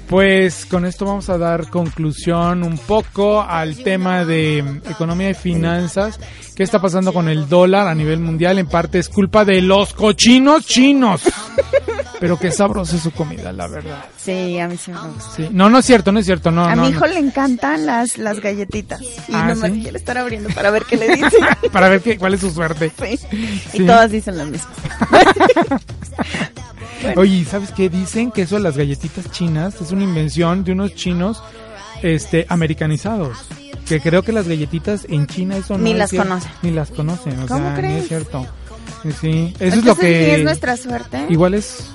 Pues 0.10 0.66
con 0.66 0.86
esto 0.88 1.06
vamos 1.06 1.30
a 1.30 1.38
dar 1.38 1.70
conclusión 1.70 2.64
un 2.64 2.80
poco 2.80 3.44
al 3.44 3.78
tema 3.78 4.26
de 4.26 4.58
economía 4.90 5.30
y 5.30 5.34
finanzas. 5.36 6.20
¿Qué 6.56 6.64
está 6.64 6.82
pasando 6.82 7.14
con 7.14 7.30
el 7.30 7.48
dólar 7.48 7.88
a 7.88 7.94
nivel 7.94 8.20
mundial? 8.20 8.58
En 8.58 8.68
parte 8.68 8.98
es 8.98 9.08
culpa 9.08 9.46
de 9.46 9.62
los 9.62 9.94
cochinos 9.94 10.66
chinos. 10.66 11.22
Pero 12.20 12.40
qué 12.40 12.52
sabrosa 12.52 12.96
es 12.96 13.04
su 13.04 13.12
comida, 13.12 13.54
la 13.54 13.68
verdad. 13.68 14.04
Sí, 14.18 14.58
a 14.60 14.68
mí 14.68 14.78
sí 14.78 14.92
me 14.92 15.00
gusta. 15.00 15.36
Sí. 15.38 15.48
No, 15.52 15.70
no 15.70 15.78
es 15.78 15.86
cierto, 15.86 16.12
no 16.12 16.20
es 16.20 16.26
cierto. 16.26 16.50
No, 16.52 16.66
a 16.66 16.76
no, 16.76 16.82
mi 16.84 16.90
no. 16.92 16.98
hijo 16.98 17.06
le 17.06 17.20
encantan 17.20 17.86
las, 17.86 18.18
las 18.18 18.42
galletitas. 18.42 19.00
Y 19.02 19.32
Ah, 19.32 19.46
nomás 19.54 19.72
¿sí? 19.72 19.82
quiere 19.84 19.98
estar 20.00 20.18
abriendo 20.18 20.50
para 20.50 20.72
ver 20.72 20.84
qué 20.86 20.98
le 20.98 21.08
dicen. 21.16 21.40
Para 21.72 21.88
ver 21.88 22.02
qué, 22.02 22.18
cuál 22.18 22.34
es 22.34 22.40
su 22.42 22.50
suerte. 22.50 22.92
Sí. 23.00 23.20
Y 23.74 23.86
todas 23.86 24.10
dicen 24.12 24.38
lo 24.40 24.46
mismo. 24.48 24.70
Oye, 27.16 27.46
¿sabes 27.46 27.72
qué? 27.72 27.90
Dicen 27.90 28.32
que 28.32 28.44
eso 28.44 28.56
de 28.56 28.62
las 28.62 28.78
galletitas 28.78 29.32
chinas 29.32 29.82
es 29.82 29.92
una 29.92 30.04
invención 30.04 30.64
de 30.64 30.74
unos 30.74 30.96
chinos 30.96 31.42
este, 32.02 32.46
americanizados. 32.50 33.38
Que 33.88 34.00
creo 34.00 34.22
que 34.22 34.32
las 34.32 34.48
galletitas 34.48 35.06
en 35.10 35.26
China 35.26 35.58
eso 35.58 35.78
no 35.78 35.84
Ni 35.84 35.94
las 35.94 36.12
conocen. 36.12 36.52
Ni 36.62 36.72
las 36.72 36.92
conocen, 36.92 37.40
o 37.40 37.48
¿Cómo 37.48 37.60
sea, 37.60 37.72
ni 37.72 37.78
crees? 37.78 38.02
es 38.04 38.08
cierto. 38.08 38.46
Sí, 39.20 39.54
eso 39.60 39.78
es 39.78 39.86
lo 39.86 39.96
que... 39.96 40.36
es 40.36 40.44
nuestra 40.44 40.78
suerte. 40.78 41.26
Igual 41.30 41.54
es, 41.56 41.90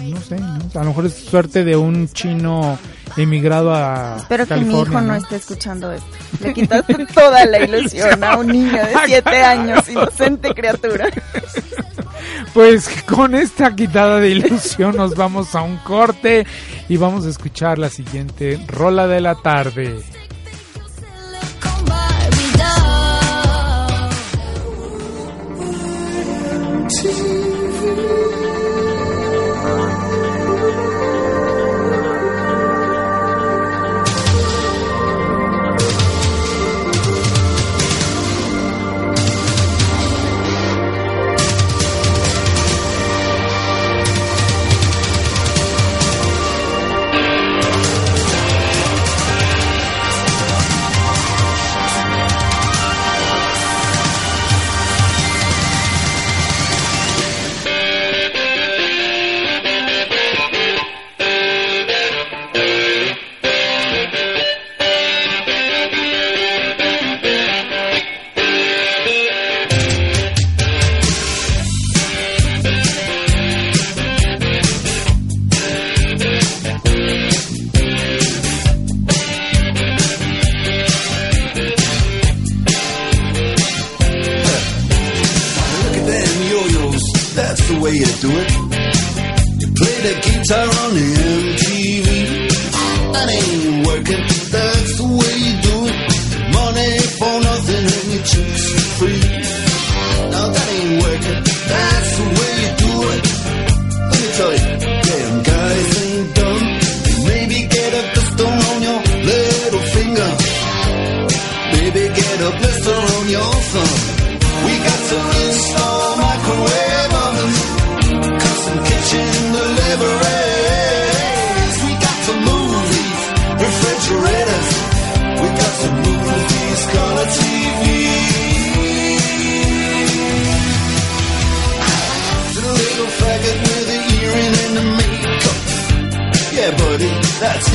no 0.00 0.20
sé, 0.20 0.38
¿no? 0.38 0.58
a 0.74 0.84
lo 0.84 0.90
mejor 0.90 1.06
es 1.06 1.14
suerte 1.14 1.64
de 1.64 1.76
un 1.76 2.08
chino 2.08 2.78
emigrado 3.16 3.74
a 3.74 4.16
Espero 4.18 4.46
que 4.46 4.56
mi 4.56 4.80
hijo 4.80 4.92
no, 4.92 5.00
¿no? 5.02 5.14
esté 5.16 5.36
escuchando 5.36 5.92
esto. 5.92 6.06
Le 6.40 6.54
quitaste 6.54 7.06
toda 7.14 7.44
la 7.46 7.60
ilusión 7.62 8.22
a 8.22 8.36
un 8.36 8.46
niño 8.46 8.72
de 8.72 8.94
siete 9.06 9.42
años, 9.42 9.88
inocente 9.88 10.54
criatura. 10.54 11.08
Pues 12.54 12.88
con 13.04 13.34
esta 13.34 13.74
quitada 13.74 14.20
de 14.20 14.30
ilusión 14.30 14.96
nos 14.96 15.14
vamos 15.14 15.54
a 15.54 15.62
un 15.62 15.76
corte 15.78 16.46
y 16.88 16.96
vamos 16.96 17.26
a 17.26 17.30
escuchar 17.30 17.78
la 17.78 17.90
siguiente 17.90 18.58
rola 18.66 19.06
de 19.06 19.20
la 19.20 19.34
tarde. 19.36 20.02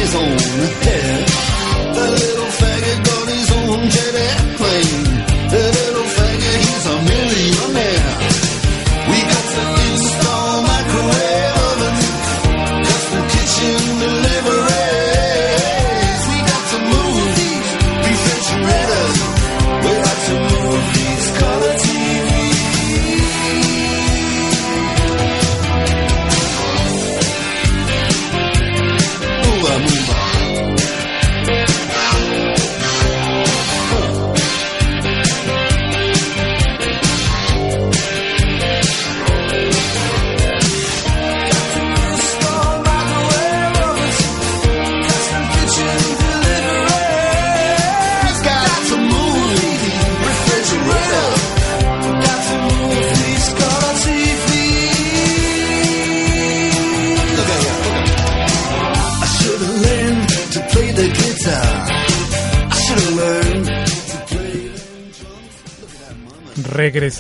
His 0.02 0.16
own 0.16 1.01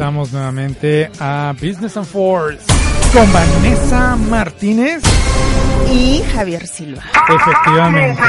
regresamos 0.01 0.31
nuevamente 0.33 1.11
a 1.19 1.53
Business 1.61 1.95
and 1.95 2.07
Force 2.07 2.57
con 3.13 3.31
Vanessa 3.31 4.15
Martínez. 4.15 5.03
Y 5.93 6.23
Javier 6.33 6.65
Silva. 6.65 7.03
Efectivamente. 7.29 8.19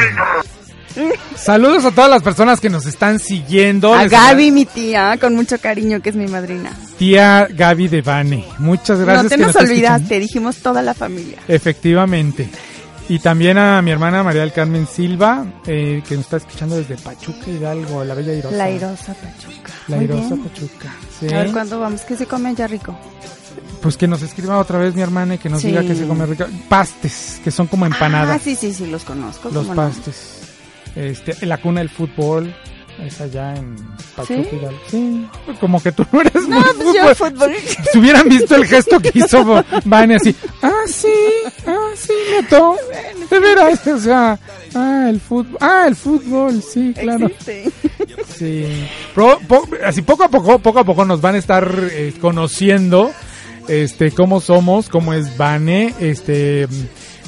Saludos 1.34 1.86
a 1.86 1.90
todas 1.92 2.10
las 2.10 2.22
personas 2.22 2.60
que 2.60 2.68
nos 2.68 2.84
están 2.84 3.18
siguiendo. 3.18 3.94
A 3.94 4.02
Les- 4.02 4.12
Gaby, 4.12 4.50
mi 4.50 4.66
tía, 4.66 5.16
con 5.18 5.34
mucho 5.34 5.58
cariño, 5.58 6.02
que 6.02 6.10
es 6.10 6.14
mi 6.16 6.26
madrina. 6.26 6.72
Tía 6.98 7.48
Gaby 7.50 7.88
de 7.88 8.02
Bane. 8.02 8.44
Muchas 8.58 9.00
gracias. 9.00 9.22
no 9.24 9.28
te 9.30 9.36
que 9.36 9.40
nos 9.40 9.48
escuchando. 9.50 9.72
olvidaste, 9.72 10.18
dijimos 10.20 10.56
toda 10.56 10.82
la 10.82 10.92
familia. 10.92 11.38
Efectivamente. 11.48 12.50
Y 13.12 13.18
también 13.18 13.58
a 13.58 13.82
mi 13.82 13.90
hermana 13.90 14.22
María 14.22 14.40
del 14.40 14.52
Carmen 14.54 14.86
Silva, 14.86 15.44
eh, 15.66 16.02
que 16.08 16.14
nos 16.16 16.24
está 16.24 16.38
escuchando 16.38 16.76
desde 16.76 16.96
Pachuca 16.96 17.50
Hidalgo, 17.50 18.02
la 18.04 18.14
Bella 18.14 18.32
Irosa. 18.32 18.56
La 18.56 18.70
Irosa 18.70 19.12
Pachuca. 19.12 19.72
La 19.88 19.96
Muy 19.96 20.04
Irosa 20.06 20.28
bien. 20.34 20.42
Pachuca. 20.44 20.94
Sí. 21.20 21.26
A 21.26 21.38
ver 21.42 21.52
cuándo 21.52 21.78
vamos, 21.78 22.00
que 22.02 22.16
se 22.16 22.24
come 22.24 22.48
allá 22.48 22.66
rico. 22.68 22.98
Pues 23.82 23.98
que 23.98 24.08
nos 24.08 24.22
escriba 24.22 24.56
otra 24.58 24.78
vez 24.78 24.94
mi 24.94 25.02
hermana 25.02 25.34
y 25.34 25.38
que 25.38 25.50
nos 25.50 25.60
Sí. 25.60 25.66
diga 25.66 25.82
que 25.82 25.94
se 25.94 26.06
come 26.08 26.24
rico. 26.24 26.46
Pastes, 26.70 27.38
que 27.44 27.50
son 27.50 27.66
como 27.66 27.84
Ah, 27.84 27.88
empanadas. 27.88 28.40
sí, 28.40 28.56
sí, 28.56 28.72
sí, 28.72 28.86
los 28.86 29.04
conozco. 29.04 29.50
los 29.50 29.66
no. 29.66 29.74
pastes. 29.74 30.38
Este, 30.96 31.44
la 31.44 31.58
cuna 31.58 31.80
del 31.80 31.90
fútbol. 31.90 32.54
Es 33.01 33.20
allá 33.20 33.57
en 33.57 33.76
Pachuca 34.14 34.68
¿Sí? 34.88 35.26
Como 35.61 35.82
que 35.82 35.90
tú 35.93 36.07
no 36.12 36.20
eres 36.20 36.34
No, 36.47 36.61
muy 36.61 36.64
pues 36.74 36.95
yo 36.95 37.14
fútbol. 37.14 37.53
Si 37.90 37.99
hubieran 37.99 38.28
visto 38.28 38.55
el 38.55 38.66
gesto 38.66 39.01
que 39.01 39.11
hizo 39.14 39.64
Vane 39.84 40.16
así, 40.16 40.34
ah, 40.62 40.70
sí, 40.86 41.12
ah, 41.66 41.88
sí, 41.97 42.12
neto, 42.32 42.76
de 43.30 43.40
veras, 43.40 43.86
o 43.86 43.99
sea, 43.99 44.38
ah, 44.74 45.07
el 45.09 45.20
fútbol, 45.20 45.57
ah, 45.61 45.84
el 45.88 45.97
fútbol, 45.97 46.62
sí, 46.62 46.95
claro. 46.99 47.26
Existe. 47.26 47.70
Sí. 48.38 48.86
Po- 49.14 49.68
así 49.84 50.03
poco 50.03 50.24
a 50.24 50.28
poco, 50.28 50.59
poco 50.59 50.78
a 50.80 50.84
poco 50.84 51.05
nos 51.05 51.20
van 51.20 51.34
a 51.34 51.38
estar 51.38 51.68
eh, 51.93 52.12
conociendo, 52.20 53.11
este, 53.68 54.11
cómo 54.12 54.40
somos, 54.40 54.88
cómo 54.88 55.12
es 55.14 55.36
Vane, 55.36 55.95
este, 56.01 56.68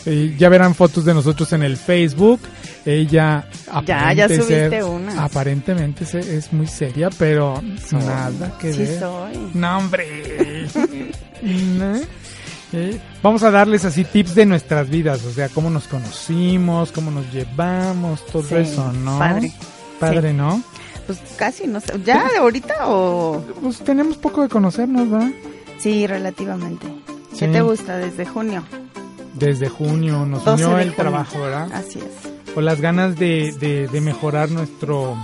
eh, 0.06 0.34
ya 0.38 0.48
verán 0.48 0.74
fotos 0.74 1.04
de 1.04 1.14
nosotros 1.14 1.52
en 1.52 1.62
el 1.62 1.76
Facebook. 1.76 2.40
Ella 2.86 3.46
Ya, 3.86 4.12
ya 4.12 4.24
aparente 4.24 4.36
subiste 4.36 4.70
ser- 4.70 4.84
una. 4.84 5.24
Aparentemente 5.24 6.04
es 6.04 6.52
muy 6.52 6.66
seria, 6.66 7.08
pero 7.18 7.62
nada 7.92 8.58
que 8.58 8.72
Sí 8.72 8.80
ver. 8.80 9.00
soy. 9.00 9.50
No, 9.54 9.78
hombre. 9.78 10.66
¿No? 11.42 11.96
Eh, 12.72 12.98
Vamos 13.22 13.42
a 13.44 13.50
darles 13.50 13.84
así 13.84 14.04
tips 14.04 14.34
de 14.34 14.46
nuestras 14.46 14.88
vidas, 14.90 15.24
o 15.24 15.30
sea, 15.32 15.48
cómo 15.48 15.70
nos 15.70 15.86
conocimos, 15.86 16.90
cómo 16.92 17.10
nos 17.10 17.32
llevamos, 17.32 18.24
todo 18.26 18.42
Sí, 18.42 18.56
eso, 18.56 18.92
¿no? 18.92 19.18
padre. 19.18 19.52
Padre, 20.00 20.30
Sí. 20.30 20.36
¿no? 20.36 20.62
Pues 21.06 21.18
casi, 21.36 21.66
no 21.66 21.80
sé. 21.80 21.92
¿Ya 22.04 22.28
de 22.30 22.38
ahorita 22.38 22.88
o...? 22.88 23.44
Pues 23.62 23.78
tenemos 23.78 24.16
poco 24.16 24.42
de 24.42 24.48
conocernos, 24.48 25.08
¿verdad? 25.08 25.30
Sí, 25.78 26.06
relativamente. 26.06 26.86
¿Qué 27.38 27.46
te 27.48 27.60
gusta 27.60 27.96
desde 27.98 28.26
junio? 28.26 28.64
Desde 29.34 29.68
junio 29.68 30.24
nos 30.26 30.44
12 30.44 30.64
unió 30.64 30.78
el 30.78 30.84
junio. 30.90 30.96
trabajo, 30.96 31.40
¿verdad? 31.40 31.68
Así 31.72 31.98
es. 31.98 32.54
O 32.56 32.60
las 32.60 32.80
ganas 32.80 33.16
de, 33.16 33.52
de, 33.58 33.88
de 33.88 34.00
mejorar 34.00 34.50
nuestro 34.50 35.16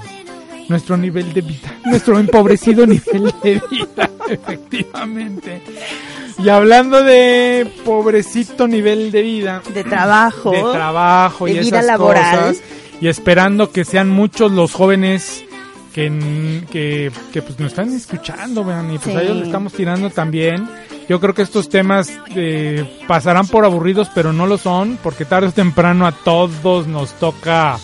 nuestro 0.69 0.97
nivel 0.97 1.33
de 1.33 1.41
vida, 1.41 1.75
nuestro 1.85 2.19
empobrecido 2.19 2.87
nivel 2.87 3.33
de 3.43 3.61
vida, 3.71 4.11
efectivamente. 4.29 5.63
Y 6.39 6.49
hablando 6.49 7.03
de 7.03 7.71
pobrecito 7.85 8.67
nivel 8.67 9.11
de 9.11 9.23
vida, 9.23 9.63
De 9.75 9.85
trabajo. 9.85 10.53
de 10.53 10.63
trabajo 10.73 11.49
y 11.49 11.53
vida 11.53 11.63
esas 11.81 11.85
laboral. 11.87 12.39
cosas, 12.39 12.63
y 13.01 13.09
esperando 13.09 13.71
que 13.73 13.85
sean 13.85 14.09
muchos 14.11 14.51
los 14.53 14.73
jóvenes 14.73 15.45
que, 15.93 16.63
que, 16.71 17.11
que, 17.33 17.43
pues 17.43 17.59
nos 17.59 17.73
están 17.73 17.93
escuchando, 17.93 18.65
vean, 18.65 18.93
y 18.95 18.99
pues 18.99 19.15
a 19.17 19.23
ellos 19.23 19.37
le 19.37 19.47
estamos 19.47 19.73
tirando 19.73 20.09
también. 20.11 20.69
Yo 21.11 21.19
creo 21.19 21.35
que 21.35 21.43
estos 21.43 21.69
temas 21.69 22.09
eh, 22.37 23.01
pasarán 23.09 23.49
por 23.49 23.65
aburridos, 23.65 24.09
pero 24.15 24.33
no 24.33 24.47
lo 24.47 24.57
son, 24.59 24.97
porque 25.03 25.25
tarde 25.25 25.49
o 25.49 25.53
temprano 25.53 26.07
a 26.07 26.13
todos 26.13 26.87
nos 26.87 27.15
toca 27.15 27.79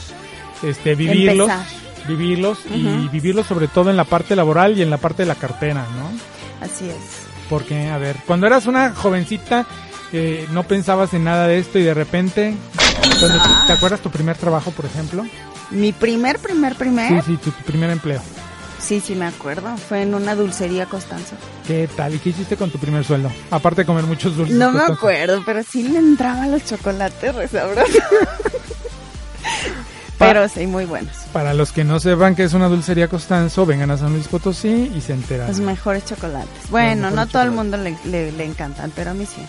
este 0.63 0.95
vivirlos, 0.95 1.51
Empezar. 1.51 1.67
vivirlos 2.07 2.59
y 2.73 3.09
vivirlos 3.09 3.45
sobre 3.47 3.67
todo 3.67 3.91
en 3.91 3.97
la 3.97 4.05
parte 4.05 4.37
laboral 4.37 4.79
y 4.79 4.83
en 4.83 4.91
la 4.91 4.99
parte 4.99 5.25
de 5.25 5.27
la 5.27 5.35
cartera, 5.35 5.85
¿no? 5.99 6.65
Así 6.65 6.89
es. 6.89 7.27
Porque, 7.51 7.89
a 7.89 7.99
ver, 7.99 8.15
cuando 8.29 8.47
eras 8.47 8.67
una 8.67 8.93
jovencita, 8.95 9.67
eh, 10.13 10.47
no 10.53 10.63
pensabas 10.63 11.13
en 11.13 11.25
nada 11.25 11.49
de 11.49 11.59
esto 11.59 11.81
y 11.81 11.83
de 11.83 11.95
repente, 11.95 12.55
Ah. 12.79 13.65
¿te 13.67 13.73
acuerdas 13.73 13.99
tu 14.03 14.11
primer 14.11 14.37
trabajo, 14.37 14.71
por 14.71 14.85
ejemplo? 14.85 15.27
Mi 15.73 15.91
primer, 15.93 16.39
primer, 16.39 16.77
primer. 16.77 17.09
Sí, 17.25 17.33
sí, 17.33 17.37
tu, 17.39 17.51
tu 17.51 17.65
primer 17.65 17.91
empleo. 17.91 18.21
Sí, 18.79 19.01
sí, 19.01 19.15
me 19.15 19.27
acuerdo. 19.27 19.77
Fue 19.77 20.03
en 20.03 20.15
una 20.15 20.35
dulcería 20.35 20.87
Costanzo. 20.87 21.37
¿Qué 21.67 21.89
tal? 21.97 22.15
¿Y 22.15 22.19
qué 22.19 22.31
hiciste 22.31 22.57
con 22.57 22.71
tu 22.71 22.79
primer 22.79 23.05
sueldo? 23.05 23.31
Aparte 23.51 23.83
de 23.83 23.87
comer 23.87 24.05
muchos 24.05 24.37
dulces. 24.37 24.57
No 24.57 24.71
me 24.71 24.83
acuerdo, 24.83 25.43
pero 25.45 25.63
sí 25.63 25.89
le 25.89 25.99
entraban 25.99 26.51
los 26.51 26.65
chocolates 26.65 27.35
re 27.35 27.49
sabrosos. 27.49 27.97
pero 30.19 30.49
sí, 30.49 30.67
muy 30.67 30.85
buenos. 30.85 31.17
Para 31.33 31.55
los 31.55 31.73
que 31.73 31.85
no 31.85 32.01
sepan 32.01 32.35
que 32.35 32.45
es 32.45 32.53
una 32.53 32.69
dulcería 32.69 33.09
Costanzo, 33.09 33.67
vengan 33.67 33.91
a 33.91 33.97
San 33.97 34.13
Luis 34.13 34.29
Potosí 34.29 34.93
y 34.95 35.01
se 35.01 35.15
enteran. 35.15 35.49
Los 35.49 35.61
mejores 35.61 36.05
chocolates. 36.05 36.71
Bueno, 36.71 37.03
no 37.03 37.11
mejores 37.11 37.33
todo 37.33 37.43
el 37.43 37.51
mundo 37.51 37.77
le, 37.77 37.97
le, 38.05 38.33
le 38.33 38.45
encantan, 38.45 38.93
pero 38.95 39.11
a 39.11 39.15
mí 39.15 39.27
sí. 39.27 39.43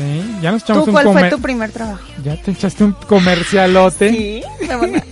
Sí, 0.00 0.38
ya 0.40 0.50
nos 0.52 0.62
echamos 0.62 0.84
¿Tú 0.84 0.90
un 0.90 0.94
cuál 0.94 1.12
fue 1.12 1.28
tu 1.30 1.40
primer 1.40 1.70
trabajo? 1.70 2.00
Ya 2.24 2.34
te 2.40 2.52
echaste 2.52 2.84
un 2.84 2.92
comercialote. 2.92 4.08
Sí, 4.10 4.42
me 4.66 4.76
van 4.76 4.96
a- 4.96 5.04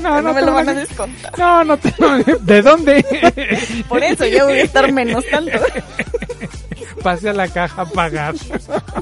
No, 0.00 0.10
no 0.10 0.22
no 0.22 0.32
me 0.34 0.42
lo 0.42 0.52
van 0.52 0.68
a 0.68 0.74
descontar. 0.74 1.36
No, 1.36 1.64
no 1.64 1.76
te... 1.76 1.92
¿De 2.42 2.62
dónde? 2.62 3.04
Por 3.88 4.04
eso 4.04 4.24
ya 4.26 4.44
voy 4.44 4.58
a 4.58 4.62
estar 4.62 4.92
menos 4.92 5.24
tanto. 5.28 5.58
Pase 7.02 7.30
a 7.30 7.32
la 7.32 7.48
caja 7.48 7.82
a 7.82 7.84
pagar. 7.86 8.34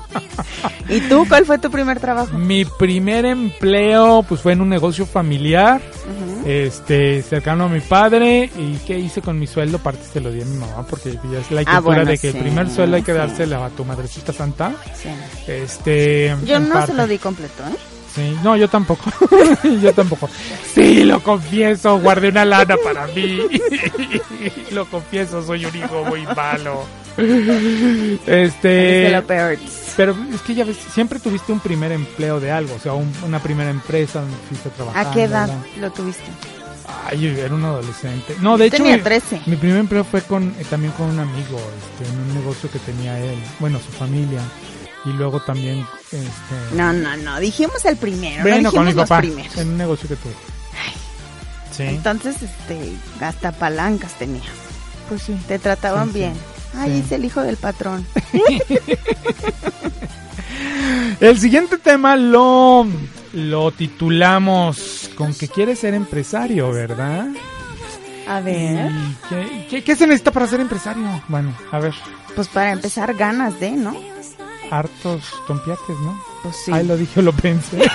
¿Y 0.89 1.01
tú 1.03 1.27
cuál 1.29 1.45
fue 1.45 1.59
tu 1.59 1.71
primer 1.71 2.01
trabajo? 2.01 2.33
Mi 2.39 2.65
primer 2.65 3.27
empleo 3.27 4.23
pues 4.23 4.41
fue 4.41 4.53
en 4.55 4.63
un 4.63 4.69
negocio 4.71 5.05
familiar, 5.05 5.81
este, 6.47 7.23
cercano 7.23 7.65
a 7.65 7.69
mi 7.69 7.81
padre 7.81 8.49
y 8.57 8.77
qué 8.87 8.97
hice 8.99 9.21
con 9.21 9.37
mi 9.39 9.47
sueldo, 9.49 9.79
parte 9.79 10.03
se 10.13 10.21
lo 10.21 10.31
di 10.31 10.43
a 10.43 10.45
mi 10.45 10.57
mamá 10.57 10.87
porque 10.89 11.13
ya 11.31 11.41
es 11.41 11.51
la 11.51 11.63
Ah, 11.63 11.65
cultura 11.65 11.81
bueno, 11.81 12.05
de 12.05 12.19
que 12.19 12.31
sí, 12.31 12.37
el 12.37 12.43
primer 12.45 12.71
sueldo 12.71 12.97
hay 12.97 13.03
que 13.03 13.13
sí. 13.13 13.19
dárselo 13.19 13.65
a 13.65 13.71
tu 13.71 13.85
madrecita 13.85 14.33
santa. 14.33 14.73
Sí. 14.95 15.09
Este, 15.49 16.37
Yo 16.45 16.61
no 16.61 16.73
parte. 16.75 16.93
se 16.93 16.97
lo 16.99 17.07
di 17.09 17.19
completo, 17.19 17.65
¿eh? 17.65 17.77
Sí, 18.15 18.35
no, 18.43 18.57
yo 18.57 18.67
tampoco. 18.69 19.11
yo 19.83 19.93
tampoco. 19.93 20.31
Sí, 20.75 21.05
lo 21.05 21.21
confieso, 21.23 21.99
guardé 22.01 22.29
una 22.31 22.45
lana 22.47 22.77
para 22.83 23.07
mí. 23.09 23.41
lo 24.71 24.87
confieso, 24.87 25.43
soy 25.45 25.67
un 25.67 25.77
hijo 25.77 26.05
muy 26.05 26.23
malo. 26.35 26.85
Este. 28.27 28.69
De 28.69 29.11
lo 29.11 29.27
peor. 29.27 29.59
Pero 29.97 30.15
es 30.35 30.41
que 30.43 30.55
ya 30.55 30.65
ves, 30.65 30.77
siempre 30.93 31.19
tuviste 31.19 31.53
un 31.53 31.61
primer 31.61 31.91
empleo 31.93 32.39
de 32.39 32.51
algo, 32.53 32.75
o 32.75 32.79
sea, 32.79 32.93
un- 32.93 33.13
una 33.25 33.41
primera 33.43 33.71
empresa 33.71 34.21
donde 34.21 34.37
fuiste 34.49 34.69
a 34.69 34.73
trabajar. 34.73 35.07
¿A 35.07 35.11
qué 35.13 35.23
edad 35.25 35.49
¿verdad? 35.49 35.65
lo 35.81 35.91
tuviste? 35.93 36.25
Ay, 37.09 37.21
yo 37.21 37.31
era 37.31 37.55
un 37.55 37.65
adolescente. 37.65 38.37
No, 38.41 38.53
de 38.59 38.65
Yo 38.69 38.75
hecho, 38.75 38.77
tenía 38.83 38.97
mi, 38.99 39.03
13. 39.03 39.41
mi 39.47 39.57
primer 39.57 39.79
empleo 39.79 40.05
fue 40.05 40.23
con 40.23 40.55
eh, 40.59 40.65
también 40.69 40.93
con 40.93 41.07
un 41.07 41.19
amigo, 41.19 41.59
este, 41.59 42.13
en 42.13 42.19
un 42.21 42.35
negocio 42.35 42.71
que 42.71 42.79
tenía 42.81 43.19
él, 43.19 43.39
bueno, 43.59 43.79
su 43.81 43.91
familia. 43.93 44.41
Y 45.05 45.11
luego 45.11 45.41
también, 45.41 45.87
este, 46.11 46.27
No, 46.75 46.93
no, 46.93 47.17
no. 47.19 47.39
Dijimos 47.39 47.85
el 47.85 47.97
primero. 47.97 48.43
bueno, 48.43 48.63
no 48.63 48.73
con 48.73 48.85
mi 48.87 48.93
los 48.93 49.09
papá, 49.09 49.21
primeros. 49.21 49.57
en 49.57 49.69
un 49.69 49.77
negocio 49.79 50.09
que 50.09 50.17
tuve. 50.17 50.35
Sí. 51.71 51.83
Entonces, 51.85 52.37
este, 52.43 52.93
hasta 53.21 53.53
palancas 53.53 54.13
tenías. 54.19 54.47
Pues 55.09 55.23
sí. 55.23 55.39
Te 55.47 55.59
trataban 55.59 56.13
Sí, 56.13 56.21
sí. 56.21 56.25
Ay, 56.77 57.03
es 57.05 57.13
el 57.13 57.25
hijo 57.25 57.43
del 57.43 57.57
patrón. 57.57 58.07
El 61.21 61.39
siguiente 61.39 61.79
tema 61.79 62.15
lo, 62.17 62.87
lo 63.33 63.71
titulamos 63.73 65.11
con 65.17 65.33
que 65.35 65.49
quieres 65.49 65.79
ser 65.79 65.95
empresario, 65.95 66.71
¿verdad? 66.71 67.27
A 68.29 68.41
ver. 68.41 68.91
¿Y 68.91 69.17
¿Qué, 69.29 69.67
qué, 69.71 69.85
qué 69.85 69.97
se 69.97 70.07
necesita 70.07 70.31
para 70.33 70.47
ser 70.47 70.61
empresario? 70.61 71.23
Bueno, 71.29 71.55
a 71.71 71.79
ver, 71.79 71.95
Pues 72.35 72.49
para 72.49 72.73
empezar, 72.73 73.15
ganas 73.15 73.59
de, 73.61 73.71
¿no? 73.73 73.97
hartos 74.71 75.23
tompiates, 75.47 75.97
¿no? 76.03 76.21
Pues 76.43 76.57
sí. 76.65 76.73
Ahí 76.73 76.85
lo 76.87 76.97
dije, 76.97 77.23
lo 77.23 77.33
pensé. 77.33 77.79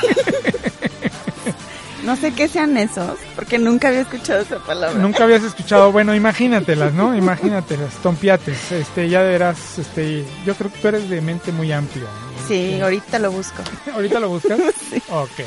No 2.04 2.16
sé 2.16 2.34
qué 2.34 2.48
sean 2.48 2.78
esos, 2.78 3.18
porque 3.36 3.58
nunca 3.58 3.90
había 3.90 4.02
escuchado 4.02 4.42
esa 4.42 4.58
palabra. 4.60 5.00
Nunca 5.00 5.24
habías 5.24 5.44
escuchado, 5.44 5.92
bueno, 5.92 6.16
imagínatelas, 6.16 6.94
¿no? 6.94 7.16
Imagínatelas, 7.16 7.94
tompiates, 8.02 8.72
este, 8.72 9.08
ya 9.08 9.22
verás, 9.22 9.78
este, 9.78 10.26
yo 10.46 10.56
creo 10.56 10.72
que 10.72 10.80
tú 10.80 10.88
eres 10.88 11.10
de 11.10 11.22
mente 11.22 11.52
muy 11.52 11.72
amplia. 11.72 12.06
¿no? 12.06 12.48
Sí, 12.48 12.80
ahorita 12.82 13.20
lo 13.20 13.32
busco. 13.32 13.62
¿Ahorita 13.94 14.20
lo 14.20 14.30
buscas? 14.30 14.60
Sí. 14.90 15.02
Ok. 15.10 15.40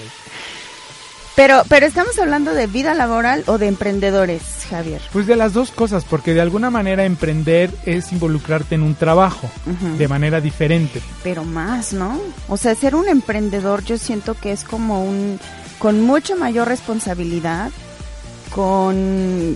Pero, 1.37 1.65
pero 1.69 1.85
estamos 1.85 2.19
hablando 2.19 2.55
de 2.55 2.69
vida 2.69 2.95
laboral 2.95 3.43
o 3.47 3.59
de 3.59 3.67
emprendedores, 3.67 4.43
Javier. 4.71 5.01
Pues 5.13 5.27
de 5.27 5.35
las 5.35 5.53
dos 5.53 5.73
cosas, 5.73 6.05
porque 6.05 6.33
de 6.33 6.41
alguna 6.41 6.71
manera 6.71 7.05
emprender 7.05 7.71
es 7.85 8.13
involucrarte 8.13 8.77
en 8.77 8.83
un 8.83 8.95
trabajo 8.95 9.51
de 9.99 10.09
manera 10.09 10.41
diferente. 10.41 11.03
Pero 11.25 11.43
más, 11.45 11.93
¿no? 11.93 12.21
O 12.49 12.57
sea, 12.57 12.77
ser 12.77 12.95
un 12.95 13.09
emprendedor 13.09 13.83
yo 13.85 13.99
siento 13.99 14.35
que 14.35 14.53
es 14.53 14.63
como 14.63 15.05
un... 15.05 15.41
con 15.85 16.01
mucho 16.01 16.35
mayor 16.35 16.67
responsabilidad, 16.67 17.71
con... 18.55 19.55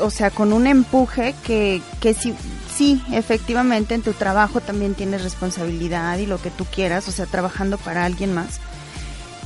o 0.00 0.10
sea, 0.10 0.28
con 0.30 0.52
un 0.52 0.66
empuje 0.66 1.34
que, 1.46 1.80
que 2.00 2.12
sí, 2.12 2.34
sí, 2.76 3.02
efectivamente 3.12 3.94
en 3.94 4.02
tu 4.02 4.12
trabajo 4.12 4.60
también 4.60 4.92
tienes 4.94 5.22
responsabilidad 5.22 6.18
y 6.18 6.26
lo 6.26 6.36
que 6.42 6.50
tú 6.50 6.66
quieras, 6.66 7.08
o 7.08 7.12
sea, 7.12 7.24
trabajando 7.24 7.78
para 7.78 8.04
alguien 8.04 8.34
más. 8.34 8.60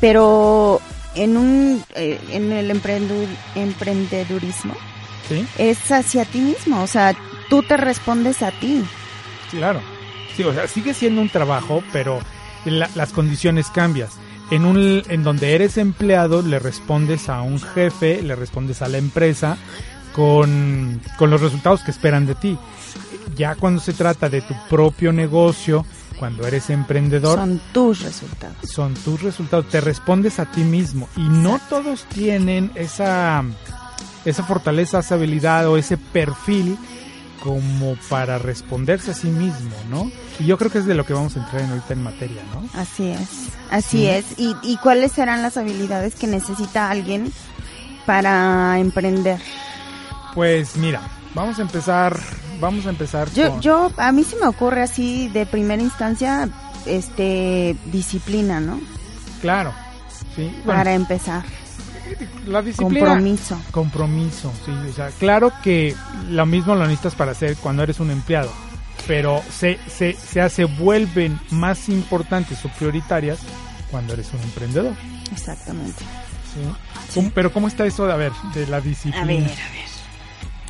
Pero 0.01 0.81
en 1.15 1.37
un, 1.37 1.85
eh, 1.95 2.19
en 2.33 2.51
el 2.51 2.69
emprendedurismo 3.55 4.75
Sí, 5.29 5.47
es 5.59 5.93
hacia 5.93 6.25
ti 6.25 6.41
mismo, 6.41 6.83
o 6.83 6.89
sea, 6.89 7.15
tú 7.49 7.63
te 7.63 7.77
respondes 7.77 8.43
a 8.43 8.51
ti. 8.51 8.83
claro. 9.53 9.81
Sí, 10.37 10.43
o 10.43 10.53
sea, 10.53 10.67
sigue 10.67 10.93
siendo 10.93 11.21
un 11.21 11.29
trabajo, 11.29 11.85
pero 11.93 12.19
la- 12.65 12.91
las 12.97 13.13
condiciones 13.13 13.69
cambias. 13.71 14.11
En 14.53 14.67
un 14.67 15.03
en 15.09 15.25
donde 15.25 15.55
eres 15.55 15.79
empleado 15.79 16.43
le 16.43 16.59
respondes 16.59 17.31
a 17.31 17.41
un 17.41 17.59
jefe, 17.59 18.23
le 18.23 18.37
respondes 18.37 18.83
a 18.83 18.89
la 18.89 18.99
empresa 18.99 19.57
con, 20.13 21.01
con 21.17 21.31
los 21.31 21.41
resultados 21.41 21.83
que 21.83 21.91
esperan 21.91 22.27
de 22.27 22.35
ti. 22.35 22.59
Ya 23.35 23.55
cuando 23.55 23.81
se 23.81 23.95
trata 23.95 24.29
de 24.29 24.43
tu 24.43 24.55
propio 24.69 25.11
negocio, 25.11 25.87
cuando 26.19 26.47
eres 26.47 26.69
emprendedor, 26.69 27.39
Son 27.39 27.61
tus 27.73 28.03
resultados. 28.03 28.57
son 28.71 28.93
tus 28.93 29.23
resultados, 29.23 29.71
te 29.71 29.81
respondes 29.81 30.39
a 30.39 30.45
ti 30.45 30.61
mismo 30.65 31.09
y 31.17 31.23
no 31.23 31.59
todos 31.71 32.05
tienen 32.05 32.71
esa 32.75 33.43
esa 34.27 34.43
fortaleza, 34.45 34.99
esa 34.99 35.15
habilidad 35.15 35.67
o 35.67 35.79
ese 35.79 35.97
perfil 35.97 36.77
como 37.43 37.97
para 38.09 38.39
responderse 38.39 39.11
a 39.11 39.15
sí 39.15 39.27
mismo, 39.29 39.75
¿no? 39.91 40.11
Y 40.39 40.47
yo 40.47 40.57
creo 40.59 40.71
que 40.71 40.79
es 40.79 40.87
de 40.87 40.95
lo 40.95 41.05
que 41.05 41.13
vamos 41.13 41.37
a 41.37 41.41
entrar 41.41 41.61
en 41.63 41.71
ahorita 41.71 41.93
en 41.95 42.03
materia, 42.03 42.43
¿no? 42.55 42.69
Así 42.81 43.09
es, 43.09 43.29
así 43.71 43.99
Sí. 43.99 44.07
es. 44.07 44.25
¿Y, 44.39 44.55
¿Y 44.63 44.77
cuáles 44.77 45.13
serán 45.13 45.43
las 45.43 45.57
habilidades 45.57 46.15
que 46.15 46.27
necesita 46.29 46.89
alguien 46.91 47.33
para 48.07 48.79
emprender? 48.79 49.41
Pues 50.35 50.77
mira, 50.77 51.01
vamos 51.35 51.59
a 51.59 51.63
empezar, 51.63 52.19
vamos 52.61 52.87
a 52.87 52.91
empezar 52.91 53.31
Yo, 53.33 53.51
con- 53.51 53.61
yo, 53.61 53.91
a 53.97 54.13
mí 54.13 54.25
se 54.25 54.37
me 54.37 54.47
ocurre 54.47 54.83
así 54.83 55.29
de 55.29 55.45
primera 55.47 55.83
instancia, 55.83 56.49
este, 56.87 57.77
disciplina, 57.87 58.61
¿no? 58.61 58.81
claro, 59.41 59.73
sí, 60.37 60.45
bueno, 60.65 60.79
Para 60.81 60.95
empezar. 60.95 61.43
La 62.47 62.63
disciplina, 62.63 63.07
Compromiso. 63.07 63.61
compromiso, 63.71 64.53
sí, 64.65 64.71
o 64.71 64.93
sea, 64.93 65.09
claro 65.19 65.53
que 65.63 65.95
lo 66.29 66.47
mismo 66.47 66.75
lo 66.75 66.83
necesitas 66.85 67.15
para 67.15 67.33
hacer 67.33 67.57
cuando 67.57 67.83
eres 67.83 68.01
un 68.01 68.11
empleado, 68.11 68.53
pero 69.07 69.43
se, 69.51 69.79
se, 69.89 70.15
se 70.15 70.41
hace, 70.41 70.65
vuelven 70.65 71.39
más 71.51 71.89
importantes 71.89 72.65
o 72.65 72.69
prioritarias 72.71 73.39
cuando 73.91 74.15
eres 74.15 74.33
un 74.33 74.41
emprendedor. 74.43 74.95
Exactamente. 75.33 76.03
¿sí? 76.55 76.61
¿Cómo- 77.15 77.31
Pero 77.35 77.53
¿cómo 77.53 77.69
está 77.69 77.85
eso 77.87 78.07
de, 78.07 78.13
a 78.13 78.17
ver, 78.17 78.33
de 78.55 78.67
la 78.67 78.81
disciplina? 78.81 79.23
A 79.23 79.27
ver, 79.27 79.43
a 79.45 79.71
ver. 79.71 79.93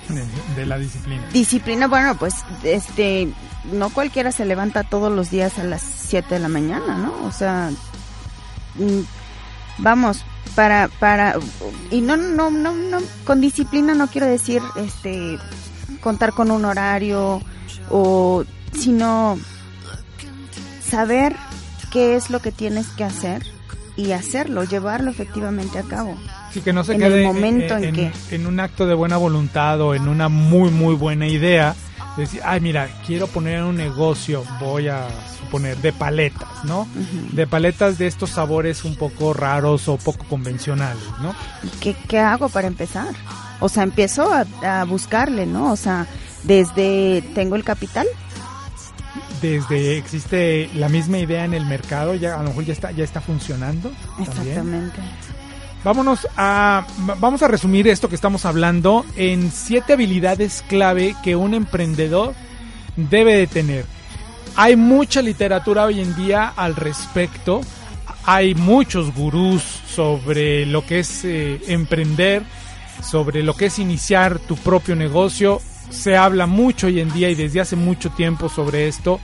De, 0.08 0.54
de 0.56 0.66
la 0.66 0.78
disciplina. 0.78 1.22
Disciplina, 1.32 1.86
bueno, 1.86 2.16
pues, 2.16 2.34
este, 2.64 3.28
no 3.72 3.90
cualquiera 3.90 4.32
se 4.32 4.44
levanta 4.44 4.82
todos 4.82 5.10
los 5.12 5.30
días 5.30 5.58
a 5.58 5.64
las 5.64 5.80
7 5.82 6.34
de 6.34 6.40
la 6.40 6.48
mañana, 6.48 6.98
¿no? 6.98 7.14
O 7.24 7.32
sea, 7.32 7.70
mm, 8.74 9.00
vamos, 9.78 10.24
para, 10.54 10.88
para, 10.88 11.36
y 11.90 12.00
no, 12.00 12.16
no, 12.16 12.50
no, 12.50 12.74
no, 12.74 12.98
con 13.24 13.40
disciplina 13.40 13.94
no 13.94 14.08
quiero 14.08 14.26
decir, 14.26 14.62
este, 14.76 15.38
contar 16.00 16.32
con 16.32 16.50
un 16.50 16.64
horario 16.64 17.40
o, 17.90 18.44
sino 18.72 19.38
saber 20.84 21.34
qué 21.90 22.16
es 22.16 22.30
lo 22.30 22.40
que 22.40 22.52
tienes 22.52 22.88
que 22.88 23.04
hacer 23.04 23.42
y 23.96 24.12
hacerlo, 24.12 24.64
llevarlo 24.64 25.10
efectivamente 25.10 25.78
a 25.78 25.82
cabo. 25.82 26.16
Sí, 26.52 26.60
que 26.60 26.72
no 26.72 26.84
se 26.84 26.94
en 26.94 27.00
quede 27.00 27.20
el 27.20 27.26
momento 27.26 27.76
en, 27.76 27.84
en, 27.84 27.94
que 27.94 28.12
en 28.30 28.46
un 28.46 28.60
acto 28.60 28.86
de 28.86 28.94
buena 28.94 29.16
voluntad 29.16 29.80
o 29.80 29.94
en 29.94 30.08
una 30.08 30.28
muy, 30.28 30.70
muy 30.70 30.94
buena 30.94 31.26
idea. 31.26 31.74
Decir, 32.16 32.42
ay, 32.44 32.60
mira, 32.60 32.88
quiero 33.06 33.26
poner 33.26 33.62
un 33.62 33.76
negocio, 33.76 34.44
voy 34.60 34.88
a 34.88 35.08
suponer, 35.38 35.78
de 35.78 35.92
paletas, 35.92 36.64
¿no? 36.64 36.86
De 37.32 37.46
paletas 37.46 37.96
de 37.96 38.06
estos 38.06 38.30
sabores 38.30 38.84
un 38.84 38.96
poco 38.96 39.32
raros 39.32 39.88
o 39.88 39.96
poco 39.96 40.24
convencionales, 40.26 41.02
¿no? 41.22 41.34
¿qué, 41.80 41.94
qué 42.08 42.18
hago 42.18 42.48
para 42.50 42.68
empezar? 42.68 43.08
O 43.60 43.68
sea, 43.68 43.82
empiezo 43.82 44.30
a, 44.32 44.80
a 44.80 44.84
buscarle, 44.84 45.46
¿no? 45.46 45.72
O 45.72 45.76
sea, 45.76 46.06
desde 46.44 47.22
tengo 47.34 47.56
el 47.56 47.64
capital, 47.64 48.06
Desde 49.40 49.98
existe 49.98 50.70
la 50.74 50.88
misma 50.88 51.18
idea 51.18 51.44
en 51.44 51.54
el 51.54 51.64
mercado, 51.66 52.14
ya 52.14 52.34
a 52.38 52.42
lo 52.42 52.50
mejor 52.50 52.64
ya 52.64 52.72
está, 52.72 52.90
ya 52.92 53.04
está 53.04 53.20
funcionando. 53.20 53.90
también. 54.34 54.92
Vámonos 55.84 56.28
a 56.36 56.86
va- 57.08 57.16
vamos 57.18 57.42
a 57.42 57.48
resumir 57.48 57.88
esto 57.88 58.08
que 58.08 58.14
estamos 58.14 58.44
hablando 58.44 59.04
en 59.16 59.50
siete 59.50 59.94
habilidades 59.94 60.64
clave 60.68 61.16
que 61.24 61.34
un 61.34 61.54
emprendedor 61.54 62.34
debe 62.96 63.34
de 63.36 63.46
tener. 63.48 63.84
Hay 64.54 64.76
mucha 64.76 65.22
literatura 65.22 65.84
hoy 65.84 66.00
en 66.00 66.14
día 66.14 66.52
al 66.54 66.76
respecto. 66.76 67.62
Hay 68.24 68.54
muchos 68.54 69.12
gurús 69.14 69.62
sobre 69.62 70.66
lo 70.66 70.86
que 70.86 71.00
es 71.00 71.24
eh, 71.24 71.60
emprender, 71.66 72.44
sobre 73.02 73.42
lo 73.42 73.54
que 73.56 73.66
es 73.66 73.78
iniciar 73.80 74.38
tu 74.38 74.56
propio 74.56 74.94
negocio. 74.94 75.60
Se 75.90 76.16
habla 76.16 76.46
mucho 76.46 76.86
hoy 76.86 77.00
en 77.00 77.12
día 77.12 77.28
y 77.30 77.34
desde 77.34 77.60
hace 77.60 77.74
mucho 77.74 78.10
tiempo 78.10 78.48
sobre 78.48 78.86
esto. 78.86 79.18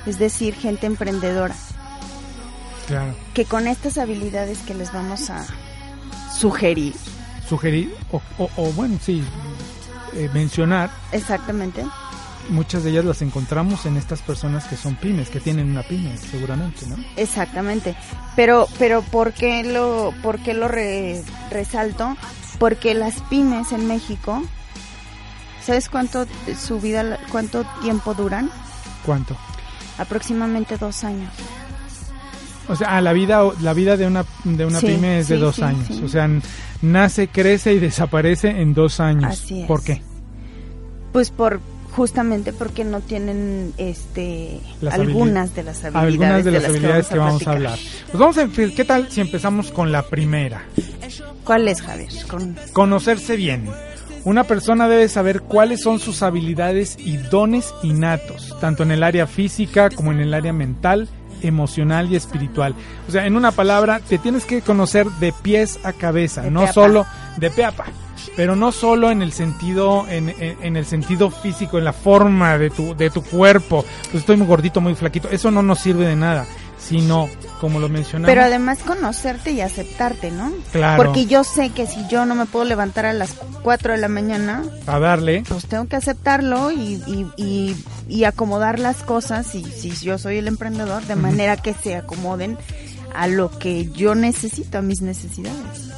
es 0.07 0.19
decir, 0.19 0.55
gente 0.55 0.87
emprendedora, 0.87 1.55
Claro. 2.87 3.15
que 3.35 3.45
con 3.45 3.67
estas 3.69 3.99
habilidades 3.99 4.59
que 4.59 4.75
les 4.75 4.93
vamos 4.93 5.31
a 5.31 5.45
sugerir, 6.37 6.95
Sugerir, 7.49 7.95
o, 8.11 8.23
o- 8.39 8.51
o, 8.57 8.73
bueno, 8.73 8.99
sí, 9.05 9.23
eh, 10.15 10.31
mencionar, 10.33 10.91
exactamente, 11.13 11.85
muchas 12.49 12.83
de 12.83 12.91
ellas 12.91 13.05
las 13.05 13.21
encontramos 13.21 13.85
en 13.85 13.97
estas 13.97 14.23
personas 14.23 14.65
que 14.65 14.77
son 14.77 14.95
pymes, 14.97 15.29
que 15.29 15.39
tienen 15.41 15.71
una 15.71 15.83
pyme, 15.83 16.17
seguramente, 16.17 16.87
¿no? 16.87 16.97
Exactamente. 17.17 17.95
Pero, 18.37 18.69
pero 18.79 19.03
¿por 19.03 19.33
qué 19.33 19.65
lo, 19.65 20.15
por 20.23 20.39
qué 20.41 20.55
lo 20.55 20.67
re- 20.69 21.23
resalto? 21.51 22.17
Porque 22.59 22.95
las 22.95 23.21
pymes 23.23 23.73
en 23.73 23.87
México, 23.87 24.43
¿sabes 25.65 25.89
cuánto 25.89 26.27
su 26.59 26.81
vida, 26.81 27.19
cuánto 27.31 27.65
tiempo 27.83 28.15
duran? 28.15 28.51
¿Cuánto? 29.05 29.37
Aproximadamente 29.99 30.77
dos 30.77 31.05
años. 31.05 31.31
O 32.69 32.77
sea, 32.77 32.97
ah, 32.97 33.01
la 33.01 33.13
vida, 33.13 33.43
la 33.61 33.73
vida 33.75 33.97
de 33.97 34.07
una, 34.07 34.25
de 34.45 34.65
una 34.65 34.79
Sí, 34.79 34.87
pyme 34.87 35.19
es 35.19 35.29
de 35.29 35.35
sí, 35.37 35.41
dos 35.41 35.57
sí, 35.57 35.63
años. 35.63 35.91
O 36.03 36.09
sea, 36.09 36.29
nace, 36.81 37.29
crece 37.29 37.73
y 37.75 37.79
desaparece 37.81 38.49
en 38.49 38.73
dos 38.73 39.01
años. 39.01 39.25
Así 39.25 39.63
es. 39.63 39.67
¿Por 39.67 39.83
qué? 39.83 40.01
Pues 41.13 41.31
por 41.31 41.61
justamente 41.91 42.53
porque 42.55 42.85
no 42.85 43.01
tienen 43.01 43.75
este 43.77 44.61
Las 44.81 44.95
algunas 44.95 45.55
de 45.55 45.63
las 45.65 45.85
habilidades, 45.85 46.07
Algunas 46.13 46.45
de 46.45 46.51
las 46.53 46.65
habilidades 46.65 47.07
que 47.09 47.19
vamos 47.19 47.43
a 47.43 47.45
platicar. 47.53 47.57
hablar. 47.57 47.79
Pues 48.11 48.19
vamos 48.19 48.39
a. 48.39 48.49
¿Qué 48.75 48.85
tal 48.87 49.11
si 49.11 49.21
empezamos 49.21 49.73
con 49.73 49.93
la 49.93 50.03
primera? 50.03 50.63
¿Cuál 51.45 51.69
es, 51.69 51.83
Javier? 51.83 52.09
Con- 52.29 52.57
Conocerse 52.73 53.37
bien. 53.37 53.69
Una 54.25 54.45
persona 54.45 54.89
debe 54.89 55.09
saber 55.09 55.41
cuáles 55.43 55.83
son 55.83 55.99
sus 55.99 56.23
habilidades 56.23 56.97
y 56.99 57.17
dones 57.17 57.75
innatos, 57.83 58.57
tanto 58.61 58.83
en 58.85 58.93
el 58.93 59.03
área 59.03 59.27
física 59.27 59.91
como 59.91 60.13
en 60.13 60.21
el 60.21 60.33
área 60.33 60.53
mental, 60.53 61.09
emocional 61.43 62.11
y 62.13 62.15
espiritual. 62.17 62.75
O 63.09 63.11
sea, 63.13 63.27
en 63.27 63.35
una 63.35 63.51
palabra, 63.51 63.99
te 64.01 64.19
tienes 64.19 64.45
que 64.45 64.61
conocer 64.63 65.07
de 65.19 65.33
pies 65.33 65.81
a 65.83 65.93
cabeza, 65.93 66.43
De 66.43 66.51
no 66.53 66.73
solo 66.73 67.05
de 67.37 67.51
pe 67.51 67.65
a 67.65 67.73
pa, 67.73 67.87
pero 68.37 68.55
no 68.55 68.71
solo 68.71 69.11
en 69.11 69.23
el 69.23 69.33
sentido 69.33 70.07
en, 70.09 70.29
en- 70.29 70.57
en 70.63 70.77
el 70.77 70.87
sentido 70.87 71.31
físico, 71.31 71.79
en 71.79 71.85
la 71.85 71.93
forma 71.93 72.57
de 72.59 72.71
tu 72.71 72.95
de 72.95 73.11
tu 73.11 73.23
cuerpo. 73.25 73.85
Pues 74.05 74.21
estoy 74.21 74.37
muy 74.37 74.47
gordito, 74.47 74.81
muy 74.81 74.95
flaquito. 74.95 75.29
Eso 75.31 75.51
no 75.51 75.63
nos 75.63 75.81
sirve 75.81 76.07
de 76.07 76.15
nada, 76.15 76.47
sino 76.79 77.29
como 77.63 77.79
lo 77.79 77.89
mencionamos. 77.89 78.27
Pero 78.27 78.43
además 78.43 78.81
conocerte 78.85 79.53
y 79.53 79.61
aceptarte, 79.61 80.33
¿no? 80.33 80.53
Claro. 80.73 81.01
Porque 81.01 81.27
yo 81.27 81.45
sé 81.45 81.71
que 81.71 81.87
si 81.87 82.05
yo 82.09 82.27
no 82.27 82.35
me 82.35 82.45
puedo 82.45 82.65
levantar 82.65 83.07
a 83.07 83.13
las 83.13 83.35
4 83.63 83.93
de 83.93 84.01
la 84.01 84.09
mañana, 84.09 84.65
a 84.89 84.99
darle. 84.99 85.45
pues 85.49 85.67
tengo 85.67 85.87
que 85.87 85.95
aceptarlo 85.95 86.73
y, 86.73 87.01
y, 87.07 87.31
y, 87.37 87.77
y 88.09 88.25
acomodar 88.25 88.81
las 88.81 89.05
cosas, 89.05 89.55
y 89.55 89.63
si 89.63 89.93
yo 89.93 90.19
soy 90.19 90.39
el 90.39 90.49
emprendedor, 90.49 91.05
de 91.05 91.15
manera 91.15 91.57
que 91.57 91.73
se 91.73 91.95
acomoden 91.95 92.59
a 93.15 93.29
lo 93.29 93.57
que 93.57 93.89
yo 93.93 94.17
necesito, 94.17 94.79
a 94.79 94.83
mis 94.83 95.01
necesidades. 95.01 95.93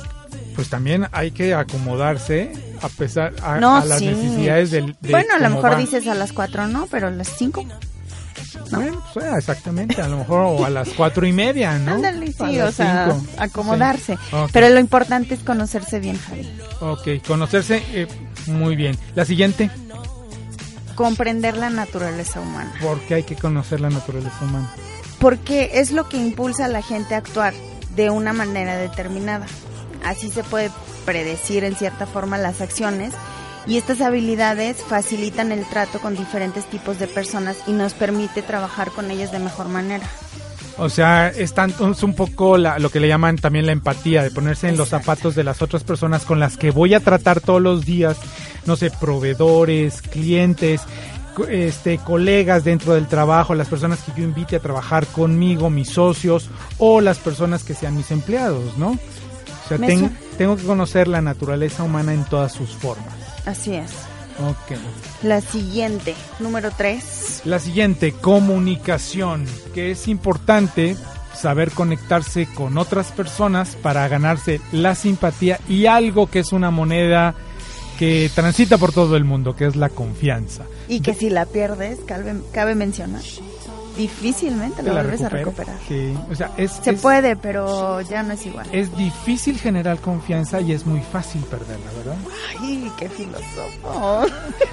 Pues 0.55 0.69
también 0.69 1.07
hay 1.13 1.31
que 1.31 1.55
acomodarse 1.55 2.53
a 2.83 2.91
pesar 2.91 3.33
a, 3.43 3.59
no, 3.59 3.77
a 3.77 3.85
las 3.87 4.01
sí. 4.01 4.09
necesidades 4.09 4.71
del 4.71 4.95
de 5.01 5.13
Bueno, 5.13 5.33
a 5.35 5.39
lo 5.39 5.49
mejor 5.49 5.79
dices 5.79 6.07
a 6.09 6.15
las 6.15 6.35
cuatro 6.35 6.67
no, 6.67 6.89
pero 6.91 7.07
a 7.07 7.11
las 7.11 7.29
Bueno, 8.71 9.03
pues, 9.13 9.27
eh, 9.27 9.31
exactamente, 9.37 10.01
a 10.01 10.09
lo 10.09 10.19
mejor 10.19 10.41
o 10.41 10.65
a 10.65 10.71
las 10.71 10.89
cuatro 10.91 11.27
y 11.27 11.33
media, 11.33 11.79
¿no? 11.79 11.95
Ándale, 11.95 12.33
sí, 12.33 12.61
o 12.61 12.73
sea, 12.73 13.11
cinco. 13.13 13.27
acomodarse. 13.39 14.17
Sí. 14.17 14.37
Pero 14.53 14.69
lo 14.69 14.81
importante 14.81 15.35
es 15.35 15.41
conocerse 15.41 16.01
bien, 16.01 16.19
Javi. 16.19 16.51
Ok, 16.81 17.27
conocerse 17.27 17.83
eh, 17.93 18.07
muy 18.47 18.77
bien. 18.77 18.97
La 19.15 19.25
siguiente, 19.25 19.71
Comprender 20.95 21.57
la 21.57 21.71
naturaleza 21.71 22.41
humana. 22.41 22.73
¿por 22.81 23.01
qué 23.01 23.15
hay 23.15 23.23
que 23.25 23.35
conocer 23.35 23.81
la 23.81 23.91
naturaleza 23.91 24.37
humana? 24.43 24.73
Porque 25.19 25.73
es 25.75 25.91
lo 25.91 26.09
que 26.09 26.19
impulsa 26.19 26.67
a 26.67 26.69
la 26.69 26.83
gente 26.83 27.15
a 27.15 27.19
actuar 27.19 27.53
de 27.97 28.11
una 28.11 28.33
manera 28.33 28.77
determinada. 28.77 29.47
Así 30.05 30.31
se 30.31 30.45
puede 30.45 30.71
predecir 31.05 31.65
en 31.65 31.75
cierta 31.75 32.07
forma 32.07 32.39
las 32.39 32.61
acciones 32.61 33.13
y 33.67 33.77
estas 33.79 34.01
habilidades 34.01 34.77
facilitan 34.89 35.53
el 35.53 35.65
trato 35.67 35.99
con 36.01 36.17
diferentes 36.17 36.65
tipos 36.67 36.99
de 36.99 37.07
personas 37.07 37.57
y 37.67 37.73
nos 37.73 37.95
permite 37.95 38.43
trabajar 38.43 38.91
con 38.91 39.11
ellas 39.11 39.33
de 39.33 39.39
mejor 39.39 39.69
manera. 39.69 40.07
O 40.77 40.89
sea, 40.89 41.29
es, 41.29 41.55
tanto, 41.55 41.89
es 41.91 42.03
un 42.03 42.15
poco 42.15 42.57
la- 42.59 42.79
lo 42.81 42.91
que 42.91 42.99
le 42.99 43.07
llaman 43.07 43.37
también 43.39 43.65
la 43.67 43.73
empatía, 43.73 44.23
de 44.25 44.31
ponerse 44.33 44.69
en 44.69 44.77
los 44.77 44.89
zapatos 44.89 45.35
de 45.37 45.45
las 45.45 45.63
otras 45.63 45.85
personas 45.85 46.25
con 46.25 46.41
las 46.41 46.57
que 46.57 46.73
voy 46.73 46.95
a 46.95 47.01
tratar 47.01 47.41
todos 47.41 47.63
los 47.63 47.85
días, 47.85 48.17
no 48.67 48.75
sé, 48.75 48.91
proveedores, 48.91 50.03
clientes, 50.03 50.81
este, 51.49 51.99
colegas 51.99 52.65
dentro 52.65 52.95
del 52.95 53.07
trabajo, 53.07 53.55
las 53.55 53.69
personas 53.69 54.01
que 54.01 54.13
yo 54.17 54.25
invite 54.25 54.57
a 54.57 54.61
trabajar 54.61 55.07
conmigo, 55.07 55.71
mis 55.71 55.91
socios 55.91 56.49
o 56.79 57.01
las 57.01 57.19
personas 57.19 57.63
que 57.65 57.75
sean 57.75 57.97
mis 57.97 58.11
empleados, 58.11 58.77
¿no? 58.77 58.91
O 58.91 59.69
sea, 59.69 59.79
tengo 60.37 60.57
que 60.57 60.63
conocer 60.65 61.07
la 61.09 61.23
naturaleza 61.23 61.85
humana 61.85 62.13
en 62.13 62.25
todas 62.25 62.53
sus 62.53 62.71
formas. 62.71 63.15
Así 63.47 63.75
es. 63.75 63.91
Ok. 64.41 64.77
La 65.23 65.41
siguiente, 65.41 66.15
número 66.41 66.71
tres. 66.77 67.43
La 67.45 67.59
siguiente, 67.59 68.13
comunicación, 68.13 69.47
que 69.75 69.93
es 69.93 70.09
importante 70.09 70.97
saber 71.35 71.71
conectarse 71.73 72.47
con 72.47 72.79
otras 72.79 73.13
personas 73.13 73.77
para 73.77 74.07
ganarse 74.09 74.61
la 74.73 74.95
simpatía 74.95 75.61
y 75.69 75.87
algo 75.87 76.29
que 76.29 76.41
es 76.41 76.53
una 76.53 76.71
moneda 76.71 77.35
que 77.99 78.31
transita 78.35 78.79
por 78.79 78.93
todo 78.93 79.17
el 79.17 79.25
mundo, 79.25 79.55
que 79.55 79.67
es 79.67 79.77
la 79.77 79.89
confianza. 79.89 80.65
Y 80.89 81.01
que 81.01 81.15
si 81.15 81.31
la 81.31 81.47
pierdes, 81.47 82.01
cabe, 82.07 82.35
cabe 82.53 82.75
mencionar, 82.75 83.23
difícilmente 83.97 84.83
la 84.83 84.93
vuelves 84.93 85.23
a 85.23 85.29
recuperar. 85.29 85.77
Sí, 85.89 86.15
o 86.31 86.35
sea, 86.35 86.51
es, 86.57 86.73
Se 86.83 86.91
es- 86.93 87.01
puede, 87.01 87.37
pero 87.37 88.01
ya 88.03 88.23
no 88.23 88.33
es 88.35 88.45
igual. 88.47 88.67
es 88.73 88.97
difícil 88.97 89.59
generar 89.59 89.99
confianza 89.99 90.61
y 90.61 90.73
es 90.73 90.87
muy 90.87 91.01
fácil 91.01 91.43
perderla, 91.43 91.91
¿verdad? 91.97 92.17
Ay, 92.61 92.91
qué 92.99 93.09
filósofo. 93.09 94.27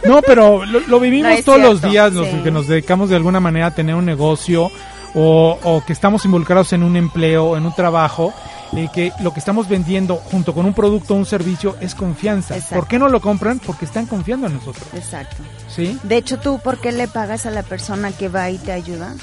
No, 0.05 0.21
pero 0.21 0.65
lo, 0.65 0.79
lo 0.81 0.99
vivimos 0.99 1.31
No, 1.37 1.43
todos 1.43 1.61
los 1.61 1.81
días, 1.81 2.13
los 2.13 2.27
sí. 2.27 2.37
que 2.43 2.51
nos 2.51 2.67
dedicamos 2.67 3.09
de 3.09 3.15
alguna 3.15 3.39
manera 3.39 3.67
a 3.67 3.75
tener 3.75 3.95
un 3.95 4.05
negocio 4.05 4.69
o, 5.13 5.59
o 5.63 5.83
que 5.85 5.93
estamos 5.93 6.23
involucrados 6.25 6.71
en 6.73 6.83
un 6.83 6.95
empleo, 6.95 7.57
en 7.57 7.65
un 7.65 7.75
trabajo, 7.75 8.33
eh, 8.73 8.89
que 8.93 9.11
lo 9.21 9.33
que 9.33 9.39
estamos 9.39 9.67
vendiendo 9.67 10.15
junto 10.15 10.53
con 10.53 10.65
un 10.65 10.73
producto 10.73 11.13
o 11.13 11.17
un 11.17 11.25
servicio 11.25 11.75
es 11.81 11.95
confianza. 11.95 12.55
Exacto. 12.55 12.75
¿Por 12.75 12.87
qué 12.87 12.99
no 12.99 13.09
lo 13.09 13.21
compran? 13.21 13.59
Porque 13.59 13.85
están 13.85 14.05
confiando 14.05 14.47
en 14.47 14.53
nosotros. 14.53 14.87
Exacto. 14.93 15.43
¿Sí? 15.67 15.97
De 16.03 16.17
hecho, 16.17 16.39
tú, 16.39 16.59
¿por 16.59 16.79
qué 16.79 16.91
le 16.91 17.07
pagas 17.07 17.45
a 17.45 17.51
la 17.51 17.63
persona 17.63 18.11
que 18.11 18.29
va 18.29 18.49
y 18.49 18.57
te 18.57 18.71
ayuda? 18.71 19.15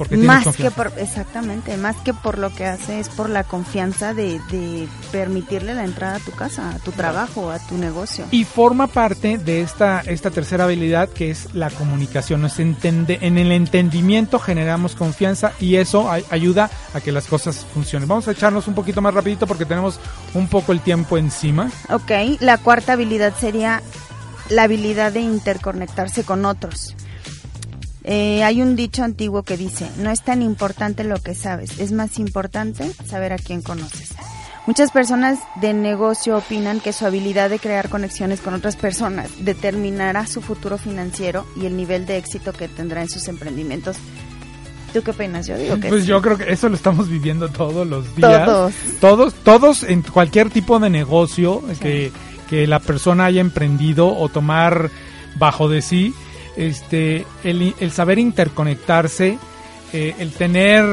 Porque 0.00 0.16
más 0.16 0.56
que 0.56 0.70
por, 0.70 0.92
exactamente, 0.96 1.76
más 1.76 1.94
que 1.96 2.14
por 2.14 2.38
lo 2.38 2.48
que 2.54 2.64
hace, 2.64 3.00
es 3.00 3.10
por 3.10 3.28
la 3.28 3.44
confianza 3.44 4.14
de, 4.14 4.40
de 4.50 4.88
permitirle 5.12 5.74
la 5.74 5.84
entrada 5.84 6.16
a 6.16 6.20
tu 6.20 6.30
casa, 6.30 6.70
a 6.70 6.78
tu 6.78 6.90
trabajo, 6.92 7.50
a 7.50 7.58
tu 7.58 7.76
negocio. 7.76 8.24
Y 8.30 8.44
forma 8.44 8.86
parte 8.86 9.36
de 9.36 9.60
esta, 9.60 10.00
esta 10.06 10.30
tercera 10.30 10.64
habilidad 10.64 11.10
que 11.10 11.30
es 11.30 11.52
la 11.54 11.68
comunicación. 11.68 12.40
Nos 12.40 12.58
entende, 12.60 13.18
en 13.20 13.36
el 13.36 13.52
entendimiento 13.52 14.38
generamos 14.38 14.94
confianza 14.94 15.52
y 15.60 15.76
eso 15.76 16.10
ay- 16.10 16.24
ayuda 16.30 16.70
a 16.94 17.00
que 17.02 17.12
las 17.12 17.26
cosas 17.26 17.66
funcionen. 17.74 18.08
Vamos 18.08 18.26
a 18.26 18.30
echarnos 18.30 18.68
un 18.68 18.74
poquito 18.74 19.02
más 19.02 19.12
rapidito 19.12 19.46
porque 19.46 19.66
tenemos 19.66 20.00
un 20.32 20.48
poco 20.48 20.72
el 20.72 20.80
tiempo 20.80 21.18
encima. 21.18 21.70
Ok, 21.90 22.10
la 22.40 22.56
cuarta 22.56 22.94
habilidad 22.94 23.34
sería 23.38 23.82
la 24.48 24.62
habilidad 24.62 25.12
de 25.12 25.20
interconectarse 25.20 26.24
con 26.24 26.46
otros. 26.46 26.96
Eh, 28.04 28.42
hay 28.44 28.62
un 28.62 28.76
dicho 28.76 29.04
antiguo 29.04 29.42
que 29.42 29.56
dice, 29.56 29.88
no 29.98 30.10
es 30.10 30.22
tan 30.22 30.42
importante 30.42 31.04
lo 31.04 31.18
que 31.18 31.34
sabes, 31.34 31.78
es 31.80 31.92
más 31.92 32.18
importante 32.18 32.90
saber 33.06 33.32
a 33.32 33.38
quién 33.38 33.60
conoces. 33.62 34.14
Muchas 34.66 34.90
personas 34.90 35.38
de 35.60 35.72
negocio 35.74 36.36
opinan 36.36 36.80
que 36.80 36.92
su 36.92 37.04
habilidad 37.04 37.50
de 37.50 37.58
crear 37.58 37.88
conexiones 37.88 38.40
con 38.40 38.54
otras 38.54 38.76
personas 38.76 39.30
determinará 39.40 40.26
su 40.26 40.42
futuro 40.42 40.78
financiero 40.78 41.44
y 41.60 41.66
el 41.66 41.76
nivel 41.76 42.06
de 42.06 42.18
éxito 42.18 42.52
que 42.52 42.68
tendrá 42.68 43.02
en 43.02 43.08
sus 43.08 43.26
emprendimientos. 43.28 43.96
¿Tú 44.92 45.02
qué 45.02 45.10
opinas? 45.12 45.46
Yo 45.46 45.56
digo 45.56 45.78
que 45.80 45.88
Pues 45.88 46.02
sí. 46.02 46.08
yo 46.08 46.20
creo 46.20 46.36
que 46.36 46.52
eso 46.52 46.68
lo 46.68 46.74
estamos 46.76 47.08
viviendo 47.08 47.48
todos 47.48 47.86
los 47.86 48.14
días. 48.16 48.44
Todos. 48.44 48.74
Todos, 49.00 49.34
todos 49.34 49.82
en 49.84 50.02
cualquier 50.02 50.50
tipo 50.50 50.78
de 50.78 50.90
negocio 50.90 51.62
que, 51.80 52.12
que 52.48 52.66
la 52.66 52.80
persona 52.80 53.26
haya 53.26 53.40
emprendido 53.40 54.14
o 54.16 54.28
tomar 54.28 54.90
bajo 55.36 55.68
de 55.68 55.80
sí, 55.80 56.12
este, 56.68 57.24
el, 57.44 57.74
el 57.80 57.90
saber 57.92 58.18
interconectarse, 58.18 59.38
eh, 59.92 60.14
el 60.18 60.30
tener... 60.32 60.84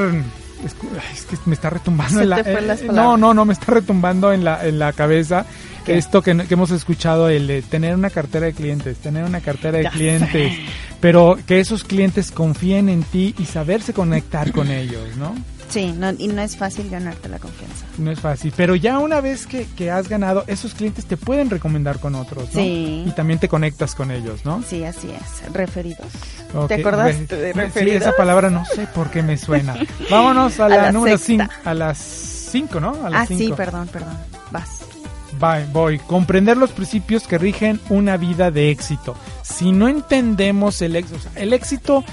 Es, 0.65 0.76
es 1.13 1.26
que 1.26 1.38
me 1.45 1.53
está 1.53 1.70
retumbando 1.70 2.20
en 2.22 2.30
la... 2.30 2.39
eh, 2.39 2.88
no, 2.91 3.15
no, 3.15 3.32
no, 3.34 3.45
me 3.45 3.53
está 3.53 3.74
retumbando 3.74 4.34
en 4.34 4.43
la, 4.43 4.65
en 4.65 4.80
la 4.80 4.91
cabeza 4.91 5.45
¿Qué? 5.86 5.97
esto 5.99 6.24
que, 6.24 6.36
que 6.36 6.53
hemos 6.55 6.72
escuchado, 6.72 7.30
el 7.30 7.45
de 7.45 7.61
tener 7.61 7.93
una 7.93 8.09
cartera 8.09 8.47
de 8.47 8.53
clientes, 8.53 8.97
tener 8.97 9.24
una 9.24 9.39
cartera 9.41 9.78
de 9.78 9.84
Ya 9.84 9.91
clientes, 9.91 10.53
sé. 10.53 10.59
pero 10.99 11.38
que 11.45 11.59
esos 11.59 11.84
clientes 11.84 12.32
confíen 12.32 12.89
en 12.89 13.03
ti 13.03 13.36
y 13.38 13.45
saberse 13.45 13.93
conectar 13.93 14.51
con 14.51 14.72
ellos, 14.72 15.15
¿no? 15.18 15.36
Sí, 15.70 15.93
no, 15.97 16.11
y 16.18 16.28
no 16.30 16.41
es 16.41 16.55
fácil 16.55 16.89
ganarte 16.89 17.28
la 17.28 17.39
confianza. 17.39 17.86
No 17.97 18.09
es 18.09 18.20
fácil, 18.20 18.53
pero 18.55 18.76
ya 18.76 18.99
una 18.99 19.20
vez 19.20 19.45
que, 19.45 19.68
que 19.76 19.91
has 19.91 20.07
ganado, 20.07 20.45
esos 20.47 20.74
clientes 20.74 21.05
te 21.05 21.18
pueden 21.18 21.49
recomendar 21.49 21.99
con 21.99 22.15
otros, 22.15 22.45
¿no? 22.53 22.61
Sí. 22.61 23.03
Y 23.05 23.11
también 23.11 23.38
te 23.39 23.49
conectas 23.49 23.93
con 23.93 24.09
ellos, 24.11 24.45
¿no? 24.45 24.63
Sí, 24.68 24.84
así 24.86 25.09
es. 25.11 25.51
Referidos. 25.53 26.07
Ok, 26.55 26.70
¿Te 26.70 26.76
acordaste 26.76 27.36
de 27.36 27.51
Sí, 27.53 27.59
referidos? 27.59 28.01
esa 28.01 28.15
palabra 28.15 28.49
no 28.49 28.63
sé 28.65 28.88
por 28.88 29.09
qué 29.11 29.22
me 29.24 29.38
suena. 29.38 29.76
Vámonos 30.09 30.57
a 30.61 30.65
A 30.65 30.70
la, 30.70 30.78
la 30.84 30.91
número 30.93 31.18
sexta. 31.18 31.49
5, 31.63 31.70
a 31.70 31.74
las 31.74 31.97
5, 31.97 32.80
¿no? 32.80 33.05
A 33.05 33.09
las 33.09 33.22
Ah, 33.24 33.26
sí, 33.26 33.38
cinco. 33.38 33.55
perdón, 33.57 33.88
perdón. 33.89 34.18
Vas. 34.51 34.70
Bye, 35.39 35.65
voy. 35.74 35.99
Comprender 35.99 36.55
los 36.57 36.72
principios 36.72 37.28
que 37.28 37.38
rigen 37.38 37.80
una 37.89 38.15
vida 38.18 38.49
de 38.51 38.72
éxito. 38.72 39.15
Si 39.43 39.72
no 39.74 39.88
entendemos 39.89 40.82
el 40.82 40.95
éxito, 40.95 41.18
o 41.18 41.20
sea, 41.20 41.32
el 41.41 41.51
éxito 41.53 42.03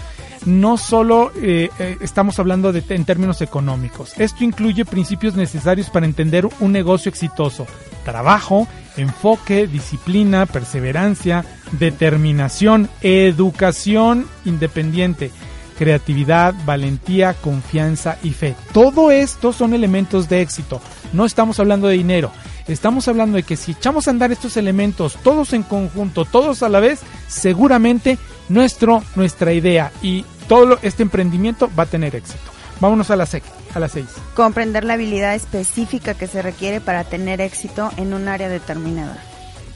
no 0.45 0.77
solo 0.77 1.33
eh, 1.37 1.71
eh, 1.79 1.97
estamos 2.01 2.39
hablando 2.39 2.73
de, 2.73 2.83
en 2.89 3.05
términos 3.05 3.41
económicos. 3.41 4.13
Esto 4.19 4.45
incluye 4.45 4.85
principios 4.85 5.35
necesarios 5.35 5.91
para 5.91 6.07
entender 6.07 6.49
un 6.61 6.73
negocio 6.73 7.09
exitoso. 7.09 7.67
Trabajo, 8.05 8.69
enfoque, 8.97 9.67
disciplina, 9.67 10.47
perseverancia, 10.47 11.45
determinación, 11.73 12.89
educación 13.01 14.27
independiente, 14.45 15.31
creatividad, 15.79 16.55
valentía, 16.65 17.35
confianza 17.35 18.19
y 18.23 18.31
fe. 18.31 18.55
Todo 18.73 19.11
esto 19.11 19.53
son 19.53 19.75
elementos 19.75 20.29
de 20.29 20.43
éxito. 20.43 20.81
No 21.13 21.25
estamos 21.25 21.59
hablando 21.61 21.89
de 21.89 21.97
dinero. 21.97 22.31
Estamos 22.67 23.09
hablando 23.09 23.37
de 23.37 23.43
que 23.43 23.57
si 23.57 23.73
echamos 23.73 24.07
a 24.07 24.11
andar 24.11 24.33
estos 24.33 24.57
elementos 24.57 25.17
todos 25.23 25.53
en 25.53 25.63
conjunto, 25.63 26.25
todos 26.25 26.63
a 26.63 26.69
la 26.69 26.81
vez, 26.81 27.01
seguramente 27.29 28.19
nuestro, 28.49 29.03
nuestra 29.17 29.53
idea 29.53 29.93
y 30.03 30.25
todo 30.49 30.67
lo- 30.67 30.79
este 30.83 31.03
emprendimiento 31.03 31.71
va 31.79 31.85
a 31.85 31.87
tener 31.87 32.15
éxito. 32.17 32.39
Vámonos 32.81 33.11
a 33.11 33.17
la 33.17 33.25
sec, 33.27 33.45
a 33.75 33.79
las 33.79 33.93
seis. 33.93 34.07
Comprender 34.35 34.85
la 34.85 34.95
habilidad 34.95 35.35
específica 35.35 36.15
que 36.15 36.27
se 36.27 36.43
requiere 36.43 36.81
para 36.81 37.05
tener 37.05 37.41
éxito 37.41 37.91
en 37.97 38.13
un 38.15 38.27
área 38.29 38.49
determinada. 38.49 39.17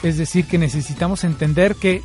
Es 0.03 0.17
decir, 0.19 0.47
que 0.47 0.59
necesitamos 0.59 1.25
entender 1.25 1.75
que 1.77 2.03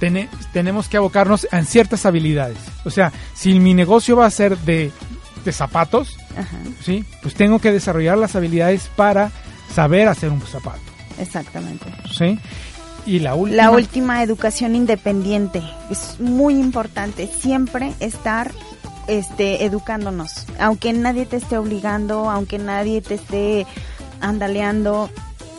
tene- 0.00 0.28
tenemos 0.52 0.88
que 0.88 0.96
abocarnos 0.96 1.46
en 1.52 1.66
ciertas 1.66 2.06
habilidades. 2.06 2.58
O 2.84 2.90
sea, 2.90 3.12
si 3.34 3.58
mi 3.60 3.74
negocio 3.74 4.16
va 4.16 4.26
a 4.26 4.30
ser 4.30 4.56
de, 4.58 4.90
de 5.44 5.52
zapatos, 5.52 6.16
Ajá, 6.36 6.56
¿sí? 6.84 7.04
pues 7.22 7.34
tengo 7.34 7.58
que 7.60 7.72
desarrollar 7.72 8.16
las 8.18 8.34
habilidades 8.36 8.88
para 8.96 9.30
saber 9.74 10.08
hacer 10.08 10.30
un 10.30 10.40
zapato. 10.42 10.80
exactamente. 11.18 11.86
¿sí? 12.16 12.38
Y 13.06 13.20
la 13.20 13.34
última. 13.34 13.62
La 13.62 13.70
última, 13.70 14.22
educación 14.22 14.74
independiente. 14.74 15.62
Es 15.90 16.18
muy 16.18 16.54
importante 16.58 17.28
siempre 17.28 17.94
estar 18.00 18.50
este, 19.06 19.64
educándonos. 19.64 20.44
Aunque 20.58 20.92
nadie 20.92 21.24
te 21.26 21.36
esté 21.36 21.56
obligando, 21.56 22.28
aunque 22.28 22.58
nadie 22.58 23.00
te 23.02 23.14
esté 23.14 23.66
andaleando, 24.20 25.08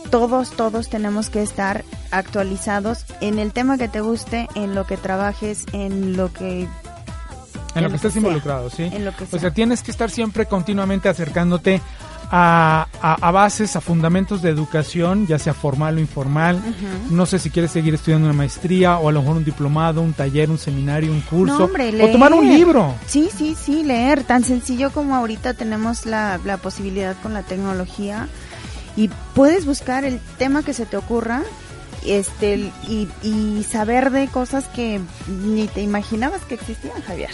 todos, 0.09 0.51
todos 0.51 0.89
tenemos 0.89 1.29
que 1.29 1.41
estar 1.41 1.83
actualizados 2.11 3.05
en 3.21 3.39
el 3.39 3.53
tema 3.53 3.77
que 3.77 3.87
te 3.87 4.01
guste, 4.01 4.47
en 4.55 4.75
lo 4.75 4.85
que 4.85 4.97
trabajes, 4.97 5.65
en 5.73 6.17
lo 6.17 6.31
que 6.33 6.67
En 7.75 7.83
lo 7.83 7.89
que 7.89 7.95
estés 7.95 8.13
sea. 8.13 8.19
involucrado, 8.21 8.69
sí. 8.69 8.83
En 8.83 9.05
lo 9.05 9.15
que 9.15 9.23
O 9.25 9.27
sea. 9.27 9.39
sea, 9.39 9.51
tienes 9.51 9.83
que 9.83 9.91
estar 9.91 10.09
siempre 10.09 10.45
continuamente 10.45 11.09
acercándote 11.09 11.81
a, 12.29 12.87
a- 13.01 13.27
a 13.27 13.31
bases, 13.31 13.75
a 13.75 13.81
fundamentos 13.81 14.41
de 14.41 14.49
educación, 14.49 15.27
ya 15.27 15.39
sea 15.39 15.53
formal 15.53 15.97
o 15.97 15.99
informal. 15.99 16.61
No 17.09 17.25
sé 17.25 17.39
si 17.39 17.49
quieres 17.49 17.71
seguir 17.71 17.93
estudiando 17.93 18.27
una 18.27 18.35
maestría 18.37 18.97
o 18.97 19.09
a 19.09 19.11
lo 19.11 19.21
mejor 19.21 19.37
un 19.37 19.45
diplomado, 19.45 20.01
un 20.01 20.13
taller, 20.13 20.49
un 20.49 20.57
seminario, 20.57 21.11
un 21.11 21.21
curso. 21.21 21.57
No, 21.59 21.65
hombre, 21.65 22.03
o 22.03 22.11
tomar 22.11 22.33
un 22.33 22.47
libro. 22.47 22.93
Sí, 23.05 23.29
sí, 23.35 23.55
sí, 23.59 23.83
leer. 23.83 24.23
Tan 24.23 24.43
sencillo 24.43 24.91
como 24.91 25.15
ahorita 25.15 25.53
tenemos 25.53 26.05
la, 26.05 26.39
la 26.43 26.57
posibilidad 26.57 27.15
con 27.23 27.33
la 27.33 27.43
tecnología 27.43 28.27
y 28.95 29.09
puedes 29.33 29.65
buscar 29.65 30.03
el 30.03 30.19
tema 30.37 30.63
que 30.63 30.73
se 30.73 30.85
te 30.85 30.97
ocurra 30.97 31.43
este 32.05 32.71
y, 32.87 33.07
y 33.23 33.65
saber 33.69 34.11
de 34.11 34.27
cosas 34.27 34.65
que 34.67 34.99
ni 35.45 35.67
te 35.67 35.81
imaginabas 35.81 36.41
que 36.43 36.55
existían, 36.55 37.01
Javier. 37.05 37.29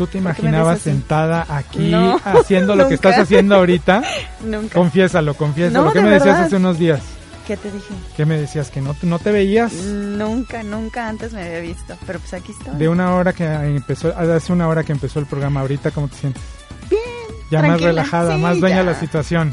¿Tú 0.00 0.06
te 0.06 0.12
¿Por 0.12 0.12
qué 0.12 0.20
me 0.20 0.28
ves 0.30 0.38
imaginabas 0.38 0.80
sentada 0.80 1.46
aquí 1.46 1.90
No, 1.90 2.18
haciendo 2.24 2.74
lo 2.74 2.88
que 2.88 2.94
estás 2.94 3.18
haciendo 3.18 3.54
ahorita? 3.56 4.02
Nunca. 4.46 4.72
Confiésalo, 4.72 5.34
confiésalo. 5.34 5.84
No, 5.84 5.92
¿Qué 5.92 6.00
me 6.00 6.08
decías 6.08 6.38
hace 6.38 6.56
unos 6.56 6.78
días? 6.78 7.02
¿Qué 7.46 7.58
te 7.58 7.70
dije? 7.70 7.92
¿Qué 8.16 8.24
me 8.24 8.38
decías? 8.38 8.70
¿Que 8.70 8.80
no, 8.80 8.96
no 9.02 9.18
te 9.18 9.30
veías? 9.30 9.74
Nunca, 9.74 10.62
nunca 10.62 11.06
antes 11.06 11.34
me 11.34 11.42
había 11.42 11.60
visto, 11.60 11.98
pero 12.06 12.18
pues 12.18 12.32
aquí 12.32 12.52
estoy. 12.52 12.78
De 12.78 12.88
una 12.88 13.14
hora 13.14 13.34
que 13.34 13.44
empezó, 13.44 14.16
hace 14.16 14.54
una 14.54 14.68
hora 14.68 14.84
que 14.84 14.92
empezó 14.92 15.18
el 15.18 15.26
programa, 15.26 15.60
ahorita, 15.60 15.90
¿cómo 15.90 16.08
te 16.08 16.16
sientes? 16.16 16.42
Bien. 16.88 17.02
Ya 17.50 17.60
más 17.60 17.78
relajada, 17.82 18.36
Sí, 18.36 18.40
más 18.40 18.58
dueña 18.58 18.78
de 18.78 18.84
la 18.84 18.94
situación. 18.98 19.52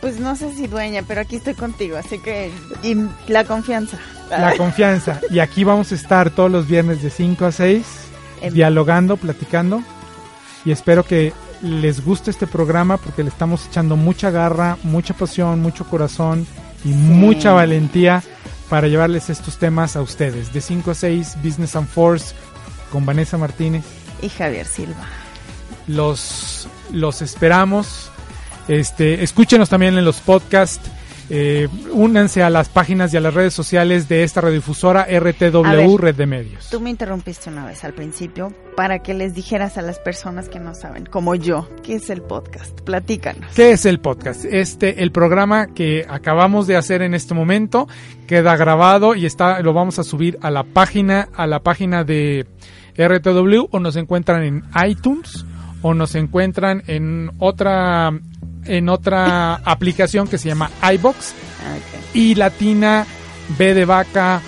Pues 0.00 0.18
no 0.20 0.36
sé 0.36 0.54
si 0.54 0.68
dueña, 0.68 1.02
pero 1.06 1.20
aquí 1.20 1.36
estoy 1.36 1.52
contigo, 1.52 1.98
así 1.98 2.18
que 2.18 2.50
y 2.82 2.96
la 3.30 3.44
confianza. 3.44 3.98
La 4.30 4.56
confianza. 4.56 5.20
Y 5.28 5.40
aquí 5.40 5.64
vamos 5.64 5.92
a 5.92 5.96
estar 5.96 6.30
todos 6.30 6.50
los 6.50 6.66
viernes 6.66 7.02
de 7.02 7.10
5 7.10 7.44
a 7.44 7.52
6, 7.52 7.84
En- 8.40 8.54
dialogando, 8.54 9.16
platicando. 9.16 9.82
Y 10.64 10.72
espero 10.72 11.04
que 11.04 11.32
les 11.62 12.04
guste 12.04 12.30
este 12.30 12.46
programa 12.46 12.96
porque 12.96 13.22
le 13.22 13.28
estamos 13.30 13.66
echando 13.66 13.96
mucha 13.96 14.30
garra, 14.30 14.76
mucha 14.82 15.14
pasión, 15.14 15.60
mucho 15.60 15.84
corazón 15.86 16.46
y 16.84 16.88
mucha 16.88 17.52
valentía 17.52 18.22
para 18.68 18.88
llevarles 18.88 19.30
estos 19.30 19.58
temas 19.58 19.96
a 19.96 20.02
ustedes. 20.02 20.52
De 20.52 20.60
5 20.60 20.90
a 20.90 20.94
6, 20.94 21.36
Business 21.42 21.76
and 21.76 21.88
Force 21.88 22.34
con 22.92 23.04
Vanessa 23.06 23.36
Martínez. 23.38 23.84
Y 24.22 24.28
Javier 24.28 24.66
Silva. 24.66 25.06
los, 25.86 26.68
los 26.92 27.22
esperamos. 27.22 28.10
Este, 28.68 29.22
escúchenos 29.24 29.68
también 29.68 29.96
en 29.98 30.04
los 30.04 30.20
podcasts. 30.20 30.88
Eh, 31.32 31.68
únanse 31.92 32.42
a 32.42 32.50
las 32.50 32.68
páginas 32.68 33.14
y 33.14 33.16
a 33.16 33.20
las 33.20 33.32
redes 33.32 33.54
sociales 33.54 34.08
de 34.08 34.24
esta 34.24 34.40
radiodifusora 34.40 35.06
ver. 35.06 35.22
RTW 35.22 35.96
Red 35.96 36.16
de 36.16 36.26
Medios. 36.26 36.68
Tú 36.70 36.80
me 36.80 36.90
interrumpiste 36.90 37.50
una 37.50 37.64
vez 37.64 37.84
al 37.84 37.94
principio 37.94 38.52
para 38.76 38.98
que 38.98 39.14
les 39.14 39.32
dijeras 39.32 39.78
a 39.78 39.82
las 39.82 40.00
personas 40.00 40.48
que 40.48 40.58
no 40.58 40.74
saben, 40.74 41.06
como 41.06 41.36
yo, 41.36 41.68
qué 41.84 41.94
es 41.94 42.10
el 42.10 42.22
podcast. 42.22 42.80
Platícanos. 42.80 43.54
¿Qué 43.54 43.70
es 43.72 43.86
el 43.86 44.00
podcast? 44.00 44.44
Este, 44.44 45.02
el 45.02 45.12
programa 45.12 45.68
que 45.68 46.04
acabamos 46.08 46.66
de 46.66 46.76
hacer 46.76 47.00
en 47.02 47.14
este 47.14 47.32
momento 47.32 47.86
queda 48.26 48.56
grabado 48.56 49.14
y 49.14 49.24
está, 49.26 49.60
lo 49.60 49.72
vamos 49.72 50.00
a 50.00 50.02
subir 50.02 50.36
a 50.42 50.50
la 50.50 50.64
página, 50.64 51.28
a 51.34 51.46
la 51.46 51.60
página 51.60 52.02
de 52.02 52.46
RTW 52.96 53.68
o 53.70 53.78
nos 53.78 53.96
encuentran 53.96 54.42
en 54.42 54.64
iTunes 54.84 55.44
o 55.82 55.94
nos 55.94 56.14
encuentran 56.14 56.82
en 56.86 57.30
otra, 57.38 58.12
en 58.64 58.88
otra 58.88 59.54
aplicación 59.64 60.28
que 60.28 60.38
se 60.38 60.48
llama 60.48 60.70
iBox 60.94 61.32
y 62.14 62.34
latina 62.34 63.06
B 63.58 63.74
de 63.74 63.84
vaca 63.84 64.40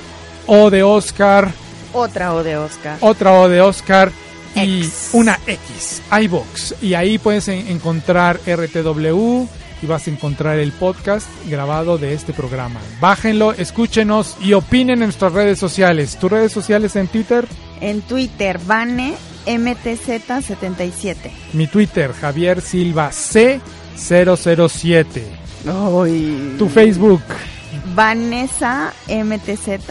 O 0.47 0.71
de 0.71 0.83
Oscar 0.83 1.51
Otra 1.93 2.35
O 2.35 2.43
de 2.43 2.57
Oscar. 2.57 2.97
otra 3.01 3.33
O 3.35 3.49
de 3.49 3.61
Oscar 3.61 4.11
y 4.55 4.87
una 5.15 5.39
X, 5.47 6.03
iBox. 6.25 6.75
Y 6.83 6.93
ahí 6.95 7.17
puedes 7.19 7.49
en- 7.49 7.69
encontrar 7.69 8.39
RTW 8.47 9.47
y 9.83 9.87
vas 9.87 10.07
a 10.07 10.11
encontrar 10.11 10.59
el 10.59 10.73
podcast 10.73 11.27
grabado 11.49 11.97
de 11.99 12.13
este 12.13 12.33
programa. 12.35 12.79
Bájenlo, 13.01 13.53
escúchenos 13.55 14.37
y 14.43 14.53
opinen 14.53 14.99
en 15.01 15.07
nuestras 15.07 15.33
redes 15.33 15.59
sociales. 15.59 16.19
¿Tus 16.19 16.31
redes 16.31 16.53
sociales 16.53 16.95
en 16.97 17.09
Twitter? 17.09 17.47
En 17.81 18.03
Twitter, 18.03 18.61
Vane 18.67 19.15
MTZ77. 19.47 21.17
Mi 21.55 21.67
Twitter, 21.67 22.13
Javier 22.13 22.61
Silva 22.61 23.11
C007. 23.97 25.23
Tu 26.59 26.69
Facebook, 26.69 27.23
Vanessa 27.95 28.93
MTZ. 29.09 29.91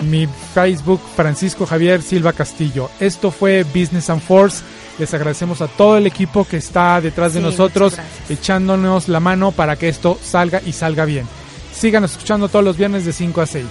mi 0.00 0.26
Facebook, 0.54 1.00
Francisco 1.16 1.66
Javier 1.66 2.02
Silva 2.02 2.32
Castillo. 2.32 2.90
Esto 3.00 3.30
fue 3.30 3.62
Business 3.64 4.10
and 4.10 4.20
Force. 4.20 4.62
Les 4.98 5.12
agradecemos 5.14 5.60
a 5.60 5.66
todo 5.68 5.96
el 5.96 6.06
equipo 6.06 6.44
que 6.44 6.56
está 6.56 7.00
detrás 7.00 7.34
de 7.34 7.40
Sí, 7.40 7.46
nosotros, 7.46 7.96
echándonos 8.28 9.08
la 9.08 9.20
mano 9.20 9.50
para 9.52 9.76
que 9.76 9.88
esto 9.88 10.18
salga 10.22 10.60
y 10.64 10.72
salga 10.72 11.04
bien. 11.04 11.26
Síganos 11.74 12.12
escuchando 12.12 12.48
todos 12.48 12.64
los 12.64 12.76
viernes 12.76 13.04
de 13.04 13.12
5 13.12 13.40
a 13.40 13.46
6. 13.46 13.66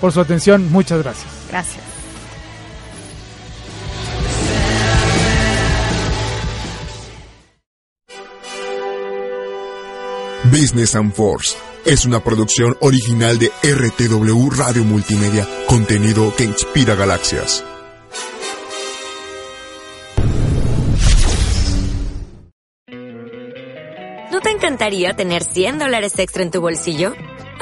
Por 0.00 0.12
su 0.12 0.20
atención, 0.20 0.70
muchas 0.72 1.02
gracias. 1.02 1.26
Gracias. 1.50 1.93
Business 10.50 10.94
and 10.94 11.12
Force 11.12 11.56
es 11.86 12.04
una 12.04 12.22
producción 12.22 12.76
original 12.80 13.38
de 13.38 13.50
RTW 13.62 14.50
Radio 14.50 14.84
Multimedia, 14.84 15.48
contenido 15.66 16.34
que 16.36 16.44
inspira 16.44 16.94
galaxias. 16.94 17.64
¿No 24.30 24.40
te 24.42 24.50
encantaría 24.50 25.14
tener 25.14 25.42
100 25.42 25.78
dólares 25.78 26.18
extra 26.18 26.42
en 26.42 26.50
tu 26.50 26.60
bolsillo? 26.60 27.14